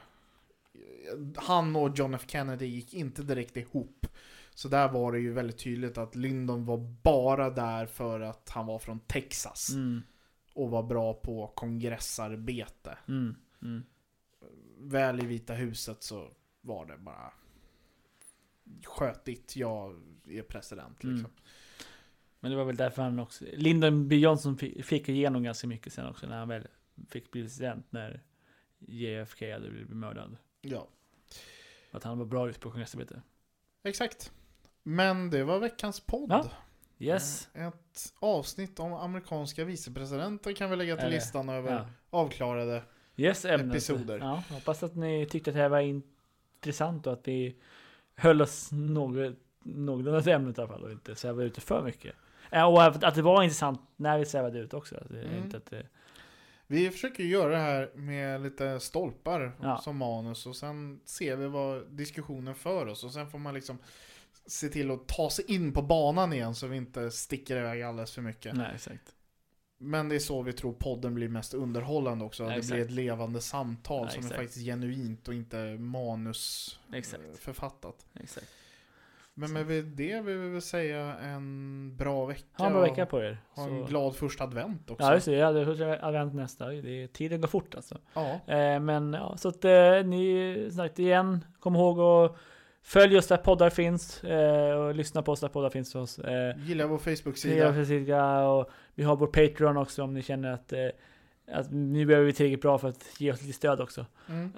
Han 1.36 1.76
och 1.76 1.98
John 1.98 2.14
F 2.14 2.24
Kennedy 2.28 2.66
gick 2.66 2.94
inte 2.94 3.24
direkt 3.24 3.58
ihop. 3.58 4.08
Så 4.54 4.68
där 4.68 4.90
var 4.90 5.12
det 5.12 5.20
ju 5.20 5.34
väldigt 5.34 5.58
tydligt 5.58 5.98
att 5.98 6.16
Lyndon 6.16 6.66
var 6.66 6.78
bara 7.04 7.50
där 7.50 7.86
för 7.86 8.20
att 8.20 8.50
han 8.50 8.66
var 8.66 8.80
från 8.80 9.00
Texas. 9.00 9.70
Mm. 9.74 10.02
Och 10.54 10.70
var 10.70 10.84
bra 10.84 11.14
på 11.14 11.48
kongressarbete. 11.48 12.98
Mm. 13.08 13.36
Mm. 13.62 13.84
Väl 14.78 15.20
i 15.24 15.26
Vita 15.26 15.54
huset 15.54 16.04
så 16.04 16.32
var 16.62 16.86
det 16.86 16.98
bara... 16.98 17.34
Sköt 18.86 19.26
ditt, 19.26 19.56
jag 19.56 19.96
är 20.28 20.42
president 20.42 21.04
Mm. 21.04 21.16
liksom. 21.16 21.32
Men 22.40 22.52
det 22.52 22.58
var 22.58 22.66
väl 22.66 22.76
därför 22.76 23.02
han 23.02 23.20
också, 23.20 23.46
Lyndon 23.54 24.08
B 24.08 24.16
Johnson 24.16 24.58
fi- 24.58 24.84
fick 24.84 25.10
igenom 25.10 25.44
ganska 25.44 25.68
mycket 25.68 25.94
sen 25.94 26.08
också 26.08 26.28
när 26.28 26.38
han 26.40 26.48
väl 26.48 26.68
fick 27.10 27.32
bli 27.32 27.42
president 27.42 27.86
när 27.92 28.24
JFK 28.80 29.52
hade 29.54 29.70
blivit 29.70 29.90
mördad. 29.90 30.38
Ja. 30.62 30.88
Att 31.92 32.04
han 32.04 32.18
var 32.18 32.26
bra 32.26 32.48
just 32.48 32.60
på 32.60 32.72
kongressarbete. 32.72 33.22
Exakt. 33.84 34.32
Men 34.84 35.30
det 35.30 35.44
var 35.44 35.60
veckans 35.60 36.00
podd. 36.00 36.32
Ja. 36.32 36.52
Yes. 37.00 37.50
Eh, 37.54 37.68
Ett 37.68 38.14
avsnitt 38.20 38.80
om 38.80 38.94
amerikanska 38.94 39.66
vicepresidenter 39.66 40.54
kan 40.54 40.70
vi 40.70 40.76
lägga 40.76 40.96
till 40.96 41.06
Eller- 41.06 41.16
listan 41.16 41.50
över 41.50 41.72
Ja. 41.72 41.86
avklarade. 42.10 42.84
Yes, 43.16 43.46
ämnet. 43.46 43.70
Episoder. 43.70 44.20
Ja, 44.20 44.44
hoppas 44.50 44.84
att 44.84 44.96
ni 44.96 45.26
tyckte 45.26 45.50
att 45.50 45.56
det 45.56 45.62
här 45.62 45.70
var 45.70 45.80
intressant 45.80 47.08
och 47.08 47.14
att 47.14 47.28
vi 47.28 47.56
höll 48.16 48.42
oss 48.42 48.70
något, 48.72 49.36
någorlunda 49.64 50.22
till 50.22 50.32
ämnet 50.32 50.58
i 50.58 50.62
alla 50.62 50.70
fall 50.70 50.84
och 50.84 50.92
inte 50.92 51.16
svävade 51.16 51.44
ut 51.48 51.56
det 51.56 51.62
för 51.62 51.84
mycket. 51.84 52.16
Ja, 52.50 52.66
Och 52.66 52.84
att 53.08 53.16
det 53.16 53.22
var 53.22 53.44
intressant 53.44 53.82
när 53.96 54.18
vi 54.20 54.26
svävade 54.26 54.60
ut 54.60 54.74
också. 54.74 54.96
Att 54.96 55.10
Mm. 55.12 55.44
inte 55.44 55.58
att 55.58 55.66
det, 55.66 55.86
Vi 56.68 56.90
försöker 56.90 57.24
göra 57.24 57.50
det 57.52 57.58
här 57.58 57.92
med 57.96 58.42
lite 58.42 58.80
stolpar 58.80 59.52
Ja. 59.62 59.78
som 59.78 59.98
manus 59.98 60.46
och 60.46 60.56
sen 60.56 61.00
ser 61.06 61.36
vi 61.36 61.48
vad 61.48 61.88
diskussionen 61.92 62.56
för 62.56 62.86
oss 62.88 63.04
och 63.04 63.12
sen 63.14 63.30
får 63.30 63.40
man 63.40 63.54
liksom 63.54 63.78
se 64.50 64.70
till 64.70 64.92
att 64.92 65.08
ta 65.08 65.30
sig 65.30 65.46
in 65.52 65.74
på 65.74 65.82
banan 65.82 66.34
igen 66.34 66.56
så 66.56 66.68
vi 66.68 66.78
inte 66.78 67.12
sticker 67.12 67.58
iväg 67.58 67.82
alldeles 67.82 68.12
för 68.12 68.22
mycket. 68.22 68.56
nej, 68.56 68.72
exakt. 68.76 69.16
Men 69.82 70.10
det 70.10 70.16
är 70.16 70.20
så 70.20 70.42
vi 70.42 70.54
tror 70.54 70.74
podden 70.74 71.16
blir 71.16 71.30
mest 71.30 71.54
underhållande 71.54 72.26
också. 72.26 72.44
Ja, 72.44 72.50
det 72.50 72.56
exakt. 72.56 72.74
blir 72.74 72.86
ett 72.86 72.92
levande 72.92 73.42
samtal 73.42 74.02
Ja, 74.06 74.10
som 74.10 74.20
är 74.20 74.26
exakt. 74.26 74.42
faktiskt 74.42 74.66
genuint 74.66 75.28
och 75.28 75.34
inte 75.34 75.58
manus 75.80 76.80
Exakt. 78.20 78.48
Men 79.34 79.54
med 79.54 79.66
det 79.86 80.22
vill 80.22 80.38
vi 80.38 80.50
väl 80.50 80.62
säga 80.62 81.16
en 81.18 81.96
bra 81.98 82.26
vecka. 82.26 82.46
Ha 82.58 82.66
en 82.68 82.74
bra 82.74 82.82
vecka 82.82 83.06
på 83.06 83.20
er. 83.24 83.38
Ha 83.56 83.64
en 83.64 83.70
Så- 83.80 83.86
glad 83.86 84.16
första 84.16 84.44
advent 84.44 84.92
också. 84.92 85.06
Ja, 85.06 85.14
just 85.14 85.26
det. 85.26 85.32
Jag 85.36 85.46
hade 85.46 85.66
första 85.66 86.06
advent 86.06 86.34
nästa. 86.34 86.68
Det 86.68 87.04
är, 87.04 87.08
tiden 87.08 87.42
går 87.42 87.48
fort 87.48 87.76
alltså. 87.76 87.98
Ja, 88.14 88.40
Eh, 88.48 88.80
men 88.80 89.14
ja, 89.14 89.38
så 89.38 89.50
att 89.50 89.66
eh, 89.66 90.04
ni, 90.06 90.70
sagt 90.76 91.00
igen, 91.00 91.46
kom 91.60 91.76
ihåg 91.76 92.00
att 92.00 92.38
följ 92.84 93.18
oss 93.18 93.28
där 93.28 93.38
poddar 93.38 93.70
finns. 93.70 94.24
Eh, 94.24 94.76
och 94.76 94.96
lyssna 94.96 95.22
på 95.22 95.32
oss 95.32 95.40
där 95.40 95.48
poddar 95.48 95.70
finns 95.70 95.92
för 95.92 96.00
oss. 96.00 96.20
Eh, 96.20 96.58
Gilla 96.58 96.88
vår 96.88 96.98
Sida. 96.98 97.16
Facebook-sida. 97.74 98.48
Och 98.50 98.70
vi 98.96 99.04
har 99.04 99.16
vår 99.16 99.28
Patreon 99.28 99.78
också 99.78 100.04
om 100.04 100.14
ni 100.14 100.22
känner 100.22 100.52
att, 100.54 100.74
eh, 100.74 100.80
att 101.52 101.72
nu 101.72 102.06
behöver 102.06 102.26
vi 102.26 102.34
tillräckligt 102.34 102.62
bra 102.62 102.78
för 102.78 102.88
att 102.90 103.06
ge 103.22 103.32
oss 103.32 103.42
lite 103.42 103.54
stöd 103.54 103.82
också. 103.82 104.06
Mm. 104.30 104.52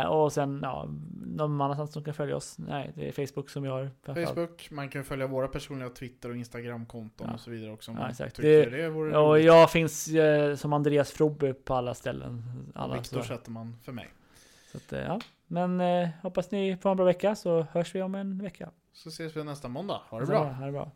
Eh, 0.00 0.06
och 0.06 0.32
sen, 0.32 0.60
ja, 0.62 0.88
någon 1.26 1.60
annanstans 1.60 1.92
som 1.92 2.04
kan 2.04 2.14
följa 2.14 2.36
oss? 2.36 2.58
Nej, 2.58 2.92
det 2.94 3.08
är 3.08 3.26
Facebook 3.26 3.50
som 3.50 3.62
vi 3.62 3.68
har. 3.68 3.90
Facebook, 4.26 4.68
man 4.70 4.88
kan 4.88 5.04
följa 5.04 5.26
våra 5.26 5.48
personliga 5.48 5.88
Twitter 5.90 6.28
och 6.30 6.36
Instagram-konton 6.36 7.26
Ja. 7.28 7.34
och 7.34 7.40
så 7.40 7.50
vidare 7.50 7.72
också. 7.72 7.96
Ja, 7.98 8.10
exakt. 8.10 8.36
Det- 8.36 8.64
det, 8.70 8.86
Och 8.88 8.94
roligt. 9.14 9.44
jag 9.46 9.70
finns 9.70 10.08
eh, 10.08 10.54
som 10.56 10.72
Andreas 10.72 11.10
Frobbe 11.10 11.54
på 11.54 11.74
alla 11.74 11.94
ställen. 11.94 12.42
Alla 12.74 12.94
Viktor 12.94 13.22
sätter 13.22 13.50
man 13.50 13.76
för 13.84 13.92
mig. 13.92 14.08
Så 14.72 14.76
att, 14.78 14.92
eh, 14.92 15.00
ja. 15.00 15.20
Men 15.54 15.80
eh, 15.80 16.08
hoppas 16.22 16.50
ni 16.50 16.76
får 16.76 16.90
en 16.90 16.96
bra 16.96 17.06
vecka 17.06 17.34
så 17.34 17.62
hörs 17.62 17.94
vi 17.94 18.02
om 18.02 18.14
en 18.14 18.42
vecka. 18.42 18.70
Så 18.92 19.08
ses 19.08 19.36
vi 19.36 19.44
nästa 19.44 19.68
måndag. 19.68 20.00
Ha 20.10 20.20
det 20.20 20.26
bra. 20.26 20.44
Ha 20.44 20.66
det 20.66 20.72
bra. 20.72 20.90